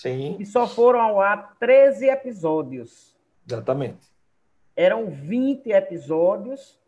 Sim. 0.00 0.36
E 0.38 0.46
só 0.46 0.66
foram 0.66 1.00
ao 1.00 1.20
ar 1.20 1.56
13 1.58 2.08
episódios. 2.08 3.14
Exatamente. 3.46 3.98
Eram 4.74 5.10
20 5.10 5.70
episódios, 5.70 6.78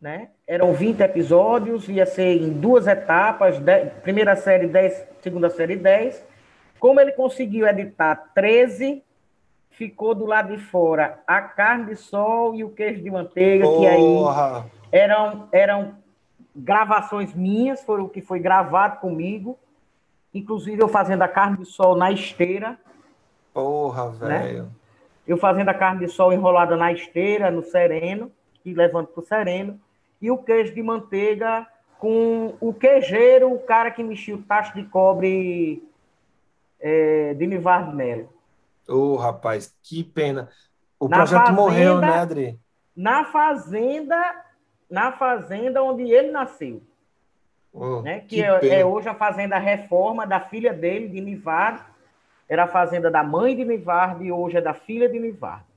né? 0.00 0.30
Eram 0.46 0.72
20 0.72 1.00
episódios, 1.00 1.88
ia 1.88 2.06
ser 2.06 2.40
em 2.40 2.50
duas 2.50 2.86
etapas, 2.86 3.58
de, 3.58 3.86
primeira 4.02 4.34
série 4.34 4.66
10, 4.66 5.04
segunda 5.20 5.50
série 5.50 5.76
10. 5.76 6.24
Como 6.78 7.00
ele 7.00 7.12
conseguiu 7.12 7.66
editar 7.66 8.30
13, 8.34 9.02
ficou 9.70 10.14
do 10.14 10.26
lado 10.26 10.56
de 10.56 10.62
fora 10.62 11.20
a 11.26 11.40
carne 11.40 11.86
de 11.86 11.96
sol 11.96 12.54
e 12.54 12.64
o 12.64 12.70
queijo 12.70 13.02
de 13.02 13.10
manteiga, 13.10 13.64
Porra. 13.64 13.80
que 13.80 13.86
aí 13.86 15.00
eram, 15.00 15.48
eram 15.52 15.94
gravações 16.54 17.34
minhas, 17.34 17.82
foram 17.82 18.04
o 18.04 18.08
que 18.08 18.20
foi 18.20 18.40
gravado 18.40 19.00
comigo 19.00 19.58
Inclusive, 20.32 20.80
eu 20.80 20.88
fazendo 20.88 21.22
a 21.22 21.28
carne 21.28 21.58
de 21.58 21.64
sol 21.64 21.96
na 21.96 22.12
esteira. 22.12 22.78
Porra, 23.52 24.10
né? 24.10 24.38
velho. 24.38 24.62
Né? 24.64 24.68
Eu 25.26 25.36
fazendo 25.36 25.68
a 25.68 25.74
carne 25.74 26.06
de 26.06 26.12
sol 26.12 26.32
enrolada 26.32 26.76
na 26.76 26.92
esteira, 26.92 27.50
no 27.50 27.62
sereno, 27.62 28.30
e 28.64 28.72
levando 28.72 29.08
para 29.08 29.20
o 29.20 29.26
sereno. 29.26 29.80
E 30.20 30.30
o 30.30 30.38
queijo 30.38 30.74
de 30.74 30.82
manteiga 30.82 31.66
com 31.98 32.54
o 32.60 32.72
queijeiro, 32.72 33.52
o 33.52 33.58
cara 33.58 33.90
que 33.90 34.02
mexia 34.02 34.34
o 34.34 34.42
tacho 34.42 34.74
de 34.74 34.84
cobre 34.84 35.82
é, 36.80 37.34
de 37.34 37.46
Melo. 37.46 38.28
Ô, 38.88 38.94
oh, 38.94 39.16
rapaz, 39.16 39.76
que 39.82 40.02
pena. 40.02 40.48
O 40.98 41.08
na 41.08 41.18
projeto 41.18 41.40
fazenda, 41.40 41.60
morreu, 41.60 41.98
né, 42.00 42.08
Adri? 42.08 42.58
Na 42.96 43.24
fazenda, 43.26 44.44
na 44.90 45.12
fazenda 45.12 45.82
onde 45.82 46.10
ele 46.10 46.30
nasceu. 46.30 46.82
Oh, 47.72 48.02
né? 48.02 48.20
que, 48.20 48.36
que 48.36 48.42
é, 48.42 48.80
é, 48.80 48.84
hoje 48.84 49.08
a 49.08 49.14
fazenda 49.14 49.58
Reforma 49.58 50.26
da 50.26 50.40
filha 50.40 50.72
dele, 50.72 51.08
de 51.08 51.20
Nivard. 51.20 51.82
Era 52.48 52.64
a 52.64 52.68
fazenda 52.68 53.10
da 53.10 53.22
mãe 53.22 53.54
de 53.54 53.64
Nivard 53.64 54.24
e 54.24 54.32
hoje 54.32 54.56
é 54.56 54.60
da 54.60 54.72
filha 54.72 55.08
de 55.08 55.20
Nivard. 55.20 55.67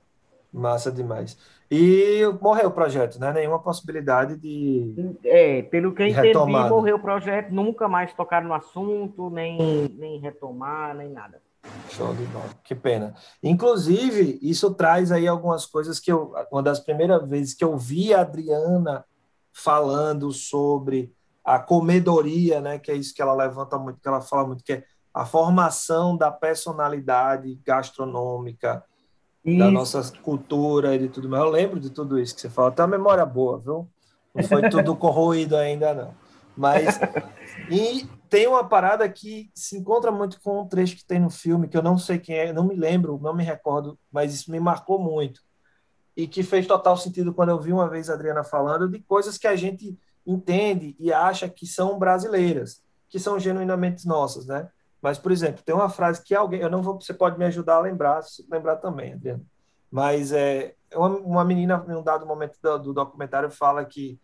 Massa 0.52 0.92
demais. 0.92 1.38
E 1.70 2.22
morreu 2.42 2.68
o 2.68 2.72
projeto, 2.72 3.18
né? 3.18 3.32
Nenhuma 3.32 3.60
possibilidade 3.60 4.36
de. 4.36 5.18
É, 5.24 5.62
pelo 5.62 5.94
que 5.94 6.02
eu 6.02 6.08
entendi, 6.08 6.28
retomada. 6.28 6.70
morreu 6.70 6.98
o 6.98 7.02
projeto, 7.02 7.52
nunca 7.52 7.88
mais 7.88 8.14
tocaram 8.14 8.50
no 8.50 8.54
assunto, 8.54 9.30
nem, 9.30 9.88
nem 9.98 10.20
retomar, 10.20 10.94
nem 10.94 11.10
nada. 11.10 11.42
Show 11.90 12.14
de 12.14 12.26
bola. 12.26 12.50
Que 12.64 12.76
pena. 12.76 13.14
Inclusive, 13.42 14.38
isso 14.42 14.74
traz 14.74 15.12
aí 15.12 15.28
algumas 15.28 15.66
coisas 15.66 16.00
que 16.00 16.12
eu. 16.12 16.34
Uma 16.52 16.62
das 16.62 16.80
primeiras 16.80 17.26
vezes 17.30 17.54
que 17.54 17.64
eu 17.64 17.78
vi 17.78 18.14
a 18.14 18.22
Adriana 18.22 19.06
falando 19.54 20.32
sobre 20.32 21.14
a 21.44 21.60
comedoria, 21.60 22.62
né, 22.62 22.80
que 22.80 22.92
é 22.92 22.96
isso 22.96 23.14
que 23.14 23.22
ela 23.22 23.34
levanta 23.34 23.78
muito, 23.78 24.00
que 24.00 24.08
ela 24.08 24.22
fala 24.22 24.48
muito, 24.48 24.64
que 24.64 24.74
é 24.74 24.84
a 25.14 25.26
formação 25.26 26.16
da 26.16 26.32
personalidade 26.32 27.60
gastronômica, 27.66 28.84
isso. 29.46 29.60
da 29.60 29.72
nossa 29.72 30.02
cultura 30.22 30.96
e 30.96 31.00
de 31.00 31.10
tudo 31.10 31.30
mais. 31.30 31.44
Eu 31.44 31.50
lembro 31.50 31.80
de 31.80 31.90
tudo 31.90 32.20
isso 32.20 32.36
que 32.36 32.42
você 32.42 32.50
falou. 32.50 32.72
Tem 32.72 32.84
uma 32.84 32.98
memória 32.98 33.26
boa, 33.26 33.60
viu? 33.60 33.88
Não 34.34 34.44
foi 34.44 34.70
tudo 34.70 34.96
corroído 34.96 35.56
ainda, 35.56 35.94
não. 35.94 36.14
Mas. 36.56 37.00
E 37.70 38.08
tem 38.30 38.48
uma 38.48 38.64
parada 38.64 39.08
que 39.10 39.52
se 39.54 39.78
encontra 39.78 40.12
muito 40.12 40.40
com 40.42 40.62
um 40.62 40.68
trecho 40.68 40.96
que 40.96 41.06
tem 41.06 41.20
no 41.20 41.30
filme, 41.30 41.68
que 41.68 41.78
eu 41.78 41.84
não 41.84 41.98
sei 41.98 42.18
quem 42.18 42.36
é, 42.36 42.54
não 42.54 42.66
me 42.66 42.76
lembro, 42.76 43.20
não 43.22 43.34
me 43.34 43.44
recordo, 43.44 44.00
mas 44.12 44.34
isso 44.34 44.50
me 44.52 44.60
marcou 44.60 45.00
muito. 45.00 45.42
E 46.16 46.28
que 46.28 46.44
fez 46.44 46.66
total 46.66 46.96
sentido 46.96 47.34
quando 47.34 47.50
eu 47.50 47.60
vi 47.60 47.74
uma 47.74 47.90
vez 47.90 48.10
a 48.10 48.14
Adriana 48.14 48.44
falando 48.44 48.88
de 48.88 49.00
coisas 49.00 49.38
que 49.38 49.48
a 49.48 49.56
gente 49.56 49.98
entende 50.26 50.96
e 51.00 51.12
acha 51.12 51.50
que 51.50 51.66
são 51.66 52.00
brasileiras, 52.00 52.82
que 53.10 53.20
são 53.20 53.40
genuinamente 53.40 54.08
nossas, 54.08 54.46
né? 54.46 54.70
Mas, 55.02 55.18
por 55.18 55.32
exemplo, 55.32 55.64
tem 55.64 55.74
uma 55.74 55.90
frase 55.90 56.24
que 56.24 56.36
alguém, 56.36 56.62
eu 56.62 56.70
não 56.70 56.84
vou, 56.84 57.02
você 57.02 57.14
pode 57.14 57.38
me 57.38 57.46
ajudar 57.46 57.76
a 57.76 57.82
lembrar, 57.82 58.22
lembrar 58.50 58.76
também, 58.78 59.14
Adriano. 59.14 59.46
Mas 59.90 60.32
é 60.32 60.76
uma, 60.94 61.10
uma 61.10 61.46
menina, 61.46 61.84
em 61.88 61.96
um 61.96 62.04
dado 62.04 62.26
momento 62.26 62.58
do, 62.62 62.78
do 62.78 62.94
documentário, 62.94 63.50
fala 63.50 63.84
que 63.84 64.20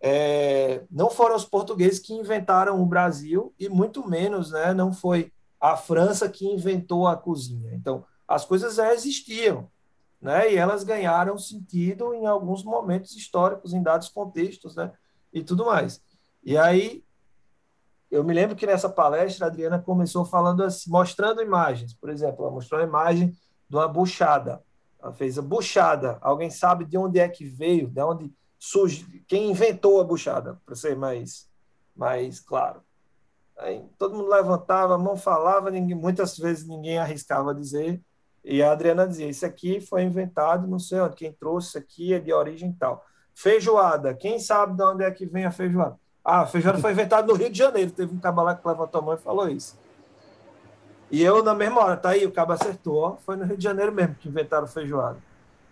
é, 0.00 0.84
não 0.90 1.10
foram 1.10 1.34
os 1.34 1.44
portugueses 1.44 1.98
que 1.98 2.12
inventaram 2.12 2.80
o 2.80 2.86
Brasil 2.86 3.52
e 3.58 3.68
muito 3.68 4.06
menos, 4.06 4.52
né? 4.52 4.72
Não 4.72 4.92
foi 4.92 5.32
a 5.60 5.76
França 5.76 6.28
que 6.28 6.46
inventou 6.46 7.06
a 7.06 7.16
cozinha. 7.16 7.74
Então, 7.74 8.04
as 8.26 8.44
coisas 8.44 8.76
já 8.76 8.92
existiam, 8.92 9.68
né? 10.20 10.52
E 10.52 10.56
elas 10.56 10.84
ganharam 10.84 11.36
sentido 11.38 12.14
em 12.14 12.26
alguns 12.26 12.62
momentos 12.62 13.16
históricos, 13.16 13.72
em 13.72 13.82
dados 13.82 14.08
contextos, 14.08 14.76
né? 14.76 14.92
E 15.32 15.42
tudo 15.42 15.64
mais. 15.64 16.00
E 16.44 16.56
aí 16.56 17.02
eu 18.10 18.24
me 18.24 18.32
lembro 18.32 18.56
que 18.56 18.66
nessa 18.66 18.88
palestra 18.88 19.46
a 19.46 19.48
Adriana 19.48 19.78
começou 19.78 20.24
falando 20.24 20.62
assim, 20.62 20.90
mostrando 20.90 21.42
imagens. 21.42 21.94
Por 21.94 22.08
exemplo, 22.08 22.44
ela 22.44 22.52
mostrou 22.52 22.80
a 22.80 22.84
imagem 22.84 23.34
de 23.68 23.76
uma 23.76 23.86
buchada. 23.86 24.62
Ela 25.00 25.12
fez 25.12 25.38
a 25.38 25.42
buchada. 25.42 26.18
Alguém 26.20 26.50
sabe 26.50 26.84
de 26.84 26.96
onde 26.96 27.18
é 27.18 27.28
que 27.28 27.44
veio, 27.44 27.88
de 27.88 28.00
onde 28.00 28.32
surge, 28.58 29.04
quem 29.28 29.50
inventou 29.50 30.00
a 30.00 30.04
buchada, 30.04 30.60
para 30.64 30.74
ser 30.74 30.96
mais, 30.96 31.48
mais 31.94 32.40
claro. 32.40 32.82
Aí, 33.58 33.84
todo 33.98 34.16
mundo 34.16 34.30
levantava 34.30 34.94
a 34.94 34.98
mão, 34.98 35.16
falava, 35.16 35.70
ninguém, 35.70 35.96
muitas 35.96 36.36
vezes 36.38 36.66
ninguém 36.66 36.98
arriscava 36.98 37.54
dizer. 37.54 38.00
E 38.44 38.62
a 38.62 38.72
Adriana 38.72 39.06
dizia: 39.06 39.28
Isso 39.28 39.44
aqui 39.44 39.80
foi 39.80 40.02
inventado, 40.02 40.66
não 40.66 40.78
sei 40.78 41.00
onde, 41.00 41.16
quem 41.16 41.32
trouxe 41.32 41.68
isso 41.68 41.78
aqui 41.78 42.14
é 42.14 42.18
de 42.18 42.32
origem 42.32 42.72
tal. 42.72 43.04
Feijoada, 43.34 44.14
quem 44.14 44.38
sabe 44.38 44.76
de 44.76 44.82
onde 44.82 45.04
é 45.04 45.10
que 45.10 45.26
vem 45.26 45.44
a 45.44 45.50
feijoada? 45.50 45.98
Ah, 46.30 46.44
feijoada 46.44 46.78
foi 46.78 46.92
inventada 46.92 47.26
no 47.26 47.32
Rio 47.32 47.48
de 47.48 47.56
Janeiro. 47.56 47.90
Teve 47.90 48.14
um 48.14 48.18
cabalá 48.18 48.54
que 48.54 48.68
levantou 48.68 49.00
a 49.00 49.02
mão 49.02 49.14
e 49.14 49.16
falou 49.16 49.48
isso. 49.48 49.78
E 51.10 51.22
eu, 51.22 51.42
na 51.42 51.54
mesma 51.54 51.80
hora, 51.80 51.96
tá 51.96 52.10
aí, 52.10 52.26
o 52.26 52.30
cabo 52.30 52.52
acertou. 52.52 52.98
Ó, 52.98 53.16
foi 53.16 53.34
no 53.34 53.46
Rio 53.46 53.56
de 53.56 53.64
Janeiro 53.64 53.90
mesmo 53.90 54.14
que 54.16 54.28
inventaram 54.28 54.66
feijoada. 54.66 55.16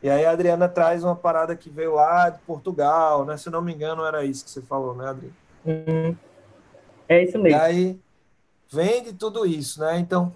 E 0.03 0.09
aí 0.09 0.25
a 0.25 0.31
Adriana 0.31 0.67
traz 0.67 1.05
uma 1.05 1.15
parada 1.15 1.55
que 1.55 1.69
veio 1.69 1.97
lá 1.97 2.31
de 2.31 2.39
Portugal, 2.39 3.27
né? 3.27 3.37
Se 3.37 3.51
não 3.51 3.61
me 3.61 3.75
engano, 3.75 4.03
era 4.03 4.25
isso 4.25 4.47
que 4.47 4.51
você 4.51 4.63
falou, 4.63 4.95
né, 4.95 5.11
Adriana? 5.11 5.35
Uhum. 5.67 6.17
É 7.07 7.23
isso 7.23 7.39
mesmo. 7.39 7.59
E 7.59 7.61
aí 7.61 8.01
vem 8.73 9.03
de 9.03 9.13
tudo 9.13 9.45
isso, 9.45 9.81
né? 9.81 9.99
Então, 9.99 10.33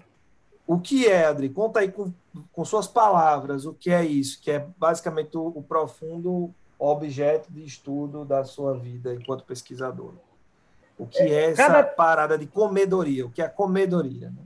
o 0.67 0.77
que 0.77 1.07
é, 1.07 1.25
Adri? 1.25 1.49
Conta 1.49 1.79
aí 1.79 1.91
com, 1.91 2.13
com 2.51 2.63
suas 2.63 2.85
palavras 2.85 3.65
o 3.65 3.73
que 3.73 3.89
é 3.89 4.05
isso, 4.05 4.39
que 4.39 4.51
é 4.51 4.67
basicamente 4.77 5.35
o, 5.35 5.47
o 5.47 5.63
profundo 5.63 6.53
objeto 6.83 7.51
de 7.51 7.63
estudo 7.63 8.25
da 8.25 8.43
sua 8.43 8.73
vida 8.73 9.13
enquanto 9.13 9.43
pesquisador. 9.43 10.13
O 10.97 11.05
que 11.05 11.21
é, 11.21 11.29
é 11.29 11.51
essa 11.51 11.67
Cada... 11.67 11.83
parada 11.83 12.37
de 12.37 12.47
comedoria? 12.47 13.25
O 13.25 13.29
que 13.29 13.41
é 13.41 13.45
a 13.45 13.49
comedoria? 13.49 14.31
Né? 14.31 14.43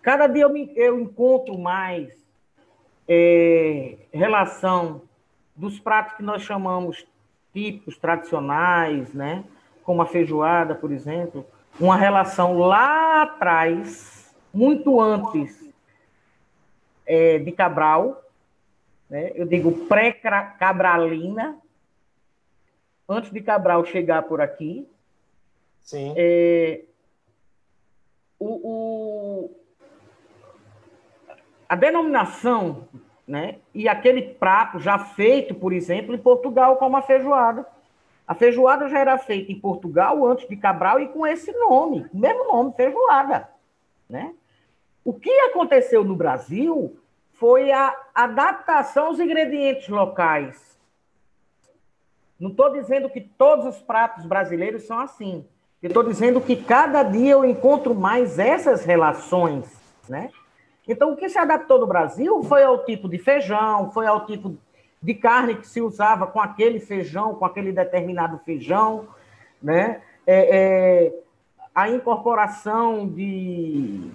Cada 0.00 0.28
dia 0.28 0.44
eu, 0.44 0.52
me, 0.52 0.72
eu 0.76 1.00
encontro 1.00 1.58
mais 1.58 2.14
é, 3.08 3.96
relação 4.12 5.02
dos 5.56 5.80
pratos 5.80 6.16
que 6.16 6.22
nós 6.22 6.42
chamamos 6.42 7.04
típicos, 7.52 7.98
tradicionais, 7.98 9.12
né? 9.12 9.44
como 9.82 10.00
a 10.00 10.06
feijoada, 10.06 10.76
por 10.76 10.92
exemplo, 10.92 11.44
uma 11.80 11.96
relação 11.96 12.56
lá 12.56 13.22
atrás, 13.22 14.32
muito 14.54 15.00
antes 15.00 15.68
é, 17.04 17.38
de 17.38 17.50
Cabral, 17.50 18.21
né? 19.12 19.30
eu 19.34 19.44
digo 19.44 19.86
pré-cabralina, 19.86 21.58
antes 23.06 23.30
de 23.30 23.42
Cabral 23.42 23.84
chegar 23.84 24.22
por 24.22 24.40
aqui. 24.40 24.88
Sim. 25.82 26.14
É, 26.16 26.80
o, 28.38 28.46
o, 28.46 29.50
a 31.68 31.76
denominação 31.76 32.88
né, 33.28 33.58
e 33.74 33.86
aquele 33.86 34.22
prato 34.22 34.78
já 34.78 34.98
feito, 34.98 35.54
por 35.54 35.74
exemplo, 35.74 36.14
em 36.14 36.18
Portugal, 36.18 36.76
como 36.76 36.96
a 36.96 37.02
feijoada. 37.02 37.66
A 38.26 38.34
feijoada 38.34 38.88
já 38.88 38.98
era 38.98 39.18
feita 39.18 39.52
em 39.52 39.60
Portugal 39.60 40.24
antes 40.24 40.48
de 40.48 40.56
Cabral 40.56 40.98
e 40.98 41.08
com 41.08 41.26
esse 41.26 41.52
nome, 41.52 42.08
o 42.14 42.16
mesmo 42.16 42.44
nome, 42.44 42.72
feijoada. 42.74 43.46
Né? 44.08 44.34
O 45.04 45.12
que 45.12 45.30
aconteceu 45.40 46.02
no 46.02 46.16
Brasil 46.16 46.96
foi 47.42 47.72
a 47.72 47.92
adaptação 48.14 49.06
aos 49.06 49.18
ingredientes 49.18 49.88
locais. 49.88 50.78
Não 52.38 52.50
estou 52.50 52.70
dizendo 52.70 53.10
que 53.10 53.20
todos 53.20 53.66
os 53.66 53.82
pratos 53.82 54.24
brasileiros 54.24 54.84
são 54.84 55.00
assim. 55.00 55.44
Estou 55.82 56.04
dizendo 56.04 56.40
que 56.40 56.54
cada 56.54 57.02
dia 57.02 57.32
eu 57.32 57.44
encontro 57.44 57.96
mais 57.96 58.38
essas 58.38 58.84
relações, 58.84 59.66
né? 60.08 60.30
Então, 60.86 61.14
o 61.14 61.16
que 61.16 61.28
se 61.28 61.36
adaptou 61.36 61.80
no 61.80 61.86
Brasil 61.88 62.44
foi 62.44 62.62
ao 62.62 62.84
tipo 62.84 63.08
de 63.08 63.18
feijão, 63.18 63.90
foi 63.90 64.06
ao 64.06 64.24
tipo 64.24 64.56
de 65.02 65.12
carne 65.12 65.56
que 65.56 65.66
se 65.66 65.80
usava 65.80 66.28
com 66.28 66.40
aquele 66.40 66.78
feijão, 66.78 67.34
com 67.34 67.44
aquele 67.44 67.72
determinado 67.72 68.38
feijão, 68.44 69.08
né? 69.60 70.00
É, 70.24 71.08
é, 71.08 71.14
a 71.74 71.88
incorporação 71.88 73.08
de 73.08 74.12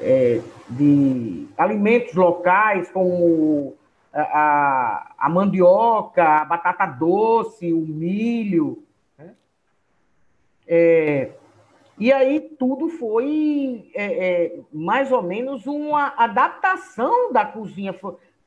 é, 0.00 0.40
de 0.68 1.46
alimentos 1.56 2.14
locais, 2.14 2.90
como 2.90 3.76
a, 4.12 5.12
a, 5.18 5.28
mandioca, 5.28 6.24
a 6.24 6.44
batata 6.44 6.86
doce, 6.86 7.72
o 7.72 7.80
milho. 7.80 8.82
Né? 9.18 9.34
É, 10.66 11.30
e 11.98 12.12
aí 12.12 12.40
tudo 12.58 12.88
foi 12.88 13.90
é, 13.94 14.44
é 14.44 14.60
mais 14.72 15.12
ou 15.12 15.22
menos 15.22 15.66
uma 15.66 16.14
adaptação 16.16 17.32
da 17.32 17.44
cozinha. 17.44 17.94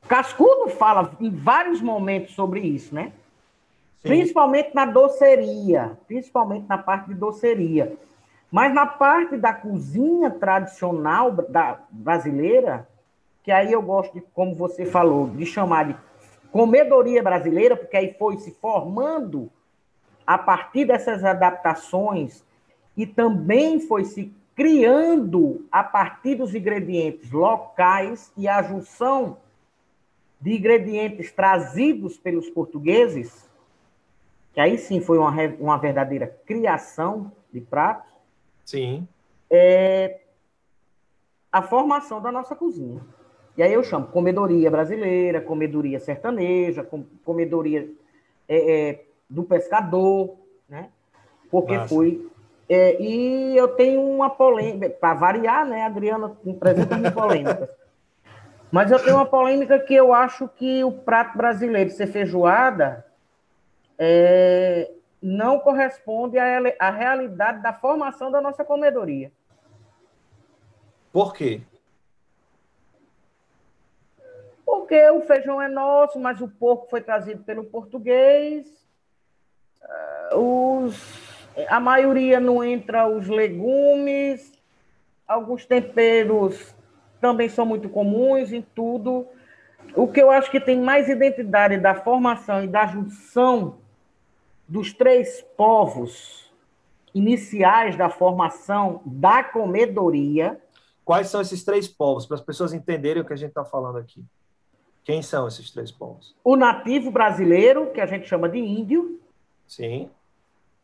Cascudo 0.08 0.68
fala 0.70 1.12
em 1.20 1.30
vários 1.30 1.80
momentos 1.80 2.34
sobre 2.34 2.60
isso, 2.60 2.94
né? 2.94 3.12
Sim. 4.00 4.08
Principalmente 4.08 4.74
na 4.74 4.84
doceria, 4.84 5.98
principalmente 6.06 6.66
na 6.68 6.76
parte 6.76 7.08
de 7.08 7.14
doceria. 7.14 7.96
Mas 8.54 8.72
na 8.72 8.86
parte 8.86 9.36
da 9.36 9.52
cozinha 9.52 10.30
tradicional 10.30 11.32
da 11.32 11.80
brasileira, 11.90 12.88
que 13.42 13.50
aí 13.50 13.72
eu 13.72 13.82
gosto 13.82 14.14
de, 14.14 14.20
como 14.32 14.54
você 14.54 14.86
falou, 14.86 15.28
de 15.28 15.44
chamar 15.44 15.86
de 15.88 15.96
comedoria 16.52 17.20
brasileira, 17.20 17.76
porque 17.76 17.96
aí 17.96 18.14
foi 18.16 18.38
se 18.38 18.52
formando 18.52 19.50
a 20.24 20.38
partir 20.38 20.84
dessas 20.84 21.24
adaptações 21.24 22.44
e 22.96 23.04
também 23.04 23.80
foi 23.80 24.04
se 24.04 24.32
criando 24.54 25.66
a 25.68 25.82
partir 25.82 26.36
dos 26.36 26.54
ingredientes 26.54 27.32
locais 27.32 28.32
e 28.36 28.46
a 28.46 28.62
junção 28.62 29.38
de 30.40 30.56
ingredientes 30.56 31.32
trazidos 31.32 32.16
pelos 32.16 32.48
portugueses, 32.50 33.50
que 34.52 34.60
aí 34.60 34.78
sim 34.78 35.00
foi 35.00 35.18
uma, 35.18 35.32
uma 35.58 35.76
verdadeira 35.76 36.28
criação 36.46 37.32
de 37.52 37.60
pratos, 37.60 38.13
Sim. 38.64 39.06
É 39.50 40.20
a 41.54 41.62
formação 41.62 42.20
da 42.20 42.32
nossa 42.32 42.56
cozinha. 42.56 43.00
E 43.56 43.62
aí 43.62 43.72
eu 43.72 43.84
chamo 43.84 44.08
comedoria 44.08 44.68
brasileira, 44.68 45.40
comedoria 45.40 46.00
sertaneja, 46.00 46.84
comedoria 47.24 47.88
é, 48.48 48.88
é, 48.88 49.04
do 49.30 49.44
pescador, 49.44 50.36
né? 50.68 50.88
Porque 51.48 51.76
Nossa. 51.76 51.94
foi. 51.94 52.28
É, 52.68 53.00
e 53.00 53.56
eu 53.56 53.68
tenho 53.68 54.02
uma 54.02 54.30
polêmica, 54.30 54.90
para 54.90 55.14
variar, 55.14 55.64
né? 55.64 55.82
Adriana 55.82 56.36
apresenta 56.44 57.12
polêmicas. 57.12 57.68
Mas 58.72 58.90
eu 58.90 58.98
tenho 58.98 59.14
uma 59.14 59.26
polêmica 59.26 59.78
que 59.78 59.94
eu 59.94 60.12
acho 60.12 60.48
que 60.48 60.82
o 60.82 60.90
prato 60.90 61.38
brasileiro 61.38 61.90
ser 61.90 62.08
feijoada 62.08 63.06
é, 63.96 64.90
não 65.24 65.58
corresponde 65.58 66.38
à, 66.38 66.60
à 66.78 66.90
realidade 66.90 67.62
da 67.62 67.72
formação 67.72 68.30
da 68.30 68.42
nossa 68.42 68.62
comedoria. 68.62 69.32
Por 71.10 71.32
quê? 71.32 71.62
Porque 74.66 75.08
o 75.08 75.22
feijão 75.22 75.62
é 75.62 75.66
nosso, 75.66 76.18
mas 76.18 76.42
o 76.42 76.48
porco 76.48 76.88
foi 76.90 77.00
trazido 77.00 77.42
pelo 77.42 77.64
português. 77.64 78.66
Ah, 79.82 80.36
os, 80.36 81.48
a 81.68 81.80
maioria 81.80 82.38
não 82.38 82.62
entra 82.62 83.08
os 83.08 83.26
legumes. 83.26 84.52
alguns 85.26 85.64
temperos 85.64 86.74
também 87.18 87.48
são 87.48 87.64
muito 87.64 87.88
comuns 87.88 88.52
em 88.52 88.60
tudo. 88.60 89.26
O 89.96 90.06
que 90.06 90.20
eu 90.20 90.30
acho 90.30 90.50
que 90.50 90.60
tem 90.60 90.78
mais 90.78 91.08
identidade 91.08 91.78
da 91.78 91.94
formação 91.94 92.62
e 92.62 92.66
da 92.66 92.86
junção 92.86 93.82
dos 94.68 94.92
três 94.92 95.42
povos 95.56 96.52
iniciais 97.14 97.96
da 97.96 98.10
formação 98.10 99.00
da 99.04 99.44
comedoria. 99.44 100.60
Quais 101.04 101.28
são 101.28 101.40
esses 101.40 101.62
três 101.62 101.86
povos, 101.86 102.26
para 102.26 102.36
as 102.36 102.40
pessoas 102.40 102.72
entenderem 102.72 103.22
o 103.22 103.26
que 103.26 103.32
a 103.32 103.36
gente 103.36 103.50
está 103.50 103.64
falando 103.64 103.98
aqui? 103.98 104.24
Quem 105.04 105.20
são 105.22 105.46
esses 105.46 105.70
três 105.70 105.92
povos? 105.92 106.34
O 106.42 106.56
nativo 106.56 107.10
brasileiro, 107.10 107.90
que 107.92 108.00
a 108.00 108.06
gente 108.06 108.26
chama 108.26 108.48
de 108.48 108.58
índio. 108.58 109.20
Sim. 109.68 110.10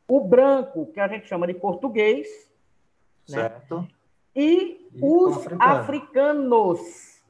O 0.07 0.21
branco, 0.21 0.87
que 0.93 1.01
a 1.01 1.09
gente 1.09 1.27
chama 1.27 1.47
de 1.47 1.55
português. 1.55 2.29
Né? 3.29 3.39
Certo. 3.39 3.81
Né? 3.81 3.89
E, 4.37 4.89
e 4.95 5.01
os 5.03 5.39
africano. 5.39 5.63
africanos. 5.63 7.21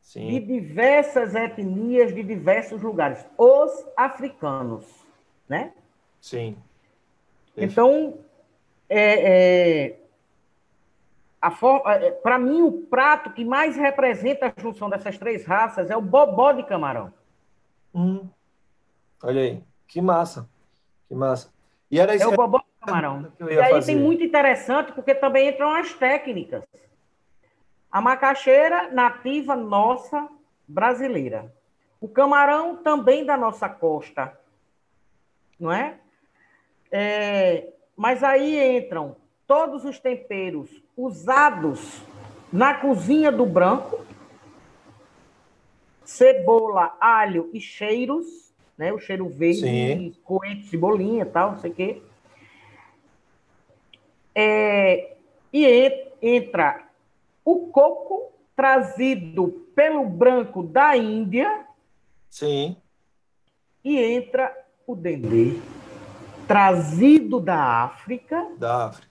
Sim. 0.00 0.26
De 0.26 0.40
diversas 0.40 1.34
etnias, 1.34 2.14
de 2.14 2.22
diversos 2.22 2.80
lugares. 2.80 3.26
Os 3.36 3.86
africanos, 3.94 4.86
né? 5.46 5.74
Sim. 6.20 6.56
Então, 7.56 8.18
é, 8.88 9.88
é 9.92 9.98
é, 11.40 12.10
para 12.10 12.38
mim, 12.38 12.62
o 12.62 12.72
prato 12.72 13.30
que 13.30 13.44
mais 13.44 13.76
representa 13.76 14.46
a 14.46 14.60
junção 14.60 14.90
dessas 14.90 15.16
três 15.16 15.44
raças 15.44 15.88
é 15.88 15.96
o 15.96 16.02
bobó 16.02 16.52
de 16.52 16.64
camarão. 16.64 17.12
Hum. 17.94 18.28
Olha 19.22 19.40
aí, 19.40 19.62
que 19.86 20.00
massa, 20.00 20.48
que 21.08 21.14
massa. 21.14 21.52
E 21.90 21.98
era 22.00 22.14
isso 22.14 22.24
é 22.24 22.28
o 22.28 22.36
bobó 22.36 22.58
de 22.58 22.86
camarão. 22.86 23.32
E 23.40 23.58
aí 23.58 23.70
fazer. 23.70 23.92
tem 23.92 24.02
muito 24.02 24.22
interessante, 24.22 24.92
porque 24.92 25.14
também 25.14 25.48
entram 25.48 25.72
as 25.72 25.92
técnicas. 25.92 26.64
A 27.90 28.00
macaxeira 28.00 28.90
nativa 28.90 29.54
nossa 29.54 30.28
brasileira. 30.66 31.54
O 32.00 32.08
camarão 32.08 32.76
também 32.76 33.24
da 33.24 33.36
nossa 33.36 33.68
costa, 33.68 34.38
não 35.58 35.72
é? 35.72 35.98
É 36.90 37.72
mas 37.98 38.22
aí 38.22 38.78
entram 38.78 39.16
todos 39.44 39.84
os 39.84 39.98
temperos 39.98 40.70
usados 40.96 42.00
na 42.52 42.74
cozinha 42.74 43.32
do 43.32 43.44
branco, 43.44 44.06
cebola, 46.04 46.96
alho 47.00 47.50
e 47.52 47.60
cheiros, 47.60 48.52
né? 48.78 48.92
O 48.92 49.00
cheiro 49.00 49.28
verde, 49.28 50.16
coentro, 50.22 50.68
cebolinha, 50.68 51.26
tal, 51.26 51.52
não 51.52 51.58
sei 51.58 51.70
o 51.72 51.74
quê. 51.74 52.02
É, 54.32 55.16
e 55.52 55.66
entra 56.22 56.86
o 57.44 57.66
coco 57.66 58.30
trazido 58.54 59.66
pelo 59.74 60.04
branco 60.04 60.62
da 60.62 60.96
Índia. 60.96 61.66
Sim. 62.30 62.76
E 63.82 63.98
entra 63.98 64.56
o 64.86 64.94
dendê 64.94 65.58
trazido 66.48 67.38
da 67.38 67.84
África. 67.84 68.44
Da 68.58 68.86
África 68.86 69.08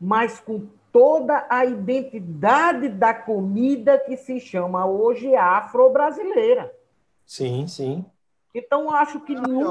mas 0.00 0.38
com 0.40 0.66
toda 0.92 1.46
a 1.50 1.64
identidade 1.64 2.88
da 2.88 3.12
comida 3.12 3.98
que 3.98 4.16
se 4.16 4.40
chama 4.40 4.86
hoje 4.86 5.34
afro-brasileira. 5.34 6.72
Sim, 7.26 7.66
sim. 7.66 8.04
Então, 8.54 8.90
acho 8.90 9.20
que 9.20 9.34
nenhum 9.34 9.64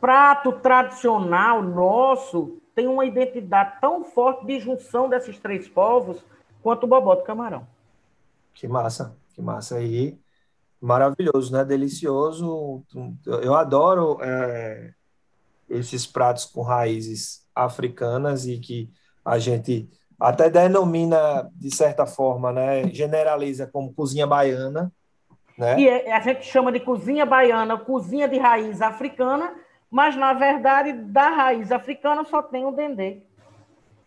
prato 0.00 0.52
tradicional 0.52 1.62
nosso 1.62 2.58
tem 2.74 2.88
uma 2.88 3.04
identidade 3.04 3.80
tão 3.80 4.04
forte 4.04 4.44
de 4.44 4.58
junção 4.58 5.08
desses 5.08 5.38
três 5.38 5.68
povos 5.68 6.22
quanto 6.62 6.84
o 6.84 6.88
bobó 6.88 7.14
do 7.14 7.22
camarão. 7.22 7.66
Que 8.52 8.66
massa, 8.66 9.16
que 9.34 9.40
massa 9.40 9.76
aí. 9.76 10.18
Maravilhoso, 10.80 11.52
né? 11.52 11.64
Delicioso. 11.64 12.82
Eu 13.24 13.54
adoro 13.54 14.18
é, 14.20 14.92
esses 15.68 16.06
pratos 16.06 16.44
com 16.44 16.62
raízes 16.62 17.44
africanas 17.54 18.46
e 18.46 18.58
que 18.58 18.90
a 19.24 19.38
gente 19.38 19.88
até 20.18 20.48
denomina, 20.48 21.50
de 21.54 21.74
certa 21.74 22.06
forma, 22.06 22.52
né, 22.52 22.88
generaliza 22.88 23.66
como 23.66 23.92
cozinha 23.92 24.26
baiana. 24.26 24.92
Né? 25.58 25.80
E 25.80 25.88
é, 25.88 26.12
a 26.12 26.20
gente 26.20 26.44
chama 26.46 26.72
de 26.72 26.80
cozinha 26.80 27.26
baiana, 27.26 27.76
cozinha 27.76 28.28
de 28.28 28.38
raiz 28.38 28.80
africana, 28.80 29.54
mas, 29.90 30.16
na 30.16 30.32
verdade, 30.32 30.92
da 30.92 31.28
raiz 31.28 31.70
africana 31.70 32.24
só 32.24 32.42
tem 32.42 32.64
o 32.64 32.72
dendê. 32.72 33.18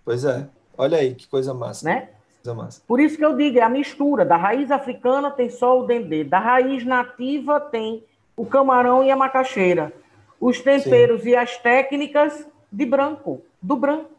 Pois 0.03 0.25
é. 0.25 0.47
Olha 0.77 0.97
aí, 0.97 1.15
que 1.15 1.27
coisa 1.27 1.53
massa. 1.53 1.85
Né? 1.85 2.09
Coisa 2.43 2.53
massa. 2.53 2.81
Por 2.85 2.99
isso 2.99 3.17
que 3.17 3.25
eu 3.25 3.35
digo, 3.35 3.57
é 3.57 3.61
a 3.61 3.69
mistura. 3.69 4.25
Da 4.25 4.35
raiz 4.35 4.69
africana 4.71 5.31
tem 5.31 5.49
só 5.49 5.79
o 5.79 5.87
dendê. 5.87 6.23
Da 6.23 6.39
raiz 6.39 6.85
nativa 6.85 7.59
tem 7.59 8.03
o 8.35 8.45
camarão 8.45 9.03
e 9.03 9.09
a 9.09 9.15
macaxeira. 9.15 9.93
Os 10.39 10.61
temperos 10.61 11.21
Sim. 11.21 11.29
e 11.29 11.35
as 11.35 11.57
técnicas 11.57 12.45
de 12.71 12.85
branco, 12.85 13.41
do 13.61 13.75
branco. 13.75 14.11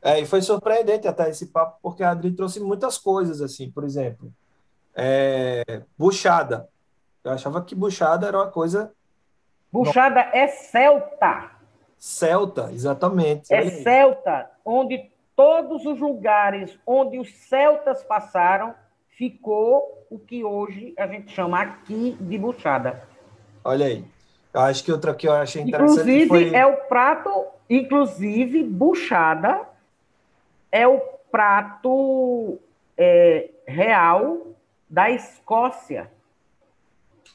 É, 0.00 0.20
e 0.20 0.26
foi 0.26 0.40
surpreendente 0.40 1.08
até 1.08 1.28
esse 1.28 1.46
papo, 1.46 1.78
porque 1.82 2.02
a 2.02 2.10
Adri 2.10 2.30
trouxe 2.30 2.60
muitas 2.60 2.96
coisas, 2.96 3.42
assim, 3.42 3.70
por 3.70 3.84
exemplo, 3.84 4.32
é, 4.94 5.82
buchada. 5.96 6.68
Eu 7.24 7.32
achava 7.32 7.62
que 7.62 7.74
buchada 7.74 8.26
era 8.28 8.38
uma 8.38 8.50
coisa. 8.50 8.92
Buchada 9.72 10.20
é 10.32 10.46
celta. 10.46 11.50
Celta, 11.98 12.70
exatamente. 12.72 13.52
É 13.52 13.68
celta, 13.82 14.50
onde 14.64 15.10
todos 15.34 15.84
os 15.84 16.00
lugares 16.00 16.78
onde 16.86 17.18
os 17.18 17.32
celtas 17.48 18.02
passaram, 18.04 18.74
ficou 19.08 20.06
o 20.10 20.18
que 20.18 20.44
hoje 20.44 20.94
a 20.96 21.06
gente 21.06 21.32
chama 21.32 21.60
aqui 21.60 22.16
de 22.20 22.38
buchada. 22.38 23.02
Olha 23.64 23.86
aí. 23.86 24.04
Eu 24.52 24.60
acho 24.60 24.82
que 24.82 24.92
outra 24.92 25.14
que 25.14 25.28
eu 25.28 25.32
achei 25.32 25.62
interessante 25.62 26.00
Inclusive, 26.00 26.28
foi... 26.28 26.54
é 26.54 26.66
o 26.66 26.76
prato, 26.76 27.46
inclusive, 27.68 28.64
buchada 28.64 29.68
é 30.70 30.86
o 30.86 31.00
prato 31.30 32.58
é, 32.96 33.50
real 33.66 34.48
da 34.88 35.10
Escócia. 35.10 36.10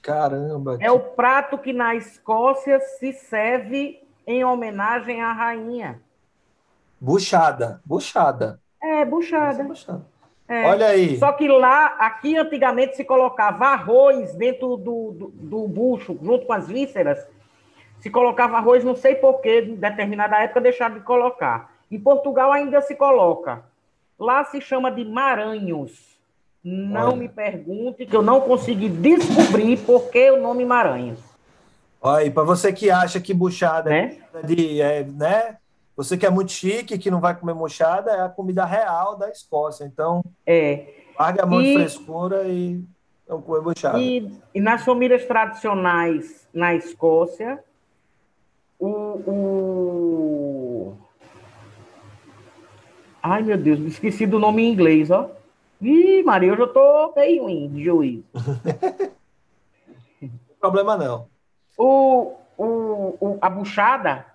Caramba! 0.01 0.77
É 0.81 0.91
o 0.91 0.99
prato 0.99 1.57
que 1.57 1.71
na 1.71 1.95
Escócia 1.95 2.79
se 2.79 3.13
serve 3.13 4.01
em 4.25 4.43
homenagem 4.43 5.21
à 5.21 5.31
rainha. 5.31 6.01
Buchada, 6.99 7.81
buchada. 7.85 8.59
É, 8.81 9.05
buchada. 9.05 9.63
É. 9.63 10.12
Olha 10.47 10.87
aí. 10.87 11.17
Só 11.17 11.31
que 11.31 11.47
lá, 11.47 11.95
aqui 11.99 12.37
antigamente 12.37 12.95
se 12.95 13.03
colocava 13.03 13.67
arroz 13.67 14.33
dentro 14.33 14.77
do, 14.77 15.11
do, 15.11 15.27
do 15.33 15.67
bucho, 15.67 16.17
junto 16.21 16.45
com 16.45 16.53
as 16.53 16.67
vísceras. 16.67 17.25
Se 17.99 18.09
colocava 18.09 18.57
arroz, 18.57 18.83
não 18.83 18.95
sei 18.95 19.15
porquê, 19.15 19.61
em 19.61 19.75
determinada 19.75 20.37
época 20.37 20.61
deixaram 20.61 20.95
de 20.95 21.01
colocar. 21.01 21.71
Em 21.89 21.99
Portugal 21.99 22.51
ainda 22.51 22.81
se 22.81 22.95
coloca. 22.95 23.63
Lá 24.19 24.43
se 24.45 24.59
chama 24.59 24.91
de 24.91 25.05
Maranhos. 25.05 26.13
Não 26.63 27.09
Olha. 27.09 27.17
me 27.17 27.29
pergunte 27.29 28.05
que 28.05 28.15
eu 28.15 28.21
não 28.21 28.41
consegui 28.41 28.89
descobrir 28.89 29.77
por 29.79 30.09
que 30.09 30.31
o 30.31 30.41
nome 30.41 30.65
Maranhos. 30.65 31.19
Olha, 32.01 32.29
para 32.29 32.43
você 32.43 32.73
que 32.73 32.91
acha 32.91 33.19
que 33.19 33.33
buchada 33.33 33.89
né? 33.89 34.17
é 34.33 34.45
de, 34.45 34.81
é, 34.81 35.03
né? 35.03 35.57
Você 35.95 36.17
que 36.17 36.25
é 36.25 36.29
muito 36.29 36.51
chique, 36.51 36.97
que 36.97 37.11
não 37.11 37.19
vai 37.19 37.35
comer 37.35 37.53
buchada, 37.53 38.11
é 38.11 38.21
a 38.21 38.29
comida 38.29 38.65
real 38.65 39.15
da 39.15 39.29
Escócia. 39.29 39.85
Então, 39.85 40.23
é. 40.45 40.87
larga 41.19 41.43
a 41.43 41.45
mão 41.45 41.61
e, 41.61 41.65
de 41.65 41.73
frescura 41.75 42.47
e 42.47 42.83
não 43.27 43.41
comer 43.41 43.61
buchada. 43.61 43.99
E, 43.99 44.31
e, 44.53 44.59
nas 44.59 44.83
famílias 44.83 45.25
tradicionais 45.25 46.47
na 46.53 46.73
Escócia, 46.73 47.63
o, 48.79 48.89
o 48.89 50.97
Ai, 53.25 53.41
meu 53.41 53.57
Deus, 53.57 53.79
esqueci 53.79 54.25
do 54.25 54.37
nome 54.37 54.63
em 54.63 54.73
inglês, 54.73 55.09
ó. 55.09 55.31
Ih, 55.81 56.21
Maria, 56.23 56.49
eu 56.49 56.57
já 56.57 56.67
tô 56.67 57.13
bem 57.13 57.39
ruim 57.39 57.69
de 57.69 57.85
juízo. 57.85 58.25
não 60.21 60.29
problema 60.59 60.97
não. 60.97 61.27
O, 61.77 62.33
o, 62.57 62.65
o, 63.21 63.37
a 63.39 63.49
buchada, 63.49 64.25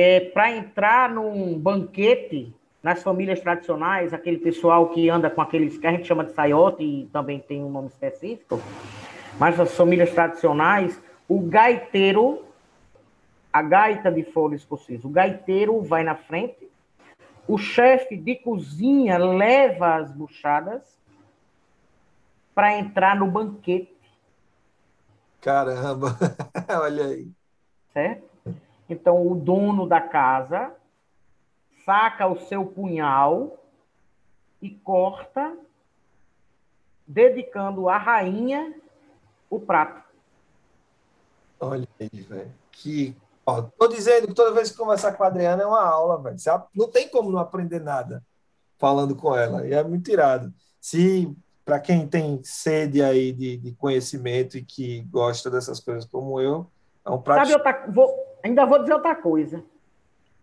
é, 0.00 0.20
para 0.20 0.52
entrar 0.52 1.10
num 1.10 1.58
banquete 1.58 2.54
nas 2.80 3.02
famílias 3.02 3.40
tradicionais, 3.40 4.14
aquele 4.14 4.38
pessoal 4.38 4.90
que 4.90 5.10
anda 5.10 5.28
com 5.28 5.42
aqueles 5.42 5.76
que 5.76 5.84
a 5.88 5.90
gente 5.90 6.06
chama 6.06 6.22
de 6.24 6.30
saiote 6.30 6.84
e 6.84 7.06
também 7.12 7.40
tem 7.40 7.64
um 7.64 7.68
nome 7.68 7.88
específico, 7.88 8.62
mas 9.40 9.58
as 9.58 9.76
famílias 9.76 10.12
tradicionais, 10.12 11.02
o 11.28 11.40
gaiteiro, 11.40 12.44
a 13.52 13.60
gaita 13.60 14.08
de 14.08 14.22
folha 14.22 14.54
escocesa, 14.54 15.04
o 15.04 15.10
gaiteiro 15.10 15.82
vai 15.82 16.04
na 16.04 16.14
frente 16.14 16.70
o 17.48 17.58
chefe 17.58 18.16
de 18.16 18.36
cozinha 18.36 19.18
leva 19.18 19.96
as 19.96 20.12
buchadas 20.12 20.82
para 22.54 22.78
entrar 22.78 23.16
no 23.16 23.26
banquete. 23.26 23.98
Caramba, 25.40 26.16
olha 26.82 27.06
aí. 27.06 27.28
Certo? 27.92 28.27
Então, 28.88 29.26
o 29.26 29.34
dono 29.34 29.86
da 29.86 30.00
casa 30.00 30.72
saca 31.84 32.26
o 32.26 32.38
seu 32.46 32.64
punhal 32.64 33.58
e 34.60 34.70
corta, 34.70 35.56
dedicando 37.06 37.88
à 37.88 37.96
rainha 37.96 38.74
o 39.50 39.60
prato. 39.60 40.02
Olha 41.60 41.88
aí, 42.00 42.20
velho. 42.20 42.52
Que. 42.70 43.16
Ó, 43.44 43.62
tô 43.62 43.88
dizendo 43.88 44.28
que 44.28 44.34
toda 44.34 44.52
vez 44.52 44.70
que 44.70 44.76
conversar 44.76 45.12
com 45.12 45.24
a 45.24 45.26
Adriana 45.26 45.62
é 45.62 45.66
uma 45.66 45.82
aula, 45.82 46.20
velho. 46.20 46.36
Não 46.74 46.88
tem 46.88 47.08
como 47.08 47.30
não 47.30 47.38
aprender 47.38 47.80
nada 47.80 48.22
falando 48.78 49.16
com 49.16 49.34
ela. 49.34 49.66
E 49.66 49.72
é 49.72 49.82
muito 49.82 50.10
irado. 50.10 50.52
Se, 50.80 51.34
para 51.64 51.80
quem 51.80 52.06
tem 52.06 52.40
sede 52.44 53.02
aí 53.02 53.32
de, 53.32 53.56
de, 53.56 53.72
conhecimento 53.72 54.56
e 54.56 54.64
que 54.64 55.02
gosta 55.10 55.50
dessas 55.50 55.80
coisas 55.80 56.04
como 56.04 56.40
eu, 56.40 56.70
é 57.04 57.10
um 57.10 57.20
prato. 57.20 57.48
Sabe, 57.48 57.54
outra, 57.54 57.86
vou, 57.90 58.27
ainda 58.42 58.64
vou 58.64 58.78
dizer 58.78 58.94
outra 58.94 59.14
coisa, 59.14 59.64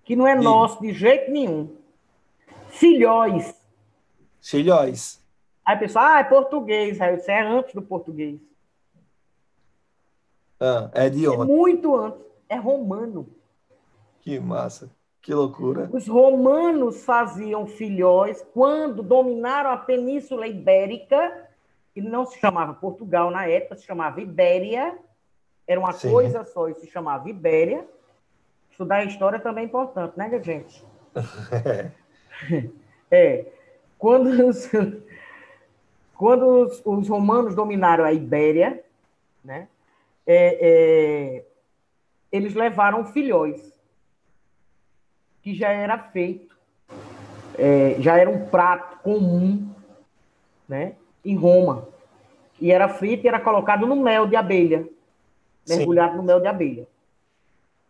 que 0.03 0.15
não 0.15 0.27
é 0.27 0.35
nosso 0.35 0.81
de 0.81 0.93
jeito 0.93 1.31
nenhum. 1.31 1.75
Filhóis. 2.69 3.55
Filhóis. 4.41 5.23
Aí 5.65 5.75
a 5.75 5.79
pessoa, 5.79 6.15
ah, 6.15 6.19
é 6.19 6.23
português. 6.23 7.01
Aí 7.01 7.17
você 7.17 7.31
é 7.31 7.41
antes 7.41 7.73
do 7.73 7.81
português. 7.81 8.39
Ah, 10.59 10.89
é 10.93 11.09
de 11.09 11.27
onde? 11.27 11.51
É 11.51 11.55
muito 11.55 11.95
antes. 11.95 12.21
É 12.47 12.55
romano. 12.55 13.27
Que 14.21 14.39
massa. 14.39 14.89
Que 15.21 15.33
loucura. 15.33 15.89
Os 15.91 16.07
romanos 16.07 17.03
faziam 17.03 17.65
filhóis 17.65 18.45
quando 18.53 19.01
dominaram 19.01 19.71
a 19.71 19.77
Península 19.77 20.45
Ibérica, 20.45 21.49
que 21.95 22.01
não 22.01 22.27
se 22.27 22.39
chamava 22.39 22.75
Portugal 22.75 23.31
na 23.31 23.47
época, 23.47 23.75
se 23.75 23.85
chamava 23.85 24.21
Ibéria. 24.21 24.95
Era 25.67 25.79
uma 25.79 25.93
Sim. 25.93 26.11
coisa 26.11 26.43
só 26.45 26.69
e 26.69 26.75
se 26.75 26.87
chamava 26.87 27.29
Ibéria. 27.29 27.85
Estudar 28.71 29.05
história 29.05 29.39
também 29.39 29.63
é 29.63 29.67
importante, 29.67 30.17
né, 30.17 30.41
gente? 30.43 30.83
é. 33.09 33.45
Quando 33.97 34.47
os, 34.47 34.69
quando 36.13 36.45
os, 36.45 36.81
os 36.85 37.07
romanos 37.07 37.55
dominaram 37.55 38.03
a 38.03 38.11
Ibéria, 38.11 38.83
né? 39.43 39.67
é, 40.25 40.57
é, 40.59 41.45
eles 42.31 42.53
levaram 42.53 43.05
filhóis, 43.05 43.73
que 45.41 45.53
já 45.53 45.69
era 45.69 45.97
feito, 45.97 46.55
é, 47.57 47.95
já 47.99 48.17
era 48.17 48.29
um 48.29 48.47
prato 48.47 48.97
comum 48.99 49.69
né, 50.67 50.95
em 51.23 51.35
Roma. 51.35 51.87
E 52.59 52.71
era 52.71 52.89
frito 52.89 53.25
e 53.25 53.27
era 53.27 53.39
colocado 53.39 53.85
no 53.85 53.95
mel 53.95 54.25
de 54.25 54.35
abelha, 54.35 54.87
mergulhado 55.67 56.11
Sim. 56.11 56.17
no 56.17 56.23
mel 56.23 56.39
de 56.39 56.47
abelha. 56.47 56.87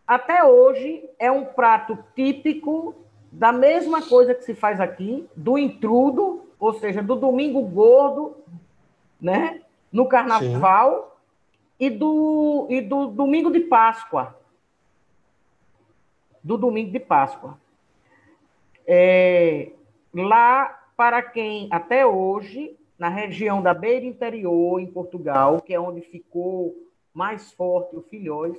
Até 0.07 0.43
hoje 0.43 1.03
é 1.17 1.31
um 1.31 1.45
prato 1.45 1.97
típico 2.15 2.95
da 3.31 3.51
mesma 3.51 4.01
coisa 4.01 4.33
que 4.33 4.43
se 4.43 4.53
faz 4.53 4.79
aqui, 4.79 5.27
do 5.35 5.57
intrudo, 5.57 6.47
ou 6.59 6.73
seja, 6.73 7.01
do 7.01 7.15
domingo 7.15 7.61
gordo, 7.61 8.37
né? 9.19 9.61
No 9.91 10.07
carnaval, 10.07 11.15
e 11.79 11.89
do, 11.89 12.67
e 12.69 12.81
do 12.81 13.07
domingo 13.07 13.51
de 13.51 13.61
Páscoa. 13.61 14.39
Do 16.43 16.57
domingo 16.57 16.91
de 16.91 16.99
Páscoa. 16.99 17.57
É, 18.87 19.71
lá, 20.13 20.87
para 20.95 21.21
quem 21.21 21.67
até 21.71 22.05
hoje, 22.05 22.77
na 22.97 23.09
região 23.09 23.61
da 23.61 23.73
beira 23.73 24.05
interior, 24.05 24.79
em 24.79 24.87
Portugal, 24.87 25.61
que 25.61 25.73
é 25.73 25.79
onde 25.79 26.01
ficou 26.01 26.73
mais 27.15 27.51
forte 27.53 27.95
o 27.95 28.01
Filhóis, 28.01 28.57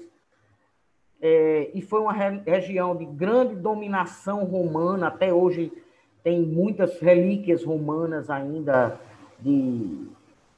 é, 1.21 1.71
e 1.75 1.83
foi 1.83 2.01
uma 2.01 2.13
re 2.13 2.41
região 2.45 2.97
de 2.97 3.05
grande 3.05 3.55
dominação 3.55 4.45
romana, 4.45 5.09
até 5.09 5.33
hoje 5.33 5.73
tem 6.25 6.43
muitas 6.43 6.99
relíquias 7.01 7.63
romanas 7.63 8.29
ainda 8.31 8.99
de 9.39 10.09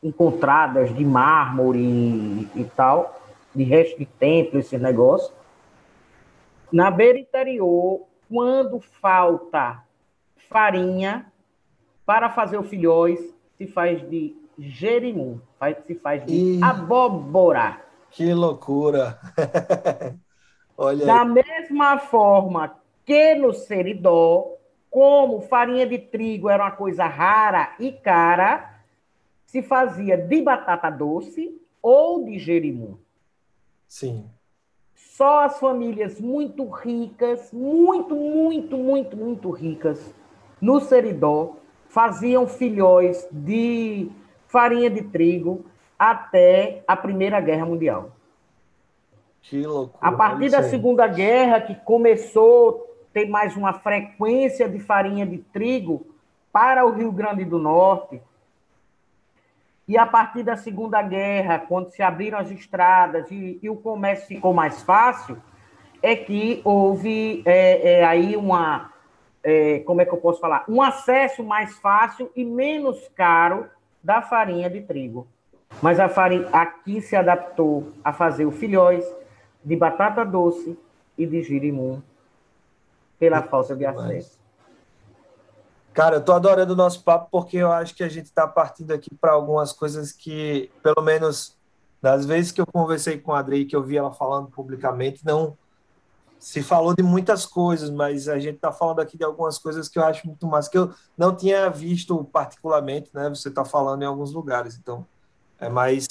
encontradas 0.03 0.95
de 0.95 1.05
mármore 1.05 1.81
e, 1.81 2.49
e 2.55 2.65
tal, 2.77 3.21
de 3.55 3.65
resto 3.65 3.99
de 3.99 4.07
templo, 4.07 4.59
esse 4.59 4.79
negócio. 4.79 5.35
Na 6.73 6.91
beira 6.91 7.19
interior, 7.19 8.07
quando 8.29 8.81
falta 8.81 9.83
farinha 10.49 11.27
para 12.07 12.31
fazer 12.31 12.57
o 12.59 12.63
filhóis, 12.63 13.35
se 13.57 13.67
faz 13.67 14.01
de 14.09 14.35
jerimum, 14.59 15.41
se 15.87 15.95
faz 15.97 16.25
de 16.25 16.61
abóbora. 16.63 17.88
Que 18.11 18.33
loucura! 18.33 19.19
Olha 20.77 21.07
da 21.07 21.23
aí. 21.23 21.29
mesma 21.29 21.99
forma 21.99 22.77
que 23.05 23.35
no 23.35 23.53
seridó, 23.53 24.55
como 24.91 25.41
farinha 25.41 25.87
de 25.87 25.99
trigo 25.99 26.49
era 26.49 26.65
uma 26.65 26.71
coisa 26.71 27.07
rara 27.07 27.75
e 27.79 27.93
cara, 27.93 28.83
se 29.47 29.63
fazia 29.63 30.17
de 30.17 30.43
batata 30.43 30.91
doce 30.91 31.61
ou 31.83 32.25
de 32.25 32.39
jerimum. 32.39 32.97
Sim. 33.87 34.29
Só 34.95 35.45
as 35.45 35.59
famílias 35.59 36.21
muito 36.21 36.69
ricas, 36.69 37.51
muito, 37.53 38.15
muito, 38.15 38.77
muito, 38.77 39.17
muito 39.17 39.51
ricas, 39.51 40.15
no 40.61 40.81
Seridó, 40.81 41.57
faziam 41.89 42.47
filhóis 42.47 43.27
de 43.33 44.11
farinha 44.47 44.91
de 44.91 45.03
trigo 45.03 45.65
até 45.99 46.83
a 46.87 46.97
Primeira 46.97 47.41
Guerra 47.41 47.67
Mundial. 47.67 48.13
Que 49.43 49.63
loucura. 49.67 49.99
A 50.01 50.13
partir 50.13 50.51
da 50.51 50.63
Segunda 50.63 51.07
Guerra, 51.07 51.61
que 51.61 51.75
começou 51.75 52.87
a 53.11 53.13
ter 53.13 53.29
mais 53.29 53.57
uma 53.57 53.73
frequência 53.73 54.69
de 54.69 54.79
farinha 54.79 55.27
de 55.27 55.39
trigo 55.39 56.07
para 56.53 56.85
o 56.85 56.93
Rio 56.93 57.11
Grande 57.11 57.45
do 57.45 57.59
Norte, 57.59 58.21
e 59.89 59.97
a 59.97 60.05
partir 60.05 60.43
da 60.43 60.55
Segunda 60.55 61.01
Guerra, 61.01 61.59
quando 61.61 61.89
se 61.89 62.03
abriram 62.03 62.39
as 62.39 62.51
estradas 62.51 63.31
e, 63.31 63.59
e 63.63 63.71
o 63.71 63.77
comércio 63.77 64.27
ficou 64.27 64.53
mais 64.53 64.83
fácil, 64.83 65.39
é 66.03 66.15
que 66.15 66.61
houve 66.63 67.43
é, 67.47 68.01
é, 68.01 68.05
aí 68.05 68.37
uma, 68.37 68.93
é, 69.43 69.79
como 69.81 70.03
é 70.03 70.05
que 70.05 70.13
eu 70.13 70.19
posso 70.19 70.41
falar? 70.41 70.65
Um 70.69 70.83
acesso 70.83 71.43
mais 71.43 71.79
fácil 71.79 72.31
e 72.37 72.45
menos 72.45 73.09
caro 73.17 73.67
da 74.05 74.21
farinha 74.21 74.69
de 74.69 74.83
trigo. 74.83 75.27
Mas 75.83 76.01
a 76.01 76.09
farinha 76.09 76.49
aqui 76.53 77.01
se 77.01 77.15
adaptou 77.15 77.93
a 78.03 78.13
fazer 78.13 78.47
o 78.47 78.51
filhóis 78.51 79.05
de 79.65 79.77
batata 79.77 80.25
doce 80.25 80.79
e 81.17 81.27
de 81.27 81.43
girimum 81.43 82.01
pela 83.19 83.43
falta 83.43 83.75
de 83.77 83.85
acesso. 83.85 84.39
Cara, 85.93 86.17
eu 86.17 86.25
tô 86.25 86.33
adorando 86.33 86.73
o 86.73 86.77
nosso 86.77 87.03
papo 87.03 87.29
porque 87.31 87.57
eu 87.57 87.73
acho 87.73 87.95
que 87.95 88.05
a 88.05 88.09
gente 88.09 88.27
está 88.27 88.47
partindo 88.47 88.93
aqui 88.93 89.13
para 89.21 89.33
algumas 89.33 89.73
coisas 89.73 90.13
que, 90.13 90.71
pelo 90.83 91.03
menos 91.03 91.57
das 92.01 92.25
vezes 92.25 92.53
que 92.53 92.61
eu 92.61 92.67
conversei 92.67 93.19
com 93.19 93.33
a 93.33 93.41
Adri, 93.41 93.65
que 93.65 93.75
eu 93.75 93.83
vi 93.83 93.97
ela 93.97 94.13
falando 94.13 94.49
publicamente, 94.49 95.27
não 95.27 95.57
se 96.39 96.63
falou 96.63 96.95
de 96.95 97.03
muitas 97.03 97.45
coisas, 97.45 97.91
mas 97.91 98.29
a 98.29 98.39
gente 98.39 98.57
está 98.57 98.71
falando 98.71 99.01
aqui 99.01 99.19
de 99.19 99.25
algumas 99.25 99.59
coisas 99.59 99.89
que 99.89 99.99
eu 99.99 100.05
acho 100.05 100.25
muito 100.25 100.47
mais 100.47 100.69
que 100.69 100.79
eu 100.79 100.95
não 101.17 101.35
tinha 101.35 101.69
visto 101.69 102.23
particularmente, 102.27 103.11
né? 103.13 103.29
Você 103.31 103.49
está 103.49 103.65
falando 103.65 104.03
em 104.03 104.07
alguns 104.07 104.33
lugares, 104.33 104.79
então 104.79 105.05
é 105.59 105.69
mais 105.69 106.07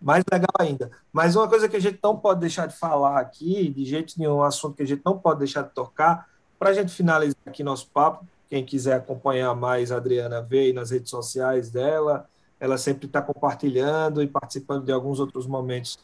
mais 0.00 0.22
legal 0.30 0.52
ainda. 0.58 0.90
Mas 1.12 1.34
uma 1.34 1.48
coisa 1.48 1.68
que 1.68 1.76
a 1.76 1.80
gente 1.80 1.98
não 2.02 2.16
pode 2.16 2.40
deixar 2.40 2.66
de 2.66 2.76
falar 2.76 3.18
aqui, 3.18 3.68
de 3.68 3.84
jeito 3.84 4.14
nenhum, 4.16 4.36
um 4.36 4.42
assunto 4.42 4.76
que 4.76 4.82
a 4.84 4.86
gente 4.86 5.02
não 5.04 5.18
pode 5.18 5.40
deixar 5.40 5.62
de 5.62 5.70
tocar, 5.70 6.28
para 6.58 6.70
a 6.70 6.72
gente 6.72 6.92
finalizar 6.92 7.36
aqui 7.46 7.64
nosso 7.64 7.88
papo, 7.88 8.24
quem 8.48 8.64
quiser 8.64 8.94
acompanhar 8.94 9.54
mais 9.54 9.92
a 9.92 9.96
Adriana 9.96 10.40
vê 10.40 10.72
nas 10.72 10.90
redes 10.90 11.10
sociais 11.10 11.70
dela. 11.70 12.28
Ela 12.58 12.78
sempre 12.78 13.06
está 13.06 13.20
compartilhando 13.20 14.22
e 14.22 14.26
participando 14.26 14.84
de 14.84 14.92
alguns 14.92 15.20
outros 15.20 15.46
momentos 15.46 15.98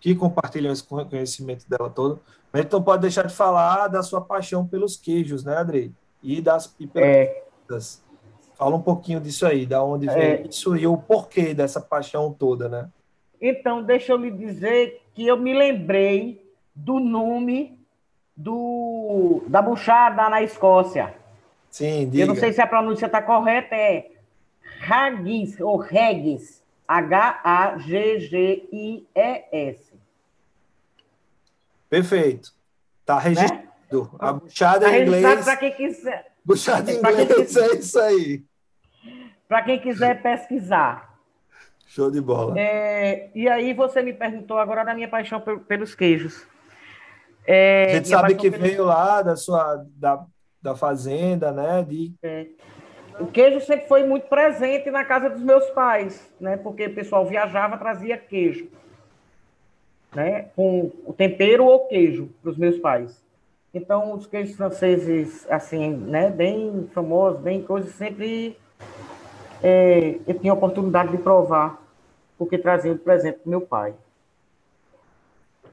que 0.00 0.14
compartilham 0.14 0.72
esse 0.72 0.82
conhecimento 0.82 1.68
dela 1.68 1.90
todo. 1.90 2.18
Mas 2.52 2.64
então 2.64 2.82
pode 2.82 3.02
deixar 3.02 3.26
de 3.26 3.34
falar 3.34 3.86
da 3.88 4.02
sua 4.02 4.20
paixão 4.20 4.66
pelos 4.66 4.96
queijos, 4.96 5.44
né, 5.44 5.56
Adri? 5.56 5.94
E 6.22 6.40
das 6.40 6.74
e 6.80 6.86
pelas 6.86 7.06
é. 7.08 8.09
Fala 8.60 8.76
um 8.76 8.82
pouquinho 8.82 9.18
disso 9.18 9.46
aí, 9.46 9.64
da 9.64 9.82
onde 9.82 10.06
é. 10.06 10.12
vem 10.36 10.46
isso 10.46 10.76
e 10.76 10.86
o 10.86 10.94
porquê 10.94 11.54
dessa 11.54 11.80
paixão 11.80 12.30
toda, 12.30 12.68
né? 12.68 12.90
Então, 13.40 13.82
deixa 13.82 14.12
eu 14.12 14.18
lhe 14.18 14.30
dizer 14.30 15.00
que 15.14 15.26
eu 15.26 15.38
me 15.38 15.54
lembrei 15.54 16.46
do 16.74 17.00
nome 17.00 17.80
do, 18.36 19.42
da 19.48 19.62
buchada 19.62 20.28
na 20.28 20.42
Escócia. 20.42 21.14
Sim, 21.70 22.10
diga. 22.10 22.24
Eu 22.24 22.26
não 22.26 22.34
sei 22.34 22.52
se 22.52 22.60
a 22.60 22.66
pronúncia 22.66 23.06
está 23.06 23.22
correta, 23.22 23.74
é 23.74 24.10
Haggis, 24.86 25.58
ou 25.58 25.80
Haggis, 25.82 26.62
H-A-G-G-I-E-S. 26.86 27.80
Perfeito. 31.88 32.52
Está 33.00 33.16
né? 33.16 33.22
registrado. 33.22 33.62
Né? 33.62 34.08
A 34.18 34.32
buchada 34.34 34.84
tá 34.84 34.98
em 34.98 35.02
inglês. 35.02 35.44
Para 35.46 35.56
quem 35.56 35.72
quiser. 35.72 36.30
Buchada 36.44 36.92
em 36.92 36.98
inglês, 36.98 37.56
é 37.56 37.74
isso 37.76 37.98
aí. 37.98 38.49
Para 39.50 39.62
quem 39.62 39.80
quiser 39.80 40.22
pesquisar. 40.22 41.18
Show 41.88 42.08
de 42.08 42.20
bola. 42.20 42.54
É, 42.56 43.30
e 43.34 43.48
aí 43.48 43.74
você 43.74 44.00
me 44.00 44.12
perguntou 44.12 44.56
agora 44.56 44.84
da 44.84 44.94
minha 44.94 45.08
paixão 45.08 45.42
pelos 45.66 45.92
queijos. 45.92 46.46
É, 47.44 47.86
a 47.86 47.94
gente 47.96 48.06
sabe 48.06 48.36
que 48.36 48.48
pelos... 48.48 48.64
veio 48.64 48.84
lá 48.84 49.22
da 49.22 49.34
sua 49.34 49.84
da 49.96 50.24
da 50.62 50.76
fazenda, 50.76 51.50
né? 51.50 51.82
De... 51.82 52.12
É. 52.22 52.46
o 53.18 53.26
queijo 53.26 53.60
sempre 53.62 53.88
foi 53.88 54.06
muito 54.06 54.28
presente 54.28 54.88
na 54.88 55.04
casa 55.04 55.28
dos 55.28 55.42
meus 55.42 55.68
pais, 55.70 56.32
né? 56.40 56.56
Porque 56.56 56.86
o 56.86 56.94
pessoal 56.94 57.26
viajava, 57.26 57.76
trazia 57.76 58.16
queijo, 58.16 58.68
né? 60.14 60.50
Com 60.54 60.92
o 61.04 61.12
tempero 61.12 61.64
ou 61.64 61.88
queijo 61.88 62.28
para 62.40 62.52
os 62.52 62.56
meus 62.56 62.78
pais. 62.78 63.20
Então, 63.74 64.12
os 64.12 64.28
queijos 64.28 64.54
franceses, 64.54 65.44
assim, 65.50 65.90
né? 65.90 66.30
Bem 66.30 66.88
famosos, 66.94 67.40
bem 67.40 67.62
coisas, 67.62 67.92
sempre 67.96 68.56
é, 69.62 70.18
eu 70.26 70.38
tinha 70.38 70.52
a 70.52 70.56
oportunidade 70.56 71.10
de 71.10 71.18
provar, 71.18 71.80
porque 72.38 72.58
trazia 72.58 72.92
de 72.92 73.00
presente 73.00 73.40
para 73.40 73.50
meu 73.50 73.60
pai. 73.60 73.94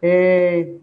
É, 0.02 0.74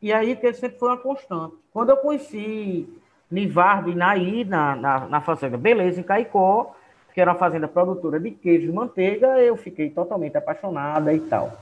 e 0.00 0.12
aí, 0.12 0.36
que 0.36 0.52
sempre 0.52 0.78
foi 0.78 0.88
uma 0.88 0.96
constante. 0.96 1.56
Quando 1.72 1.90
eu 1.90 1.96
conheci 1.96 2.88
Nivardo 3.30 3.90
e 3.90 3.94
Naí 3.94 4.44
na, 4.44 4.74
na, 4.74 5.00
na 5.06 5.20
fazenda 5.20 5.56
Beleza, 5.56 6.00
em 6.00 6.02
Caicó, 6.04 6.74
que 7.12 7.20
era 7.20 7.32
uma 7.32 7.38
fazenda 7.38 7.68
produtora 7.68 8.18
de 8.18 8.30
queijo 8.30 8.68
e 8.68 8.72
manteiga, 8.72 9.38
eu 9.40 9.56
fiquei 9.56 9.90
totalmente 9.90 10.36
apaixonada 10.36 11.12
e 11.12 11.20
tal. 11.20 11.52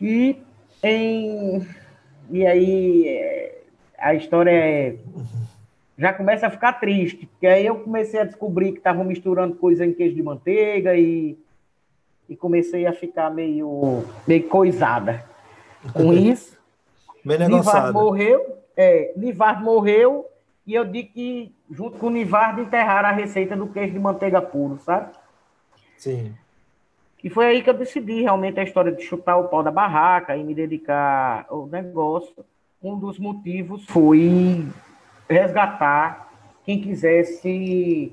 E, 0.00 0.42
em, 0.82 1.66
e 2.30 2.46
aí 2.46 3.08
é, 3.08 3.62
a 3.98 4.14
história 4.14 4.50
é, 4.50 4.96
já 5.98 6.12
começa 6.12 6.46
a 6.46 6.50
ficar 6.50 6.74
triste, 6.74 7.26
porque 7.26 7.46
aí 7.46 7.66
eu 7.66 7.80
comecei 7.80 8.20
a 8.20 8.24
descobrir 8.24 8.70
que 8.70 8.78
estavam 8.78 9.04
misturando 9.04 9.56
coisa 9.56 9.84
em 9.84 9.92
queijo 9.92 10.14
de 10.14 10.22
manteiga 10.22 10.94
e, 10.94 11.36
e 12.28 12.36
comecei 12.36 12.86
a 12.86 12.92
ficar 12.92 13.30
meio, 13.30 14.04
meio 14.26 14.44
coisada 14.44 15.24
com 15.92 16.12
isso. 16.14 16.56
Nivardo 17.24 17.92
morreu, 17.92 18.58
é, 18.76 19.12
Nivardo 19.16 19.64
morreu 19.64 20.26
e 20.64 20.72
eu 20.72 20.84
digo 20.84 21.12
que, 21.12 21.52
junto 21.68 21.98
com 21.98 22.06
o 22.06 22.10
Nivardo, 22.10 22.62
enterraram 22.62 23.08
a 23.08 23.12
receita 23.12 23.56
do 23.56 23.66
queijo 23.66 23.92
de 23.92 23.98
manteiga 23.98 24.40
puro, 24.40 24.78
sabe? 24.78 25.10
Sim. 25.96 26.32
E 27.24 27.28
foi 27.28 27.46
aí 27.46 27.62
que 27.62 27.68
eu 27.68 27.74
decidi 27.74 28.22
realmente 28.22 28.60
a 28.60 28.62
história 28.62 28.92
de 28.92 29.02
chutar 29.02 29.36
o 29.36 29.48
pau 29.48 29.64
da 29.64 29.72
barraca 29.72 30.36
e 30.36 30.44
me 30.44 30.54
dedicar 30.54 31.44
ao 31.48 31.66
negócio. 31.66 32.44
Um 32.80 32.96
dos 32.96 33.18
motivos 33.18 33.84
foi 33.86 34.64
resgatar 35.28 36.32
quem 36.64 36.80
quisesse 36.80 38.12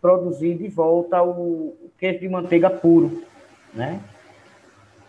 produzir 0.00 0.56
de 0.56 0.68
volta 0.68 1.22
o 1.22 1.74
queijo 1.98 2.20
de 2.20 2.28
manteiga 2.28 2.68
puro, 2.68 3.22
né? 3.72 4.00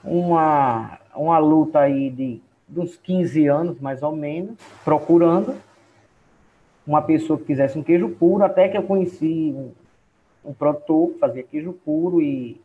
Uma, 0.04 1.00
uma 1.16 1.38
luta 1.40 1.80
aí 1.80 2.10
de 2.10 2.42
uns 2.76 2.96
15 2.96 3.48
anos, 3.48 3.80
mais 3.80 4.04
ou 4.04 4.16
menos, 4.16 4.58
procurando 4.84 5.56
uma 6.86 7.02
pessoa 7.02 7.40
que 7.40 7.46
quisesse 7.46 7.78
um 7.78 7.84
queijo 7.84 8.10
puro, 8.10 8.44
até 8.44 8.70
que 8.70 8.78
eu 8.78 8.84
conheci 8.84 9.54
um, 9.56 9.72
um 10.44 10.54
produtor 10.54 11.14
que 11.14 11.20
fazia 11.20 11.44
queijo 11.44 11.74
puro 11.74 12.22
e 12.22 12.62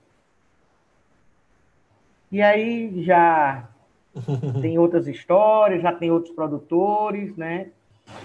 e 2.30 2.40
aí 2.40 3.02
já 3.02 3.68
tem 4.62 4.78
outras 4.78 5.08
histórias, 5.08 5.82
já 5.82 5.92
tem 5.92 6.10
outros 6.12 6.32
produtores, 6.32 7.36
né? 7.36 7.70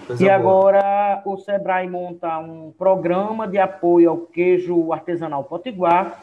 Coisa 0.07 0.23
e 0.23 0.27
boa. 0.27 0.35
agora 0.35 1.21
o 1.25 1.37
Sebrae 1.37 1.89
monta 1.89 2.37
um 2.37 2.71
programa 2.77 3.47
de 3.47 3.57
apoio 3.57 4.09
ao 4.09 4.17
queijo 4.17 4.93
artesanal 4.93 5.43
potiguar 5.43 6.21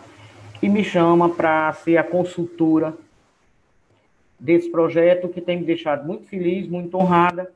e 0.63 0.69
me 0.69 0.85
chama 0.85 1.29
para 1.29 1.73
ser 1.73 1.97
a 1.97 2.05
consultora 2.05 2.95
desse 4.39 4.71
projeto 4.71 5.29
que 5.29 5.41
tem 5.41 5.59
me 5.59 5.65
deixado 5.65 6.07
muito 6.07 6.27
feliz, 6.27 6.69
muito 6.69 6.97
honrada 6.97 7.53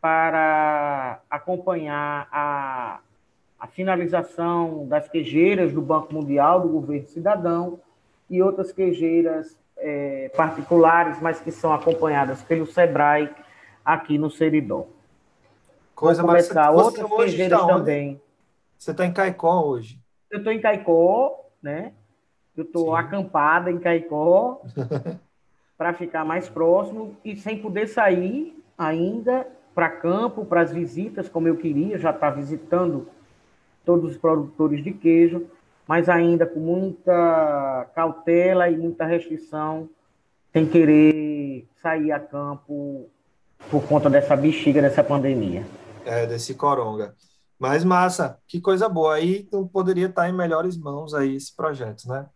para 0.00 1.20
acompanhar 1.30 2.28
a, 2.30 2.98
a 3.58 3.66
finalização 3.66 4.86
das 4.86 5.08
queijeiras 5.08 5.72
do 5.72 5.80
Banco 5.80 6.12
Mundial, 6.12 6.60
do 6.60 6.68
Governo 6.68 7.06
Cidadão 7.06 7.80
e 8.28 8.42
outras 8.42 8.72
queijeiras 8.72 9.56
é, 9.78 10.30
particulares, 10.36 11.20
mas 11.20 11.40
que 11.40 11.50
são 11.50 11.72
acompanhadas 11.72 12.42
pelo 12.42 12.66
SEBRAE 12.66 13.30
aqui 13.84 14.18
no 14.18 14.30
Seridó. 14.30 14.86
Coisa 15.94 16.22
Vou 16.22 16.30
começar 16.30 16.72
mais... 16.72 16.86
outras 16.86 17.10
queijeiras 17.10 17.66
também. 17.66 18.20
Você 18.76 18.90
está 18.90 19.06
em 19.06 19.12
Caicó 19.12 19.64
hoje? 19.64 19.98
Eu 20.30 20.38
estou 20.38 20.52
em 20.52 20.60
Caicó, 20.60 21.48
né? 21.62 21.92
Eu 22.56 22.64
estou 22.64 22.94
acampada 22.94 23.70
em 23.70 23.78
Caicó. 23.78 24.62
para 25.76 25.92
ficar 25.92 26.24
mais 26.24 26.48
próximo 26.48 27.16
e 27.24 27.36
sem 27.36 27.58
poder 27.58 27.88
sair 27.88 28.62
ainda 28.78 29.46
para 29.74 29.90
campo, 29.90 30.44
para 30.44 30.60
as 30.60 30.72
visitas, 30.72 31.28
como 31.28 31.48
eu 31.48 31.56
queria, 31.56 31.98
já 31.98 32.10
está 32.10 32.30
visitando 32.30 33.08
todos 33.84 34.12
os 34.12 34.16
produtores 34.16 34.82
de 34.84 34.92
queijo, 34.92 35.46
mas 35.86 36.08
ainda 36.08 36.46
com 36.46 36.60
muita 36.60 37.88
cautela 37.94 38.70
e 38.70 38.76
muita 38.76 39.04
restrição, 39.04 39.88
sem 40.52 40.64
querer 40.64 41.66
sair 41.82 42.12
a 42.12 42.20
campo 42.20 43.08
por 43.70 43.82
conta 43.86 44.08
dessa 44.08 44.36
bexiga, 44.36 44.80
dessa 44.80 45.02
pandemia. 45.02 45.64
É, 46.04 46.26
desse 46.26 46.54
coronga. 46.54 47.14
Mas 47.58 47.84
massa, 47.84 48.38
que 48.46 48.60
coisa 48.60 48.88
boa. 48.88 49.14
Aí 49.14 49.48
não 49.52 49.66
poderia 49.66 50.06
estar 50.06 50.28
em 50.28 50.32
melhores 50.32 50.76
mãos 50.76 51.14
aí 51.14 51.36
esse 51.36 51.54
projeto, 51.54 52.08
né? 52.08 52.26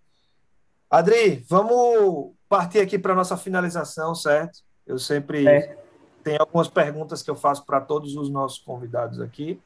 Adri, 0.90 1.44
vamos 1.48 2.32
partir 2.48 2.78
aqui 2.78 2.98
para 2.98 3.12
a 3.12 3.16
nossa 3.16 3.36
finalização, 3.36 4.14
certo? 4.14 4.60
Eu 4.86 4.98
sempre 4.98 5.46
é. 5.46 5.76
tenho 6.24 6.40
algumas 6.40 6.68
perguntas 6.68 7.22
que 7.22 7.30
eu 7.30 7.36
faço 7.36 7.66
para 7.66 7.80
todos 7.80 8.16
os 8.16 8.30
nossos 8.30 8.58
convidados 8.58 9.20
aqui. 9.20 9.60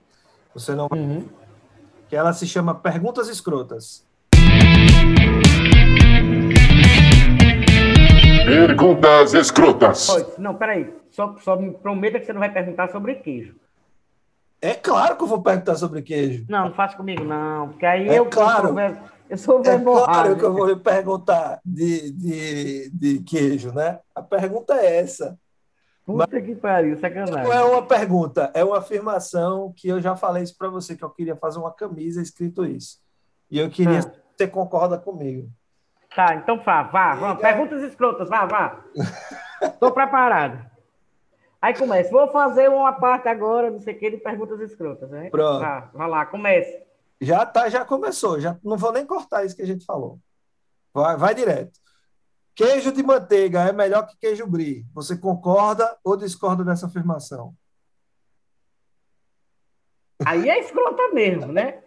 Você 0.53 0.75
não 0.75 0.89
uhum. 0.93 1.29
que 2.09 2.17
ela 2.17 2.33
se 2.33 2.47
chama 2.47 2.75
Perguntas 2.75 3.29
Escrotas. 3.29 4.05
Perguntas 8.45 9.35
escrotas. 9.35 10.09
não, 10.37 10.57
peraí. 10.57 10.93
Só, 11.11 11.37
só 11.39 11.57
me 11.57 11.73
prometa 11.73 12.19
que 12.19 12.27
você 12.27 12.33
não 12.33 12.41
vai 12.41 12.53
perguntar 12.53 12.91
sobre 12.91 13.15
queijo. 13.17 13.55
É 14.63 14.75
claro 14.75 15.17
que 15.17 15.25
eu 15.25 15.27
vou 15.27 15.43
perguntar 15.43 15.75
sobre 15.75 16.03
queijo. 16.03 16.47
Não, 16.49 16.67
não 16.67 16.75
faça 16.75 16.97
comigo, 16.97 17.25
não. 17.25 17.71
Porque 17.71 17.85
aí 17.85 18.09
é 18.09 18.19
eu. 18.19 18.27
Claro. 18.27 18.79
Eu 18.79 19.13
eu 19.33 19.39
sou 19.39 19.61
é 19.61 19.79
claro 19.79 20.37
que 20.37 20.45
eu 20.45 20.53
vou 20.53 20.67
lhe 20.67 20.77
perguntar 20.77 21.59
de, 21.65 22.13
de, 22.13 22.91
de 22.91 23.23
queijo, 23.23 23.73
né? 23.73 23.99
A 24.15 24.21
pergunta 24.21 24.75
é 24.75 24.99
essa. 24.99 25.39
Puta 26.05 26.29
Mas, 26.31 26.45
que 26.45 26.55
pariu, 26.55 26.99
sacanagem. 26.99 27.43
Não 27.43 27.51
é 27.51 27.65
uma 27.65 27.87
pergunta, 27.87 28.51
é 28.53 28.63
uma 28.63 28.77
afirmação 28.77 29.73
que 29.75 29.89
eu 29.89 30.03
já 30.03 30.15
falei 30.15 30.43
isso 30.43 30.55
para 30.59 30.69
você, 30.69 30.95
que 30.95 31.03
eu 31.03 31.09
queria 31.09 31.35
fazer 31.35 31.59
uma 31.59 31.73
camisa 31.73 32.21
escrito 32.21 32.67
isso. 32.67 32.99
E 33.51 33.59
eu 33.59 33.71
queria 33.71 34.01
ah. 34.01 34.03
que 34.05 34.21
você 34.37 34.47
concorda 34.47 34.99
comigo. 34.99 35.49
Tá, 36.15 36.35
então 36.35 36.63
vá, 36.63 36.83
vá, 36.83 37.15
vá. 37.15 37.35
Perguntas 37.37 37.83
escrotas, 37.85 38.29
vá, 38.29 38.45
vá. 38.45 38.85
Estou 39.63 39.93
preparado. 39.93 40.72
Aí 41.63 41.75
começa. 41.75 42.11
Vou 42.11 42.27
fazer 42.27 42.69
uma 42.69 42.93
parte 42.93 43.29
agora, 43.29 43.71
não 43.71 43.81
sei 43.81 43.95
o 43.95 43.99
que, 43.99 44.11
de 44.11 44.17
perguntas 44.17 44.61
escrotas, 44.61 45.09
né? 45.09 45.31
Pronto. 45.31 45.61
Vá, 45.61 45.91
vá 45.95 46.07
lá, 46.09 46.27
comece. 46.27 46.83
Já 47.21 47.47
tá, 47.47 47.69
já 47.69 47.85
começou. 47.85 48.41
Já 48.41 48.59
não 48.65 48.77
vou 48.77 48.91
nem 48.91 49.07
cortar 49.07 49.45
isso 49.45 49.55
que 49.55 49.63
a 49.63 49.67
gente 49.67 49.85
falou. 49.85 50.19
Vai, 50.93 51.17
vai 51.17 51.37
direto. 51.37 51.79
Queijo 52.57 52.91
de 52.91 53.05
manteiga 53.05 53.61
é 53.61 53.73
melhor 53.73 54.09
que 54.09 54.17
queijo 54.17 54.45
brie. 54.45 54.85
Você 54.93 55.17
concorda 55.17 55.97
ou 56.03 56.17
discorda 56.17 56.65
dessa 56.65 56.87
afirmação? 56.87 57.55
Aí 60.27 60.51
é 60.51 60.59
escrota 60.59 61.11
mesmo, 61.13 61.53
né? 61.53 61.81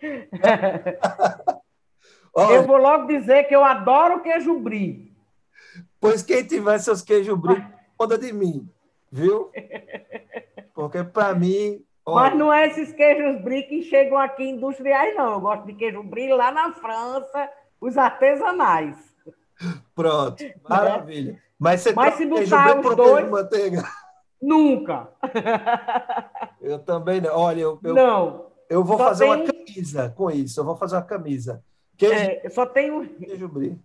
eu 2.52 2.66
vou 2.66 2.76
logo 2.76 3.06
dizer 3.06 3.44
que 3.44 3.56
eu 3.56 3.64
adoro 3.64 4.22
queijo 4.22 4.60
brie. 4.60 5.10
Pois 5.98 6.22
quem 6.22 6.46
tiver 6.46 6.78
seus 6.78 7.02
queijos 7.02 7.38
brie, 7.38 7.64
conta 7.98 8.16
de 8.16 8.32
mim, 8.32 8.68
viu? 9.10 9.50
Porque 10.72 11.04
para 11.04 11.34
mim 11.36 11.84
mas 12.14 12.34
não 12.36 12.52
é 12.52 12.66
esses 12.66 12.92
queijos 12.92 13.42
brie 13.42 13.64
que 13.64 13.82
chegam 13.82 14.16
aqui 14.18 14.44
industriais, 14.44 15.14
não. 15.14 15.32
Eu 15.34 15.40
gosto 15.40 15.66
de 15.66 15.74
queijo 15.74 16.02
brie 16.02 16.32
lá 16.32 16.50
na 16.50 16.72
França, 16.72 17.50
os 17.80 17.98
artesanais. 17.98 18.96
Pronto, 19.94 20.42
maravilha. 20.68 21.42
Mas 21.58 21.82
você 21.82 21.92
Mas 21.92 22.14
se 22.14 22.24
botar 22.24 22.78
os 22.78 22.96
dois... 22.96 23.28
manteiga? 23.28 23.82
Nunca. 24.40 25.08
Eu 26.60 26.78
também 26.78 27.20
não. 27.20 27.36
Olha, 27.36 27.60
eu, 27.60 27.78
eu, 27.82 27.94
não. 27.94 28.46
eu 28.68 28.84
vou 28.84 28.98
fazer 28.98 29.24
tem... 29.24 29.34
uma 29.34 29.46
camisa 29.46 30.12
com 30.16 30.30
isso. 30.30 30.60
Eu 30.60 30.64
vou 30.64 30.76
fazer 30.76 30.96
uma 30.96 31.02
camisa. 31.02 31.62
Queijo, 31.96 32.14
é, 32.14 32.48
só 32.50 32.66
tenho. 32.66 33.08
Queijo 33.08 33.48
brie. 33.48 33.78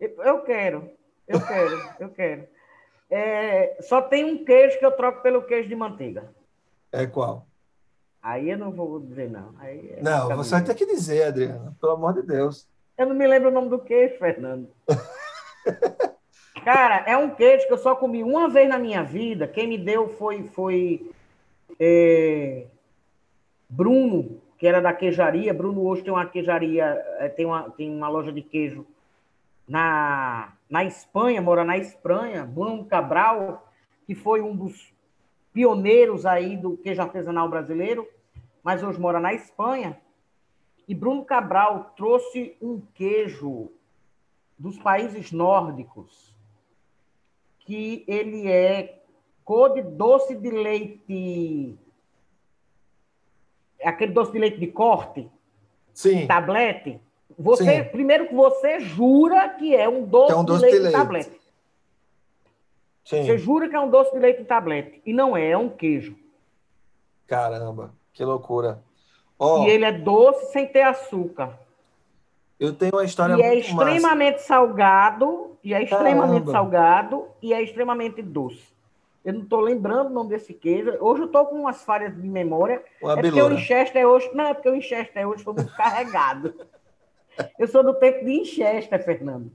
Eu 0.00 0.42
quero, 0.42 0.90
eu 1.28 1.40
quero, 1.40 1.90
eu 2.00 2.08
quero. 2.08 2.48
É, 3.10 3.76
só 3.80 4.02
tem 4.02 4.24
um 4.24 4.44
queijo 4.44 4.78
que 4.78 4.86
eu 4.86 4.92
troco 4.92 5.22
pelo 5.22 5.42
queijo 5.42 5.68
de 5.68 5.76
manteiga. 5.76 6.28
É 6.92 7.06
qual? 7.06 7.46
Aí 8.22 8.50
eu 8.50 8.58
não 8.58 8.72
vou 8.72 8.98
dizer, 8.98 9.30
não. 9.30 9.54
É 9.62 10.00
não, 10.02 10.36
você 10.36 10.50
vai 10.50 10.64
ter 10.64 10.74
que 10.74 10.86
dizer, 10.86 11.22
Adriano, 11.22 11.76
pelo 11.80 11.92
amor 11.92 12.14
de 12.14 12.22
Deus. 12.22 12.66
Eu 12.98 13.06
não 13.06 13.14
me 13.14 13.26
lembro 13.26 13.50
o 13.50 13.52
nome 13.52 13.68
do 13.68 13.78
queijo, 13.78 14.18
Fernando. 14.18 14.68
Cara, 16.64 17.04
é 17.06 17.16
um 17.16 17.30
queijo 17.30 17.66
que 17.68 17.72
eu 17.72 17.78
só 17.78 17.94
comi 17.94 18.24
uma 18.24 18.48
vez 18.48 18.68
na 18.68 18.78
minha 18.78 19.04
vida. 19.04 19.46
Quem 19.46 19.68
me 19.68 19.78
deu 19.78 20.08
foi, 20.08 20.42
foi, 20.42 21.08
é, 21.78 22.66
Bruno, 23.68 24.40
que 24.58 24.66
era 24.66 24.80
da 24.80 24.92
queijaria, 24.92 25.54
Bruno 25.54 25.86
hoje 25.86 26.02
tem 26.02 26.12
uma 26.12 26.26
queijaria, 26.26 26.84
é, 27.20 27.28
tem 27.28 27.46
uma, 27.46 27.70
tem 27.70 27.88
uma 27.88 28.08
loja 28.08 28.32
de 28.32 28.42
queijo 28.42 28.84
na, 29.68 30.52
na 30.68 30.84
Espanha, 30.84 31.40
mora 31.40 31.64
na 31.64 31.78
Espanha, 31.78 32.44
Bruno 32.44 32.84
Cabral, 32.84 33.70
que 34.06 34.14
foi 34.14 34.42
um 34.42 34.54
dos 34.54 34.92
pioneiros 35.52 36.26
aí 36.26 36.56
do 36.56 36.76
queijo 36.76 37.00
artesanal 37.00 37.48
brasileiro, 37.48 38.06
mas 38.62 38.82
hoje 38.82 39.00
mora 39.00 39.20
na 39.20 39.32
Espanha. 39.32 40.00
E 40.88 40.94
Bruno 40.94 41.24
Cabral 41.24 41.92
trouxe 41.96 42.56
um 42.60 42.80
queijo 42.94 43.70
dos 44.58 44.78
países 44.78 45.32
nórdicos, 45.32 46.34
que 47.60 48.04
ele 48.06 48.48
é 48.50 49.02
cor 49.44 49.74
de 49.74 49.82
doce 49.82 50.34
de 50.34 50.50
leite, 50.50 51.78
aquele 53.82 54.12
doce 54.12 54.32
de 54.32 54.38
leite 54.38 54.58
de 54.58 54.66
corte, 54.68 55.28
Sim. 55.92 56.26
tablete. 56.26 57.00
Você, 57.38 57.82
Sim. 57.84 57.90
primeiro 57.90 58.28
que 58.28 58.34
você 58.34 58.80
jura 58.80 59.48
que 59.50 59.74
é 59.74 59.88
um 59.88 60.04
doce, 60.04 60.32
é 60.32 60.36
um 60.36 60.44
doce 60.44 60.60
de, 60.60 60.64
leite 60.66 60.76
de 60.76 60.82
leite. 60.84 60.96
tablete. 60.96 61.40
Sim. 63.04 63.24
Você 63.24 63.38
jura 63.38 63.68
que 63.68 63.76
é 63.76 63.80
um 63.80 63.88
doce 63.90 64.12
de 64.12 64.18
leite 64.18 64.42
em 64.42 64.44
tablete. 64.44 65.00
E 65.04 65.12
não 65.12 65.36
é, 65.36 65.50
é 65.50 65.58
um 65.58 65.68
queijo. 65.68 66.16
Caramba, 67.26 67.92
que 68.12 68.24
loucura. 68.24 68.82
Ó, 69.38 69.64
E 69.64 69.70
ele 69.70 69.84
é 69.84 69.92
doce 69.92 70.52
sem 70.52 70.66
ter 70.66 70.82
açúcar. 70.82 71.58
eu 72.58 72.72
tenho 72.72 72.92
uma 72.94 73.04
história 73.04 73.34
E 73.34 73.42
é 73.42 73.52
muito 73.54 73.74
massa. 73.74 73.90
extremamente 73.90 74.42
salgado, 74.42 75.56
e 75.62 75.74
é 75.74 75.82
extremamente 75.82 76.44
Caramba. 76.46 76.52
salgado, 76.52 77.28
e 77.42 77.52
é 77.52 77.62
extremamente 77.62 78.22
doce. 78.22 78.74
Eu 79.24 79.34
não 79.34 79.42
estou 79.42 79.60
lembrando 79.60 80.06
o 80.06 80.12
nome 80.12 80.30
desse 80.30 80.54
queijo. 80.54 80.96
Hoje 81.00 81.22
eu 81.22 81.26
estou 81.26 81.46
com 81.46 81.56
umas 81.56 81.82
falhas 81.84 82.14
de 82.14 82.28
memória. 82.28 82.82
Uma 83.02 83.12
é 83.12 83.20
porque 83.20 83.42
o. 83.42 83.48
Winchester 83.48 84.06
hoje. 84.06 84.30
Não, 84.32 84.44
é 84.46 84.54
porque 84.54 84.68
o 84.68 84.72
Winchester 84.72 85.28
hoje 85.28 85.42
foi 85.42 85.52
muito 85.54 85.74
carregado. 85.76 86.54
Eu 87.58 87.68
sou 87.68 87.82
do 87.82 87.94
tempo 87.94 88.20
de 88.20 88.24
Winchester, 88.26 89.04
Fernando. 89.04 89.50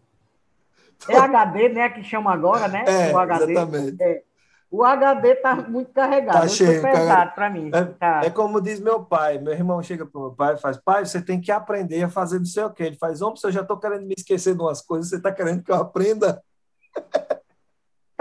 É 1.08 1.18
HD, 1.18 1.70
né? 1.70 1.90
Que 1.90 2.04
chama 2.04 2.32
agora, 2.34 2.68
né? 2.68 2.84
É, 2.88 3.14
o 3.14 3.18
HD. 3.18 3.52
exatamente. 3.52 4.04
É. 4.04 4.24
O 4.70 4.86
HD 4.86 5.36
tá 5.36 5.56
muito 5.56 5.92
carregado. 5.92 6.34
Tá 6.36 6.40
foi 6.42 6.50
cheio, 6.50 6.82
pesado 6.82 6.94
carregado. 6.94 7.36
para 7.36 7.50
mim. 7.50 7.72
É, 7.74 7.84
Tá. 7.84 8.22
é 8.24 8.30
como 8.30 8.62
diz 8.62 8.80
meu 8.80 9.04
pai. 9.04 9.38
Meu 9.38 9.52
irmão 9.52 9.84
chega 9.84 10.06
para 10.06 10.22
meu 10.22 10.32
pai 10.32 10.54
e 10.54 10.58
faz: 10.58 10.78
Pai, 10.78 11.06
você 11.06 11.22
tem 11.22 11.42
que 11.42 11.52
aprender 11.52 12.04
a 12.04 12.10
fazer 12.10 12.40
não 12.40 12.46
sei 12.46 12.64
o 12.64 12.70
quê. 12.70 12.84
Ele 12.84 12.96
faz: 12.96 13.22
Homem, 13.22 13.38
eu 13.44 13.52
já 13.52 13.62
estou 13.62 13.78
querendo 13.78 14.06
me 14.06 14.14
esquecer 14.18 14.56
de 14.56 14.62
umas 14.62 14.82
coisas, 14.82 15.10
você 15.10 15.18
está 15.18 15.32
querendo 15.32 15.64
que 15.64 15.72
eu 15.72 15.76
aprenda? 15.76 16.42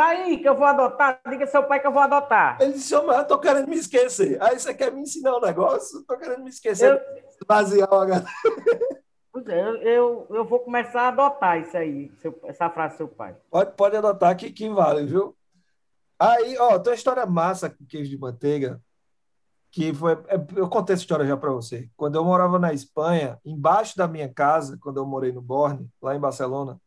Tá 0.01 0.07
aí 0.07 0.39
que 0.39 0.49
eu 0.49 0.57
vou 0.57 0.65
adotar. 0.67 1.21
Diga 1.29 1.47
seu 1.47 1.63
pai 1.65 1.79
que 1.79 1.87
eu 1.87 1.93
vou 1.93 2.01
adotar. 2.01 2.57
Ele 2.59 2.73
disse: 2.73 2.95
Homem, 2.95 3.15
eu 3.15 3.21
estou 3.21 3.39
querendo 3.39 3.69
me 3.69 3.77
esquecer. 3.77 4.43
Aí 4.43 4.59
você 4.59 4.73
quer 4.73 4.91
me 4.91 5.03
ensinar 5.03 5.37
um 5.37 5.41
negócio? 5.43 6.01
Estou 6.01 6.17
querendo 6.17 6.43
me 6.43 6.49
esquecer 6.49 6.91
Eu, 6.91 6.99
esvaziar 7.39 7.93
o 7.93 8.01
HD. 8.01 8.25
Pois 9.33 9.47
é, 9.47 9.69
eu, 9.97 10.27
eu, 10.31 10.45
vou 10.45 10.61
começar 10.61 11.03
a 11.03 11.09
adotar 11.09 11.61
isso 11.61 11.77
aí, 11.77 12.11
seu- 12.21 12.39
essa 12.45 12.69
frase 12.71 12.95
do 12.95 12.99
seu 12.99 13.09
pai. 13.09 13.37
Pode, 13.51 13.73
pode 13.73 13.97
adotar 13.97 14.37
que, 14.37 14.51
que 14.53 14.69
vale, 14.69 15.05
viu? 15.07 15.37
Aí, 16.19 16.57
ó, 16.59 16.79
tem 16.79 16.93
uma 16.93 16.97
história 16.97 17.25
massa 17.27 17.71
com 17.71 17.85
queijo 17.87 18.11
de 18.11 18.19
manteiga, 18.19 18.81
que 19.71 19.95
foi. 19.95 20.13
é, 20.29 20.37
eu 20.57 20.69
contei 20.69 20.95
essa 20.95 21.03
história 21.03 21.25
já 21.27 21.37
para 21.37 21.51
você. 21.53 21.89
Quando 21.97 22.17
eu 22.17 22.25
morava 22.25 22.59
na 22.59 22.73
Espanha, 22.73 23.39
embaixo 23.45 23.97
da 23.97 24.07
minha 24.09 24.29
casa, 24.29 24.79
quando 24.83 24.99
eu 24.99 25.07
morei 25.07 25.33
no 25.33 25.41
Borne, 25.41 25.89
lá 26.03 26.15
em 26.15 26.21
Barcelona, 26.21 26.81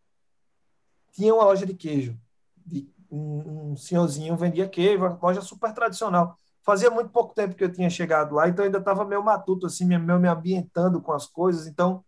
tinha 1.12 1.34
uma 1.34 1.46
loja 1.46 1.66
de 1.66 1.74
queijo. 1.74 2.18
De, 2.58 2.88
um, 3.10 3.72
um 3.72 3.76
senhorzinho 3.78 4.36
vendia 4.36 4.68
queijo, 4.68 4.98
uma 5.04 5.18
loja 5.22 5.42
super 5.42 5.74
tradicional. 5.74 6.38
Fazia 6.64 6.90
muito 6.90 7.10
pouco 7.10 7.34
tempo 7.34 7.56
que 7.56 7.64
eu 7.64 7.72
tinha 7.72 7.90
chegado 7.90 8.36
lá, 8.36 8.48
então 8.48 8.64
ainda 8.66 8.78
estava 8.80 9.04
meio 9.06 9.24
matuto, 9.24 9.68
assim, 9.68 9.86
me- 9.86 9.98
meio 9.98 10.20
me 10.20 10.28
ambientando 10.28 11.02
com 11.02 11.12
as 11.12 11.26
coisas. 11.28 11.68
Então, 11.68 12.04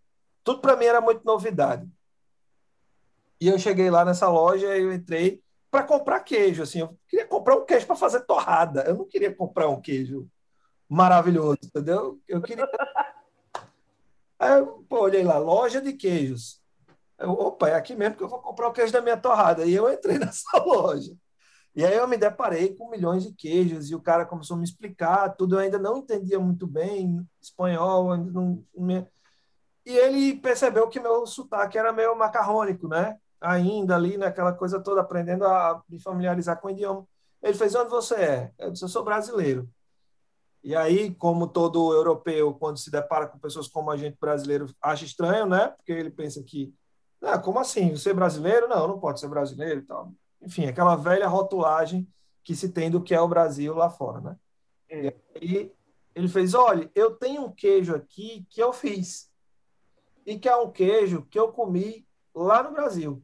tudo 0.46 0.62
para 0.62 0.78
mim 0.78 0.86
era 0.86 1.02
muito 1.02 1.26
novidade. 1.26 1.90
E 3.42 3.50
eu 3.50 3.60
cheguei 3.60 3.90
lá 3.90 4.06
nessa 4.06 4.30
loja, 4.30 4.68
eu 4.78 4.94
entrei 4.94 5.42
para 5.70 5.84
comprar 5.84 6.22
queijo, 6.22 6.64
assim, 6.64 6.80
eu 6.80 6.98
queria 7.10 7.28
comprar 7.28 7.56
um 7.56 7.66
queijo 7.66 7.86
para 7.86 7.96
fazer 7.98 8.22
torrada. 8.22 8.84
Eu 8.84 8.96
não 8.96 9.06
queria 9.06 9.34
comprar 9.34 9.68
um 9.68 9.82
queijo 9.82 10.30
maravilhoso, 10.88 11.60
entendeu? 11.66 12.22
Eu 12.28 12.42
queria. 12.42 12.66
Aí 14.40 14.60
eu 14.60 14.86
pô, 14.88 15.02
olhei 15.02 15.24
lá, 15.24 15.38
loja 15.38 15.82
de 15.82 15.94
queijos. 15.94 16.62
Eu, 17.18 17.32
opa, 17.32 17.70
é 17.70 17.76
aqui 17.76 17.96
mesmo 17.96 18.16
que 18.16 18.24
eu 18.24 18.30
vou 18.30 18.40
comprar 18.40 18.68
o 18.68 18.74
queijo 18.74 18.94
da 18.94 19.02
minha 19.02 19.18
torrada. 19.18 19.66
E 19.66 19.74
eu 19.74 19.92
entrei 19.92 20.18
nessa 20.20 20.58
loja. 20.60 21.12
E 21.76 21.84
aí 21.84 21.96
eu 21.96 22.08
me 22.08 22.16
deparei 22.16 22.74
com 22.74 22.90
milhões 22.90 23.24
de 23.26 23.34
queijos 23.34 23.90
e 23.90 23.96
o 23.96 24.02
cara 24.02 24.26
começou 24.26 24.56
a 24.56 24.58
me 24.58 24.64
explicar 24.64 25.36
tudo. 25.36 25.56
Eu 25.56 25.60
ainda 25.60 25.78
não 25.78 25.98
entendia 25.98 26.40
muito 26.40 26.66
bem 26.66 27.28
espanhol, 27.42 28.16
não, 28.16 28.64
e 29.86 29.96
ele 29.96 30.36
percebeu 30.38 30.88
que 30.88 31.00
meu 31.00 31.26
sotaque 31.28 31.78
era 31.78 31.94
meio 31.94 32.18
macarrônico, 32.18 32.88
né? 32.88 33.18
Ainda 33.40 33.96
ali 33.96 34.18
naquela 34.18 34.52
coisa 34.52 34.80
toda, 34.80 35.02
aprendendo 35.02 35.46
a 35.46 35.84
me 35.88 36.00
familiarizar 36.00 36.60
com 36.60 36.68
o 36.68 36.72
idioma. 36.72 37.06
Ele 37.42 37.54
fez: 37.54 37.76
Onde 37.76 37.90
você 37.90 38.16
é? 38.16 38.52
Eu 38.58 38.72
disse: 38.72 38.84
Eu 38.84 38.90
sou 38.90 39.04
brasileiro. 39.04 39.70
E 40.64 40.76
aí, 40.76 41.14
como 41.14 41.48
todo 41.48 41.94
europeu, 41.94 42.56
quando 42.56 42.78
se 42.78 42.90
depara 42.90 43.28
com 43.28 43.38
pessoas 43.38 43.68
como 43.68 43.92
a 43.92 43.98
gente 43.98 44.18
brasileiro, 44.20 44.66
acha 44.82 45.06
estranho, 45.06 45.46
né? 45.46 45.68
Porque 45.68 45.92
ele 45.92 46.10
pensa 46.10 46.42
que, 46.42 46.74
ah, 47.22 47.38
como 47.38 47.60
assim? 47.60 47.96
Você 47.96 48.10
é 48.10 48.14
brasileiro? 48.16 48.68
Não, 48.68 48.88
não 48.88 49.00
pode 49.00 49.20
ser 49.20 49.28
brasileiro 49.28 49.82
e 49.82 49.84
tal. 49.84 50.12
Enfim, 50.42 50.66
aquela 50.66 50.96
velha 50.96 51.28
rotulagem 51.28 52.08
que 52.44 52.56
se 52.56 52.70
tem 52.70 52.90
do 52.90 53.02
que 53.02 53.14
é 53.14 53.22
o 53.22 53.28
Brasil 53.28 53.76
lá 53.76 53.92
fora, 53.92 54.22
né? 54.22 54.36
É. 54.90 55.14
E 55.40 55.72
ele 56.16 56.28
fez: 56.28 56.56
Olha, 56.56 56.90
eu 56.96 57.12
tenho 57.12 57.44
um 57.44 57.52
queijo 57.52 57.94
aqui 57.94 58.48
que 58.50 58.60
eu 58.60 58.74
fiz. 58.74 59.30
E 60.26 60.40
que 60.40 60.50
é 60.50 60.56
um 60.56 60.72
queijo 60.72 61.24
que 61.24 61.40
eu 61.40 61.52
comi 61.52 62.08
lá 62.34 62.64
no 62.64 62.72
Brasil. 62.72 63.24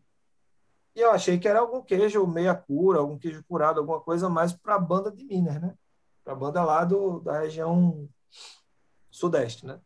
E 0.95 0.99
eu 0.99 1.11
achei 1.11 1.39
que 1.39 1.47
era 1.47 1.59
algum 1.59 1.81
queijo 1.81 2.25
meia 2.27 2.53
cura, 2.53 2.99
algum 2.99 3.17
queijo 3.17 3.43
curado, 3.45 3.79
alguma 3.79 3.99
coisa 4.01 4.29
mais 4.29 4.53
para 4.53 4.75
a 4.75 4.79
banda 4.79 5.11
de 5.11 5.23
Minas, 5.23 5.59
né? 5.61 5.75
Para 6.23 6.33
a 6.33 6.35
banda 6.35 6.63
lá 6.63 6.83
do, 6.83 7.19
da 7.21 7.39
região 7.39 8.09
sudeste, 9.09 9.65
né? 9.65 9.79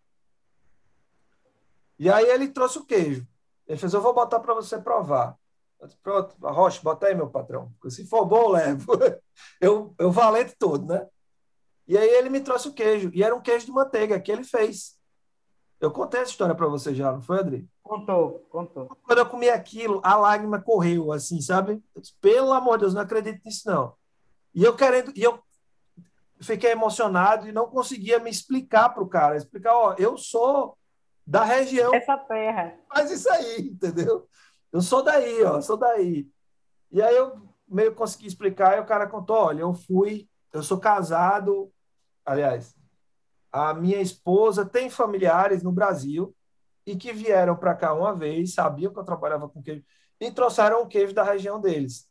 E 1.97 2.09
aí 2.09 2.25
ele 2.25 2.49
trouxe 2.49 2.77
o 2.77 2.85
queijo. 2.85 3.25
Ele 3.67 3.77
fez, 3.77 3.93
eu 3.93 4.01
vou 4.01 4.13
botar 4.13 4.39
para 4.39 4.53
você 4.53 4.79
provar. 4.79 5.37
Eu 5.79 5.87
disse, 5.87 5.99
Pronto, 6.01 6.35
Rocha, 6.41 6.81
bota 6.81 7.07
aí, 7.07 7.15
meu 7.15 7.29
patrão. 7.29 7.73
Se 7.89 8.05
for 8.05 8.25
bom, 8.25 8.43
eu 8.43 8.49
levo. 8.49 8.85
Eu, 9.59 9.93
eu 9.99 10.11
valente 10.11 10.55
todo, 10.57 10.85
né? 10.85 11.05
E 11.85 11.97
aí 11.97 12.07
ele 12.07 12.29
me 12.29 12.39
trouxe 12.39 12.69
o 12.69 12.73
queijo. 12.73 13.11
E 13.13 13.21
era 13.21 13.35
um 13.35 13.41
queijo 13.41 13.65
de 13.65 13.71
manteiga 13.71 14.19
que 14.19 14.31
ele 14.31 14.45
fez. 14.45 14.94
Eu 15.79 15.91
contei 15.91 16.21
essa 16.21 16.31
história 16.31 16.55
para 16.55 16.67
você 16.67 16.93
já, 16.95 17.11
não 17.11 17.21
foi, 17.21 17.39
Adri? 17.39 17.69
Contou, 17.83 18.45
contou. 18.49 18.87
Quando 19.03 19.19
eu 19.19 19.25
comi 19.25 19.49
aquilo, 19.49 19.99
a 20.03 20.15
lágrima 20.15 20.61
correu, 20.61 21.11
assim, 21.11 21.41
sabe? 21.41 21.83
Eu 21.93 22.01
disse, 22.01 22.13
Pelo 22.19 22.53
amor 22.53 22.77
de 22.77 22.81
Deus, 22.81 22.93
não 22.93 23.01
acredito 23.01 23.41
nisso, 23.45 23.69
não. 23.69 23.93
E 24.53 24.63
eu 24.63 24.75
querendo, 24.75 25.11
e 25.15 25.21
eu 25.21 25.39
fiquei 26.39 26.71
emocionado 26.71 27.47
e 27.47 27.51
não 27.51 27.67
conseguia 27.67 28.19
me 28.19 28.29
explicar 28.29 28.89
para 28.89 29.03
o 29.03 29.07
cara, 29.07 29.35
explicar, 29.37 29.75
ó, 29.75 29.95
eu 29.97 30.17
sou 30.17 30.77
da 31.27 31.43
região, 31.43 31.93
Essa 31.93 32.17
terra. 32.17 32.77
faz 32.93 33.11
isso 33.11 33.29
aí, 33.31 33.69
entendeu? 33.69 34.27
Eu 34.71 34.81
sou 34.81 35.03
daí, 35.03 35.43
ó, 35.43 35.59
sou 35.61 35.77
daí. 35.77 36.27
E 36.91 37.01
aí 37.01 37.15
eu 37.15 37.41
meio 37.67 37.93
consegui 37.95 38.27
explicar 38.27 38.77
e 38.77 38.81
o 38.81 38.85
cara 38.85 39.07
contou, 39.07 39.35
olha, 39.35 39.61
eu 39.61 39.73
fui, 39.73 40.29
eu 40.53 40.63
sou 40.63 40.79
casado, 40.79 41.71
aliás, 42.25 42.75
a 43.55 43.73
minha 43.73 44.01
esposa 44.01 44.65
tem 44.65 44.89
familiares 44.89 45.63
no 45.63 45.71
Brasil 45.71 46.35
e 46.85 46.93
que 46.93 47.13
vieram 47.13 47.55
para 47.55 47.73
cá 47.73 47.93
uma 47.93 48.13
vez, 48.13 48.53
sabiam 48.53 48.91
que 48.91 48.99
eu 48.99 49.03
trabalhava 49.05 49.47
com 49.47 49.63
queijo 49.63 49.81
e 50.19 50.29
trouxeram 50.29 50.81
o 50.81 50.87
queijo 50.87 51.13
da 51.13 51.23
região 51.23 51.61
deles. 51.61 52.05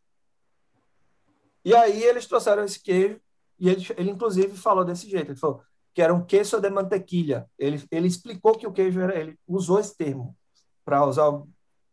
E 1.63 1.75
aí 1.75 2.03
eles 2.03 2.27
trouxeram 2.27 2.65
esse 2.65 2.83
queijo 2.83 3.21
e 3.59 3.69
ele, 3.69 3.87
ele 3.95 4.11
inclusive 4.11 4.57
falou 4.57 4.87
desse 4.87 5.07
jeito, 5.07 5.33
ele 5.33 5.39
falou 5.39 5.63
que 5.93 6.01
era 6.01 6.15
um 6.15 6.25
queso 6.25 6.59
de 6.63 6.71
mantequilha. 6.71 7.47
Ele, 7.59 7.83
ele 7.91 8.09
explicou 8.09 8.57
que 8.57 8.67
o 8.67 8.73
queijo 8.73 8.99
era, 9.01 9.15
ele 9.15 9.39
usou 9.47 9.79
esse 9.79 9.95
termo 9.95 10.35
para 10.83 11.05
usar 11.05 11.31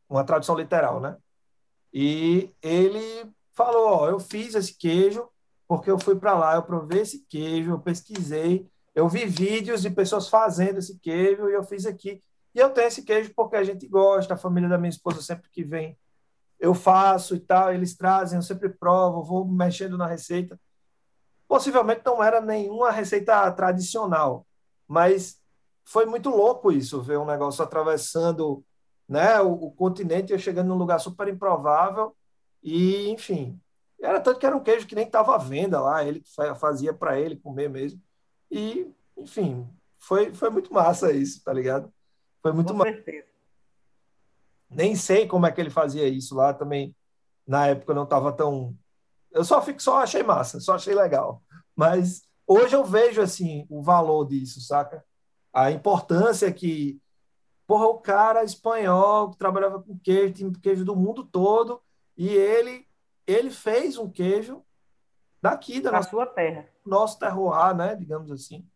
uma 0.09 0.23
tradução 0.23 0.55
literal, 0.55 1.01
né? 1.01 1.17
E 1.93 2.49
ele 2.61 3.29
falou, 3.51 3.85
ó, 3.85 4.09
eu 4.09 4.17
fiz 4.17 4.55
esse 4.55 4.77
queijo 4.77 5.27
porque 5.67 5.91
eu 5.91 5.99
fui 5.99 6.15
para 6.15 6.37
lá, 6.37 6.55
eu 6.55 6.63
provei 6.63 7.01
esse 7.01 7.25
queijo, 7.27 7.71
eu 7.71 7.79
pesquisei, 7.79 8.65
eu 8.93 9.07
vi 9.07 9.25
vídeos 9.25 9.81
de 9.81 9.89
pessoas 9.89 10.27
fazendo 10.27 10.79
esse 10.79 10.99
queijo 10.99 11.49
e 11.49 11.53
eu 11.53 11.63
fiz 11.63 11.85
aqui. 11.85 12.21
E 12.53 12.59
eu 12.59 12.69
tenho 12.71 12.87
esse 12.87 13.03
queijo 13.03 13.31
porque 13.35 13.55
a 13.55 13.63
gente 13.63 13.87
gosta, 13.87 14.33
a 14.33 14.37
família 14.37 14.67
da 14.69 14.77
minha 14.77 14.89
esposa 14.89 15.21
sempre 15.21 15.49
que 15.49 15.63
vem, 15.63 15.97
eu 16.59 16.73
faço 16.73 17.35
e 17.35 17.39
tal, 17.39 17.73
eles 17.73 17.95
trazem, 17.95 18.37
eu 18.37 18.43
sempre 18.43 18.69
provo, 18.69 19.23
vou 19.23 19.45
mexendo 19.45 19.97
na 19.97 20.05
receita. 20.05 20.59
Possivelmente 21.47 22.01
não 22.05 22.23
era 22.23 22.39
nenhuma 22.41 22.91
receita 22.91 23.51
tradicional, 23.51 24.45
mas 24.87 25.39
foi 25.83 26.05
muito 26.05 26.29
louco 26.29 26.71
isso, 26.71 27.01
ver 27.01 27.17
um 27.17 27.25
negócio 27.25 27.63
atravessando 27.63 28.63
né, 29.07 29.41
o, 29.41 29.51
o 29.53 29.71
continente, 29.71 30.31
eu 30.31 30.39
chegando 30.39 30.67
num 30.67 30.77
lugar 30.77 30.99
super 30.99 31.27
improvável 31.27 32.15
e, 32.63 33.09
enfim, 33.09 33.59
Era 34.01 34.19
tanto 34.19 34.39
que 34.39 34.45
era 34.45 34.55
um 34.55 34.63
queijo 34.63 34.87
que 34.87 34.95
nem 34.95 35.05
estava 35.05 35.35
à 35.35 35.37
venda 35.37 35.79
lá, 35.81 36.03
ele 36.03 36.23
fazia 36.59 36.93
para 36.93 37.19
ele 37.19 37.35
comer 37.35 37.69
mesmo. 37.69 38.01
E, 38.51 38.93
enfim, 39.17 39.67
foi, 39.97 40.33
foi 40.33 40.49
muito 40.49 40.73
massa 40.73 41.11
isso, 41.13 41.43
tá 41.43 41.53
ligado? 41.53 41.91
Foi 42.41 42.51
muito 42.51 42.73
Com 42.73 42.79
massa. 42.79 42.91
certeza. 42.91 43.27
Nem 44.69 44.95
sei 44.95 45.27
como 45.27 45.45
é 45.45 45.51
que 45.51 45.59
ele 45.59 45.69
fazia 45.69 46.07
isso 46.07 46.35
lá 46.35 46.53
também. 46.53 46.95
Na 47.47 47.67
época 47.67 47.93
não 47.93 48.03
estava 48.03 48.31
tão. 48.31 48.75
Eu 49.31 49.43
só 49.43 49.61
fico, 49.61 49.81
só 49.81 49.99
achei 49.99 50.23
massa, 50.23 50.59
só 50.59 50.75
achei 50.75 50.93
legal. 50.93 51.41
Mas 51.75 52.23
hoje 52.45 52.75
eu 52.75 52.83
vejo 52.83 53.21
assim 53.21 53.65
o 53.69 53.81
valor 53.81 54.25
disso, 54.27 54.61
saca? 54.61 55.03
A 55.53 55.71
importância 55.71 56.51
que 56.51 57.01
porra, 57.71 57.85
o 57.85 57.99
cara 57.99 58.43
espanhol 58.43 59.31
que 59.31 59.37
trabalhava 59.37 59.81
com 59.81 59.97
queijo, 59.97 60.33
tinha 60.33 60.51
queijo 60.61 60.83
do 60.83 60.93
mundo 60.93 61.23
todo, 61.23 61.81
e 62.17 62.27
ele 62.27 62.85
ele 63.25 63.49
fez 63.49 63.97
um 63.97 64.09
queijo 64.09 64.61
daqui 65.41 65.79
da 65.79 65.91
nossa, 65.91 66.09
sua 66.09 66.25
terra. 66.25 66.67
Nosso 66.85 67.19
terroir, 67.19 67.75
né, 67.75 67.95
digamos 67.95 68.31
assim. 68.31 68.67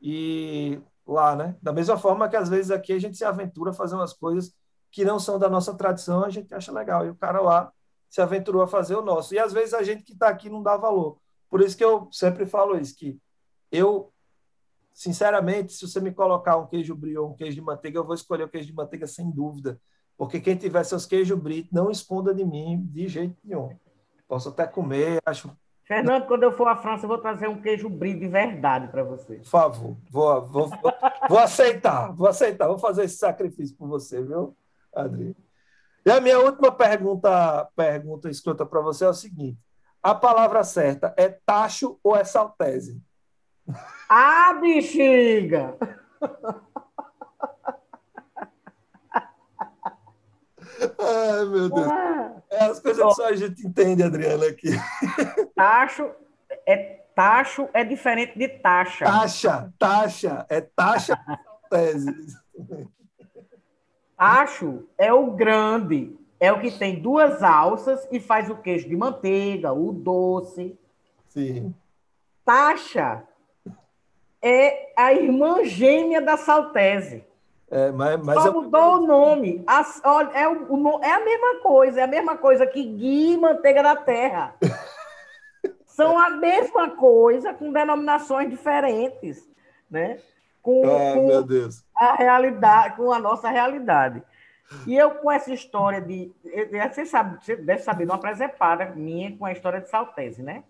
E 0.00 0.80
lá, 1.06 1.36
né? 1.36 1.56
Da 1.62 1.72
mesma 1.72 1.96
forma 1.96 2.28
que 2.28 2.36
às 2.36 2.48
vezes 2.48 2.70
aqui 2.70 2.92
a 2.92 2.98
gente 2.98 3.16
se 3.16 3.24
aventura 3.24 3.70
a 3.70 3.74
fazer 3.74 3.94
umas 3.94 4.12
coisas 4.12 4.54
que 4.90 5.04
não 5.04 5.18
são 5.18 5.38
da 5.38 5.48
nossa 5.48 5.74
tradição, 5.74 6.24
a 6.24 6.30
gente 6.30 6.52
acha 6.54 6.72
legal. 6.72 7.04
E 7.06 7.10
o 7.10 7.16
cara 7.16 7.40
lá 7.40 7.72
se 8.08 8.20
aventurou 8.20 8.62
a 8.62 8.68
fazer 8.68 8.94
o 8.94 9.02
nosso. 9.02 9.34
E 9.34 9.38
às 9.38 9.52
vezes 9.52 9.74
a 9.74 9.82
gente 9.82 10.04
que 10.04 10.12
está 10.12 10.28
aqui 10.28 10.48
não 10.48 10.62
dá 10.62 10.76
valor. 10.76 11.18
Por 11.50 11.60
isso 11.60 11.76
que 11.76 11.84
eu 11.84 12.08
sempre 12.12 12.46
falo 12.46 12.78
isso, 12.78 12.96
que 12.96 13.18
eu, 13.70 14.12
sinceramente, 14.92 15.72
se 15.72 15.86
você 15.86 16.00
me 16.00 16.12
colocar 16.12 16.56
um 16.56 16.66
queijo 16.66 16.94
brie 16.94 17.18
ou 17.18 17.30
um 17.30 17.34
queijo 17.34 17.56
de 17.56 17.60
manteiga, 17.60 17.98
eu 17.98 18.04
vou 18.04 18.14
escolher 18.14 18.44
o 18.44 18.48
queijo 18.48 18.68
de 18.68 18.74
manteiga 18.74 19.06
sem 19.06 19.30
dúvida. 19.30 19.80
Porque 20.16 20.40
quem 20.40 20.56
tiver 20.56 20.84
seus 20.84 21.06
queijos 21.06 21.38
brie, 21.38 21.68
não 21.72 21.90
esconda 21.90 22.32
de 22.32 22.44
mim 22.44 22.86
de 22.86 23.08
jeito 23.08 23.36
nenhum. 23.42 23.76
Posso 24.28 24.48
até 24.48 24.66
comer, 24.66 25.20
acho 25.26 25.50
Fernando, 25.86 26.26
quando 26.26 26.44
eu 26.44 26.52
for 26.52 26.66
à 26.66 26.76
França, 26.76 27.04
eu 27.04 27.08
vou 27.08 27.18
trazer 27.18 27.46
um 27.46 27.60
queijo 27.60 27.90
brie 27.90 28.14
de 28.14 28.26
verdade 28.26 28.88
para 28.88 29.04
você. 29.04 29.36
Por 29.36 29.46
favor, 29.46 29.96
vou, 30.10 30.46
vou, 30.46 30.68
vou, 30.68 30.92
vou, 31.28 31.38
aceitar, 31.38 32.10
vou 32.12 32.26
aceitar, 32.26 32.68
vou 32.68 32.78
fazer 32.78 33.04
esse 33.04 33.18
sacrifício 33.18 33.76
por 33.76 33.86
você, 33.86 34.22
viu, 34.22 34.56
Adri? 34.94 35.36
E 36.06 36.10
a 36.10 36.20
minha 36.20 36.38
última 36.38 36.72
pergunta, 36.72 37.68
pergunta 37.76 38.30
escuta 38.30 38.64
para 38.64 38.80
você 38.80 39.04
é 39.04 39.08
o 39.08 39.14
seguinte: 39.14 39.58
a 40.02 40.14
palavra 40.14 40.64
certa 40.64 41.14
é 41.18 41.28
tacho 41.28 41.98
ou 42.02 42.16
é 42.16 42.24
saltese? 42.24 43.00
Ah, 44.08 44.54
bexiga! 44.60 45.76
Ai, 50.98 51.44
meu 51.46 51.68
Deus. 51.68 51.88
É 52.50 52.64
as 52.64 52.80
coisas 52.80 53.04
que 53.04 53.14
só 53.14 53.28
a 53.28 53.36
gente 53.36 53.66
entende, 53.66 54.02
Adriana, 54.02 54.46
aqui. 54.46 54.68
Tacho 55.54 56.10
é, 56.66 57.00
tacho 57.14 57.68
é 57.72 57.84
diferente 57.84 58.36
de 58.38 58.48
taxa. 58.48 59.04
Taxa, 59.04 59.72
taxa, 59.78 60.46
é 60.48 60.60
taxa. 60.60 61.18
Tacho 64.16 64.84
é 64.96 65.12
o 65.12 65.32
grande, 65.32 66.16
é 66.38 66.52
o 66.52 66.60
que 66.60 66.70
tem 66.70 67.00
duas 67.00 67.42
alças 67.42 68.06
e 68.12 68.20
faz 68.20 68.48
o 68.48 68.56
queijo 68.56 68.88
de 68.88 68.96
manteiga, 68.96 69.72
o 69.72 69.92
doce. 69.92 70.78
Sim. 71.28 71.74
Taxa 72.44 73.24
é 74.40 74.92
a 74.96 75.12
irmã 75.12 75.64
gêmea 75.64 76.20
da 76.22 76.36
saltese. 76.36 77.24
É, 77.70 77.90
mas, 77.90 78.20
mas 78.24 78.40
Só 78.40 78.48
eu- 78.48 78.52
mudou 78.62 78.98
o 78.98 79.06
nome. 79.06 79.64
É, 80.34 80.46
o- 80.48 81.00
é 81.02 81.12
a 81.12 81.24
mesma 81.24 81.56
coisa, 81.60 82.00
é 82.00 82.04
a 82.04 82.08
mesma 82.08 82.36
coisa 82.36 82.66
que 82.66 82.84
guia 82.84 83.34
e 83.34 83.36
manteiga 83.36 83.82
da 83.82 83.96
terra. 83.96 84.54
São 85.94 86.18
a 86.18 86.28
mesma 86.30 86.90
coisa 86.90 87.54
com 87.54 87.72
denominações 87.72 88.50
diferentes, 88.50 89.48
né? 89.88 90.18
Com, 90.60 90.82
Ah, 90.84 91.14
com 91.14 91.26
meu 91.28 91.42
Deus. 91.44 91.84
a 91.96 92.14
realidade, 92.16 92.96
com 92.96 93.12
a 93.12 93.18
nossa 93.20 93.48
realidade. 93.48 94.20
E 94.88 94.96
eu 94.96 95.12
com 95.12 95.30
essa 95.30 95.52
história 95.52 96.00
de. 96.00 96.32
Você, 96.90 97.06
sabe, 97.06 97.38
você 97.44 97.54
deve 97.54 97.82
saber 97.82 98.04
uma 98.06 98.18
presepada 98.18 98.86
minha 98.86 99.36
com 99.36 99.44
a 99.46 99.52
história 99.52 99.80
de 99.80 99.88
Saltese, 99.88 100.42
né? 100.42 100.64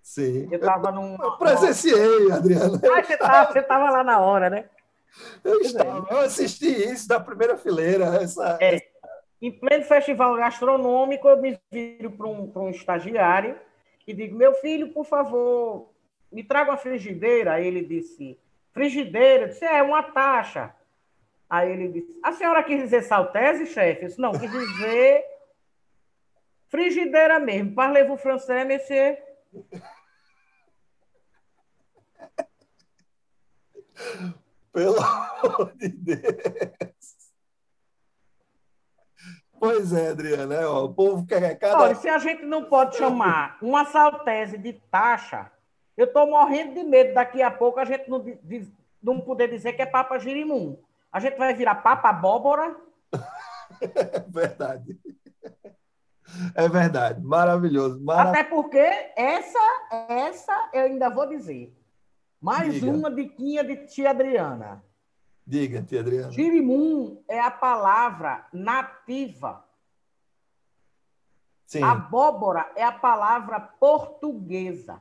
Sim. 0.00 0.46
Eu 0.48 0.58
estava 0.60 0.92
num. 0.92 1.16
Eu 1.20 1.32
presenciei, 1.38 2.30
Adriana. 2.30 2.78
Ah, 2.84 3.02
você 3.02 3.14
estava 3.14 3.52
você 3.52 3.62
tava 3.62 3.90
lá 3.90 4.04
na 4.04 4.20
hora, 4.20 4.48
né? 4.48 4.66
Eu 5.42 5.60
estava, 5.60 6.06
eu 6.08 6.20
assisti 6.20 6.68
isso 6.68 7.08
da 7.08 7.18
primeira 7.18 7.56
fileira. 7.56 8.04
Essa, 8.22 8.58
É. 8.60 8.78
Em 9.42 9.50
pleno 9.50 9.84
festival 9.84 10.36
gastronômico, 10.36 11.26
eu 11.28 11.40
me 11.40 11.58
viro 11.72 12.10
para 12.12 12.26
um, 12.28 12.46
pra 12.48 12.62
um 12.62 12.70
estagiário 12.70 13.56
e 14.06 14.14
digo: 14.14 14.36
Meu 14.36 14.54
filho, 14.54 14.92
por 14.92 15.04
favor, 15.04 15.90
me 16.30 16.44
traga 16.44 16.70
uma 16.70 16.76
frigideira. 16.76 17.54
Aí 17.54 17.66
ele 17.66 17.82
disse: 17.82 18.38
Frigideira? 18.72 19.44
Eu 19.44 19.48
disse: 19.48 19.64
É, 19.64 19.82
uma 19.82 20.02
taxa. 20.02 20.74
Aí 21.48 21.70
ele 21.70 21.88
disse: 21.88 22.18
A 22.22 22.32
senhora 22.32 22.62
quis 22.62 22.82
dizer 22.82 23.02
saltese, 23.02 23.66
chefe? 23.66 24.02
Eu 24.02 24.08
disse: 24.08 24.20
Não, 24.20 24.32
quis 24.32 24.50
dizer 24.50 25.24
frigideira 26.68 27.38
mesmo. 27.38 27.74
Parlez-vous 27.74 28.20
français, 28.20 28.66
monsieur? 28.66 29.18
Pelo 34.72 35.00
amor 35.00 35.72
de 35.76 35.88
Deus. 35.88 36.95
Pois 39.66 39.92
é, 39.92 40.10
Adriana. 40.10 40.54
é, 40.54 40.66
ó, 40.66 40.84
o 40.84 40.94
povo 40.94 41.26
quer 41.26 41.58
cada. 41.58 41.80
Olha, 41.80 41.94
se 41.94 42.08
a 42.08 42.18
gente 42.18 42.44
não 42.44 42.64
pode 42.64 42.96
chamar 42.96 43.58
uma 43.60 43.84
saltese 43.84 44.56
de 44.56 44.74
taxa, 44.90 45.50
eu 45.96 46.06
estou 46.06 46.26
morrendo 46.26 46.74
de 46.74 46.84
medo 46.84 47.14
daqui 47.14 47.42
a 47.42 47.50
pouco 47.50 47.80
a 47.80 47.84
gente 47.84 48.08
não, 48.08 48.24
não 49.02 49.20
poder 49.20 49.48
dizer 49.48 49.72
que 49.72 49.82
é 49.82 49.86
papa 49.86 50.18
girimum. 50.18 50.78
A 51.12 51.18
gente 51.18 51.36
vai 51.36 51.52
virar 51.54 51.76
papa 51.76 52.10
abóbora. 52.10 52.76
É 53.80 54.20
verdade. 54.30 54.98
É 56.54 56.68
verdade. 56.68 57.20
Maravilhoso. 57.22 58.00
Maravilhoso. 58.04 58.40
Até 58.40 58.44
porque 58.44 59.12
essa, 59.16 59.58
essa 60.08 60.70
eu 60.72 60.84
ainda 60.84 61.08
vou 61.08 61.26
dizer. 61.26 61.74
Mais 62.40 62.74
Diga. 62.74 62.90
uma 62.90 63.10
diquinha 63.10 63.64
de 63.64 63.86
tia 63.86 64.10
Adriana. 64.10 64.84
Diga, 65.46 65.82
tia 65.82 66.00
Adriana. 66.00 66.32
Girimum 66.32 67.22
é 67.28 67.38
a 67.38 67.50
palavra 67.50 68.46
nativa. 68.52 69.64
Sim, 71.66 71.82
Abóbora 71.82 72.70
é 72.74 72.84
a 72.84 72.92
palavra 72.92 73.60
portuguesa. 73.60 75.00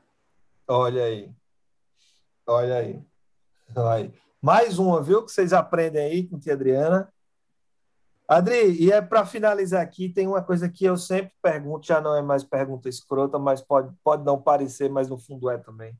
olha 0.67 1.03
aí. 1.03 1.31
Olha 2.45 2.75
aí. 2.77 3.03
Olha 3.75 3.91
aí. 3.91 4.13
Mais 4.41 4.77
uma, 4.77 5.01
viu? 5.01 5.25
Que 5.25 5.31
vocês 5.31 5.51
aprendem 5.51 6.03
aí 6.03 6.27
com 6.27 6.37
tia 6.37 6.53
Adriana. 6.53 7.11
Adri, 8.27 8.71
e 8.81 8.91
é 8.91 9.01
para 9.01 9.25
finalizar 9.25 9.81
aqui, 9.81 10.09
tem 10.09 10.27
uma 10.27 10.41
coisa 10.41 10.67
que 10.67 10.83
eu 10.83 10.97
sempre 10.97 11.31
pergunto, 11.41 11.85
já 11.85 12.01
não 12.01 12.15
é 12.15 12.23
mais 12.23 12.43
pergunta 12.43 12.89
escrota, 12.89 13.37
mas 13.37 13.61
pode, 13.61 13.93
pode 14.03 14.23
não 14.23 14.41
parecer, 14.41 14.89
mas 14.89 15.07
no 15.07 15.17
fundo 15.17 15.47
é 15.49 15.59
também. 15.59 15.95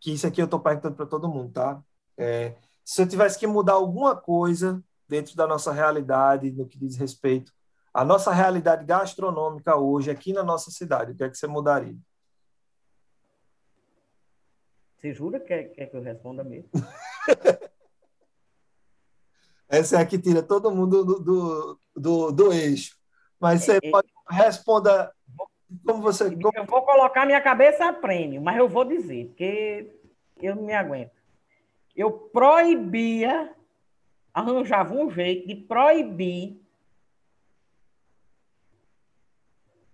Que 0.00 0.12
isso 0.12 0.26
aqui 0.26 0.42
eu 0.42 0.46
estou 0.46 0.58
perguntando 0.58 0.96
para 0.96 1.06
todo 1.06 1.28
mundo, 1.28 1.52
tá? 1.52 1.80
É, 2.18 2.56
se 2.84 3.02
eu 3.02 3.08
tivesse 3.08 3.38
que 3.38 3.46
mudar 3.46 3.74
alguma 3.74 4.14
coisa 4.16 4.82
dentro 5.08 5.36
da 5.36 5.46
nossa 5.46 5.72
realidade, 5.72 6.50
no 6.52 6.66
que 6.66 6.78
diz 6.78 6.96
respeito 6.96 7.52
à 7.92 8.04
nossa 8.04 8.32
realidade 8.32 8.84
gastronômica 8.84 9.76
hoje, 9.76 10.10
aqui 10.10 10.32
na 10.32 10.42
nossa 10.42 10.70
cidade, 10.70 11.12
o 11.12 11.14
que 11.14 11.24
é 11.24 11.28
que 11.28 11.36
você 11.36 11.46
mudaria? 11.46 11.96
Você 14.98 15.12
jura 15.12 15.38
que 15.40 15.64
quer, 15.64 15.86
que 15.86 15.96
eu 15.96 16.02
responda 16.02 16.42
mesmo? 16.44 16.70
Essa 19.68 19.96
é 19.96 20.00
a 20.02 20.06
que 20.06 20.18
tira 20.18 20.42
todo 20.42 20.70
mundo 20.70 21.04
do, 21.04 21.18
do, 21.20 21.80
do, 21.96 22.30
do 22.32 22.52
eixo. 22.52 22.96
Mas 23.40 23.64
você 23.64 23.72
É, 23.82 23.86
é. 23.88 23.90
pode 23.90 24.08
responda 24.30 25.12
como 25.84 26.02
você. 26.02 26.30
como- 26.30 26.52
Eu 26.54 26.64
vou 26.66 26.82
colocar 26.82 27.24
minha 27.26 27.40
cabeça 27.40 27.86
a 27.88 27.92
prêmio, 27.92 28.40
mas 28.40 28.56
eu 28.58 28.68
vou 28.68 28.84
dizer, 28.84 29.28
porque 29.28 29.90
eu 30.40 30.54
não 30.54 30.62
me 30.62 30.74
aguento. 30.74 31.21
Eu 31.94 32.10
proibia, 32.10 33.54
arranjava 34.32 34.94
um 34.94 35.10
jeito 35.10 35.46
de 35.46 35.54
proibir 35.54 36.58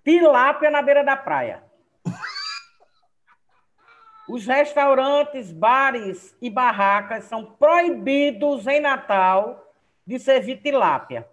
tilápia 0.05 0.70
na 0.70 0.81
beira 0.81 1.05
da 1.05 1.16
praia. 1.16 1.62
Os 4.29 4.47
restaurantes, 4.47 5.53
bares 5.53 6.35
e 6.41 6.49
barracas 6.49 7.25
são 7.25 7.45
proibidos 7.45 8.66
em 8.66 8.81
Natal 8.81 9.75
de 10.07 10.19
servir 10.19 10.62
tilápia. 10.62 11.29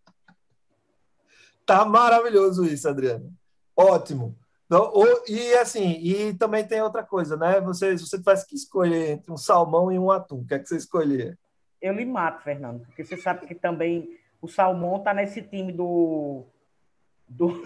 Tá 1.67 1.85
maravilhoso 1.85 2.65
isso, 2.65 2.89
Adriana. 2.89 3.29
Ótimo. 3.77 4.39
Então, 4.67 4.91
o- 4.93 5.23
e 5.29 5.55
assim, 5.55 5.93
e 6.03 6.35
também 6.35 6.67
tem 6.67 6.83
outra 6.83 7.03
coisa, 7.03 7.37
né? 7.37 7.61
Você, 7.61 7.97
se 7.97 8.07
você 8.07 8.19
tivesse 8.19 8.47
que 8.47 8.55
escolher 8.57 9.11
entre 9.13 9.33
um 9.33 9.37
salmão 9.37 9.91
e 9.93 9.99
um 9.99 10.11
atum, 10.11 10.41
o 10.41 10.45
que 10.47 10.55
é 10.55 10.59
que 10.59 10.67
você 10.69 10.77
escolheria? 10.77 11.39
Eu 11.81 11.93
lhe 11.95 12.05
mato, 12.05 12.43
Fernando, 12.43 12.85
porque 12.87 13.05
você 13.05 13.17
sabe 13.17 13.47
que 13.47 13.55
também 13.55 14.19
o 14.43 14.49
Salmão 14.49 14.97
está 14.97 15.15
nesse 15.15 15.43
time 15.43 15.73
do 15.73 16.45
do, 17.29 17.63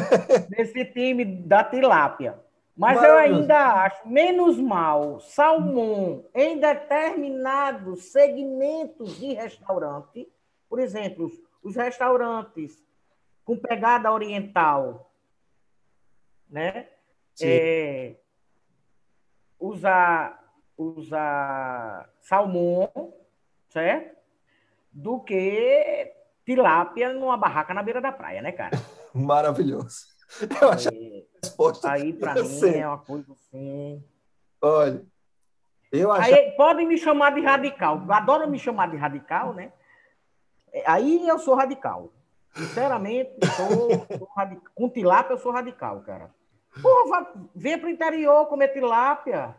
desse 0.50 0.84
time 0.86 1.24
da 1.24 1.64
tilápia. 1.64 2.38
Mas 2.76 3.02
eu 3.02 3.16
ainda 3.16 3.82
acho 3.82 4.08
menos 4.08 4.56
mal 4.56 5.18
salmão 5.18 6.24
em 6.32 6.60
determinados 6.60 8.12
segmentos 8.12 9.18
de 9.18 9.34
restaurante, 9.34 10.28
por 10.68 10.78
exemplo, 10.78 11.28
os 11.60 11.74
restaurantes 11.74 12.80
com 13.44 13.56
pegada 13.56 14.12
oriental, 14.12 15.07
né? 16.50 16.88
É, 17.40 18.16
usar, 19.58 20.42
usar 20.76 22.08
salmão, 22.20 23.14
certo? 23.68 24.16
Do 24.90 25.20
que 25.20 26.12
tilápia 26.44 27.12
numa 27.12 27.36
barraca 27.36 27.74
na 27.74 27.82
beira 27.82 28.00
da 28.00 28.10
praia, 28.10 28.42
né, 28.42 28.52
cara? 28.52 28.76
Maravilhoso. 29.14 30.06
Eu 30.60 30.70
acho 30.70 30.88
é, 30.88 31.24
resposta. 31.42 31.90
Aí, 31.90 32.12
para 32.12 32.34
mim, 32.34 32.44
sei. 32.44 32.80
é 32.80 32.86
uma 32.86 32.98
coisa 32.98 33.32
assim. 33.32 34.02
Olha, 34.60 35.02
eu 35.90 36.12
acho. 36.12 36.34
Aí, 36.34 36.50
podem 36.52 36.86
me 36.86 36.98
chamar 36.98 37.34
de 37.34 37.40
radical. 37.40 38.02
Adoram 38.10 38.48
me 38.48 38.58
chamar 38.58 38.90
de 38.90 38.96
radical, 38.96 39.54
né? 39.54 39.72
Aí 40.86 41.26
eu 41.26 41.38
sou 41.38 41.54
radical. 41.54 42.12
Sinceramente, 42.54 43.30
sou, 43.56 44.18
sou 44.18 44.28
radical. 44.36 44.72
com 44.74 44.88
tilápia 44.88 45.34
eu 45.34 45.38
sou 45.38 45.52
radical, 45.52 46.00
cara. 46.02 46.30
Pô, 46.82 47.44
vem 47.54 47.78
pro 47.78 47.88
interior 47.88 48.46
comer 48.46 48.68
tilápia. 48.68 49.56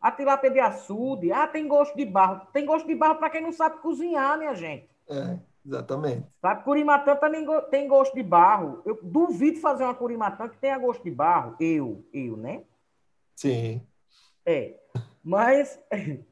A 0.00 0.10
tilápia 0.10 0.50
de 0.50 0.58
açude. 0.58 1.32
Ah, 1.32 1.46
tem 1.46 1.68
gosto 1.68 1.96
de 1.96 2.04
barro. 2.04 2.46
Tem 2.52 2.64
gosto 2.64 2.86
de 2.86 2.94
barro 2.94 3.16
para 3.16 3.30
quem 3.30 3.42
não 3.42 3.52
sabe 3.52 3.78
cozinhar, 3.78 4.38
minha 4.38 4.54
gente. 4.54 4.88
É, 5.08 5.38
exatamente. 5.64 6.26
Sabe, 6.40 6.64
curimatã 6.64 7.16
também 7.16 7.46
tem 7.70 7.86
gosto 7.86 8.14
de 8.14 8.22
barro. 8.22 8.82
Eu 8.84 8.98
duvido 9.02 9.60
fazer 9.60 9.84
uma 9.84 9.94
curimatã 9.94 10.48
que 10.48 10.56
tenha 10.56 10.78
gosto 10.78 11.02
de 11.02 11.10
barro. 11.10 11.56
Eu, 11.60 12.04
eu, 12.12 12.36
né? 12.36 12.62
Sim. 13.36 13.86
É. 14.46 14.74
Mas 15.22 15.78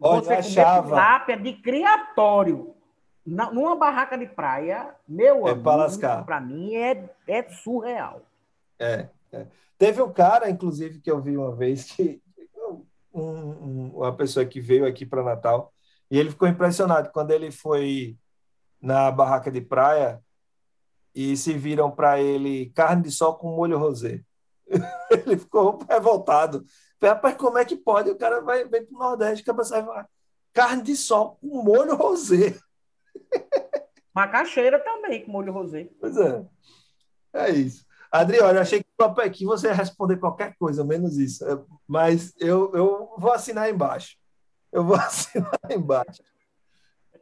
Olha, 0.00 0.22
você 0.22 0.32
achava... 0.34 0.88
tilápia 0.88 1.36
de 1.36 1.52
criatório 1.54 2.74
numa 3.24 3.76
barraca 3.76 4.18
de 4.18 4.26
praia, 4.26 4.94
meu 5.06 5.46
é 5.46 5.52
amigo, 5.52 6.24
para 6.24 6.40
mim 6.40 6.74
é, 6.74 7.08
é 7.26 7.42
surreal. 7.48 8.22
É, 8.82 9.08
é, 9.32 9.46
Teve 9.78 10.02
um 10.02 10.12
cara, 10.12 10.50
inclusive, 10.50 11.00
que 11.00 11.10
eu 11.10 11.20
vi 11.20 11.36
uma 11.36 11.54
vez, 11.54 11.84
que 11.84 12.22
um, 13.14 13.22
um, 13.22 13.92
uma 13.96 14.14
pessoa 14.14 14.44
que 14.44 14.60
veio 14.60 14.86
aqui 14.86 15.06
para 15.06 15.22
Natal, 15.22 15.72
e 16.10 16.18
ele 16.18 16.30
ficou 16.30 16.48
impressionado 16.48 17.10
quando 17.10 17.30
ele 17.30 17.50
foi 17.50 18.16
na 18.80 19.10
barraca 19.10 19.50
de 19.50 19.60
praia 19.60 20.20
e 21.14 21.36
se 21.36 21.52
viram 21.54 21.90
para 21.90 22.20
ele 22.20 22.70
carne 22.74 23.02
de 23.02 23.10
sol 23.10 23.36
com 23.36 23.54
molho 23.54 23.78
rosé. 23.78 24.22
ele 25.10 25.38
ficou 25.38 25.78
revoltado. 25.88 26.64
Rapaz, 27.00 27.36
como 27.36 27.58
é 27.58 27.64
que 27.64 27.76
pode? 27.76 28.10
O 28.10 28.16
cara 28.16 28.40
vai, 28.40 28.64
vem 28.64 28.84
para 28.84 28.96
o 28.96 28.98
Nordeste, 28.98 29.44
que 29.44 29.52
vai 29.52 30.06
carne 30.52 30.82
de 30.82 30.96
sol 30.96 31.36
com 31.40 31.62
molho 31.62 31.96
rosé. 31.96 32.58
Macaxeira 34.14 34.78
também, 34.78 35.24
com 35.24 35.32
molho 35.32 35.52
rosé. 35.52 35.88
Pois 35.98 36.16
é. 36.16 36.46
É 37.32 37.50
isso. 37.50 37.86
Adriano, 38.12 38.58
eu 38.58 38.62
achei 38.62 38.82
que 38.82 39.44
você 39.44 39.68
ia 39.68 39.72
responder 39.72 40.18
qualquer 40.18 40.54
coisa, 40.58 40.84
menos 40.84 41.16
isso. 41.16 41.44
É, 41.48 41.58
mas 41.88 42.34
eu, 42.38 42.70
eu 42.74 43.14
vou 43.16 43.32
assinar 43.32 43.70
embaixo. 43.70 44.16
Eu 44.70 44.84
vou 44.84 44.96
assinar 45.00 45.58
embaixo. 45.70 46.22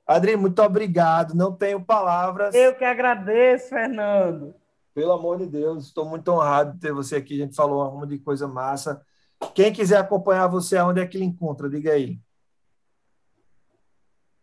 Adri, 0.07 0.37
muito 0.37 0.61
obrigado. 0.61 1.35
Não 1.35 1.55
tenho 1.55 1.85
palavras. 1.85 2.55
Eu 2.55 2.75
que 2.75 2.85
agradeço, 2.85 3.69
Fernando. 3.69 4.55
Pelo 4.93 5.13
amor 5.13 5.39
de 5.39 5.47
Deus, 5.47 5.87
estou 5.87 6.05
muito 6.05 6.29
honrado 6.33 6.73
de 6.73 6.81
ter 6.81 6.93
você 6.93 7.17
aqui. 7.17 7.41
A 7.41 7.45
gente 7.45 7.55
falou 7.55 7.89
uma 7.95 8.07
de 8.07 8.19
coisa 8.19 8.49
massa. 8.49 9.01
Quem 9.55 9.73
quiser 9.73 9.99
acompanhar 9.99 10.49
você, 10.49 10.77
aonde 10.77 11.01
é 11.01 11.07
que 11.07 11.17
ele 11.17 11.25
encontra? 11.25 11.71
Diga 11.71 11.93
aí 11.93 12.21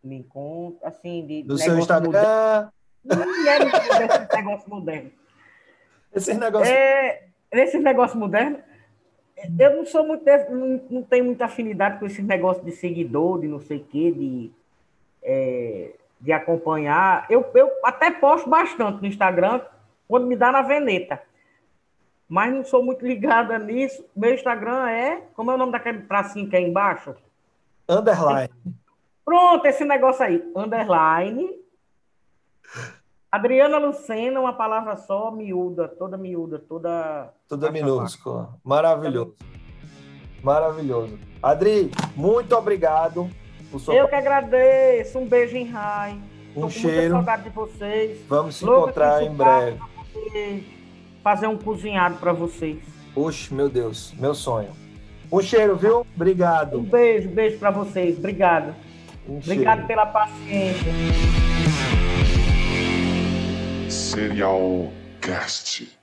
me 0.08 0.16
encontro, 0.16 0.78
assim, 0.82 1.26
de. 1.26 1.42
Do 1.42 1.58
seu 1.58 1.78
Instagram. 1.78 2.70
Não 3.04 3.46
é 3.46 3.58
negócio 4.36 4.70
moderno. 4.70 5.10
Esse 6.14 6.34
negócio. 6.34 6.72
É, 6.72 7.24
esse 7.52 7.78
negócio 7.78 8.18
moderno, 8.18 8.58
eu 9.58 9.76
não 9.76 9.86
sou 9.86 10.06
muito. 10.06 10.24
Não, 10.50 10.80
não 10.90 11.02
tenho 11.02 11.24
muita 11.24 11.44
afinidade 11.44 11.98
com 11.98 12.06
esse 12.06 12.22
negócio 12.22 12.64
de 12.64 12.72
seguidor, 12.72 13.40
de 13.40 13.48
não 13.48 13.60
sei 13.60 13.78
o 13.78 13.84
quê, 13.84 14.10
de, 14.10 14.50
é, 15.22 15.92
de 16.20 16.32
acompanhar. 16.32 17.26
Eu, 17.30 17.48
eu 17.54 17.70
até 17.84 18.10
posto 18.10 18.48
bastante 18.48 19.00
no 19.00 19.06
Instagram, 19.06 19.60
quando 20.06 20.26
me 20.26 20.36
dá 20.36 20.50
na 20.50 20.62
veneta. 20.62 21.22
Mas 22.28 22.52
não 22.52 22.64
sou 22.64 22.82
muito 22.82 23.04
ligada 23.06 23.58
nisso. 23.58 24.04
Meu 24.14 24.34
Instagram 24.34 24.88
é. 24.88 25.22
Como 25.34 25.50
é 25.50 25.54
o 25.54 25.58
nome 25.58 25.72
daquele 25.72 26.02
tracinho 26.02 26.48
que 26.48 26.56
é 26.56 26.60
embaixo? 26.60 27.14
Underline. 27.88 28.52
Pronto, 29.24 29.66
esse 29.66 29.84
negócio 29.84 30.24
aí. 30.24 30.42
Underline. 30.54 31.58
Adriana 33.30 33.76
Lucena, 33.76 34.40
uma 34.40 34.54
palavra 34.54 34.96
só, 34.96 35.30
miúda, 35.30 35.86
toda 35.86 36.16
miúda, 36.16 36.58
toda. 36.58 37.30
Toda 37.46 37.70
minúscula. 37.70 38.54
Maravilhoso. 38.64 39.36
Maravilhoso. 40.42 41.18
Adri, 41.42 41.90
muito 42.16 42.56
obrigado. 42.56 43.28
Sua... 43.78 43.94
Eu 43.94 44.08
que 44.08 44.14
agradeço. 44.14 45.18
Um 45.18 45.26
beijo 45.26 45.56
em 45.58 45.66
raio. 45.66 46.22
Um 46.56 46.62
Tô 46.62 46.70
cheiro. 46.70 47.14
Saudade 47.16 47.42
de 47.42 47.50
vocês. 47.50 48.18
Vamos 48.26 48.56
se 48.56 48.64
encontrar 48.64 49.22
em 49.22 49.30
breve. 49.30 49.78
Fazer 51.22 51.48
um 51.48 51.58
cozinhado 51.58 52.16
para 52.16 52.32
vocês. 52.32 52.78
Oxe, 53.14 53.52
meu 53.52 53.68
Deus, 53.68 54.14
meu 54.18 54.34
sonho. 54.34 54.70
Um 55.30 55.42
cheiro, 55.42 55.76
viu? 55.76 56.06
Obrigado. 56.16 56.78
Um 56.78 56.82
beijo, 56.84 57.28
beijo 57.28 57.58
para 57.58 57.70
vocês. 57.70 58.16
Obrigado. 58.16 58.74
Obrigado 59.28 59.86
pela 59.86 60.06
paciência. 60.06 61.47
Serial 63.88 64.92
Cast. 65.20 65.97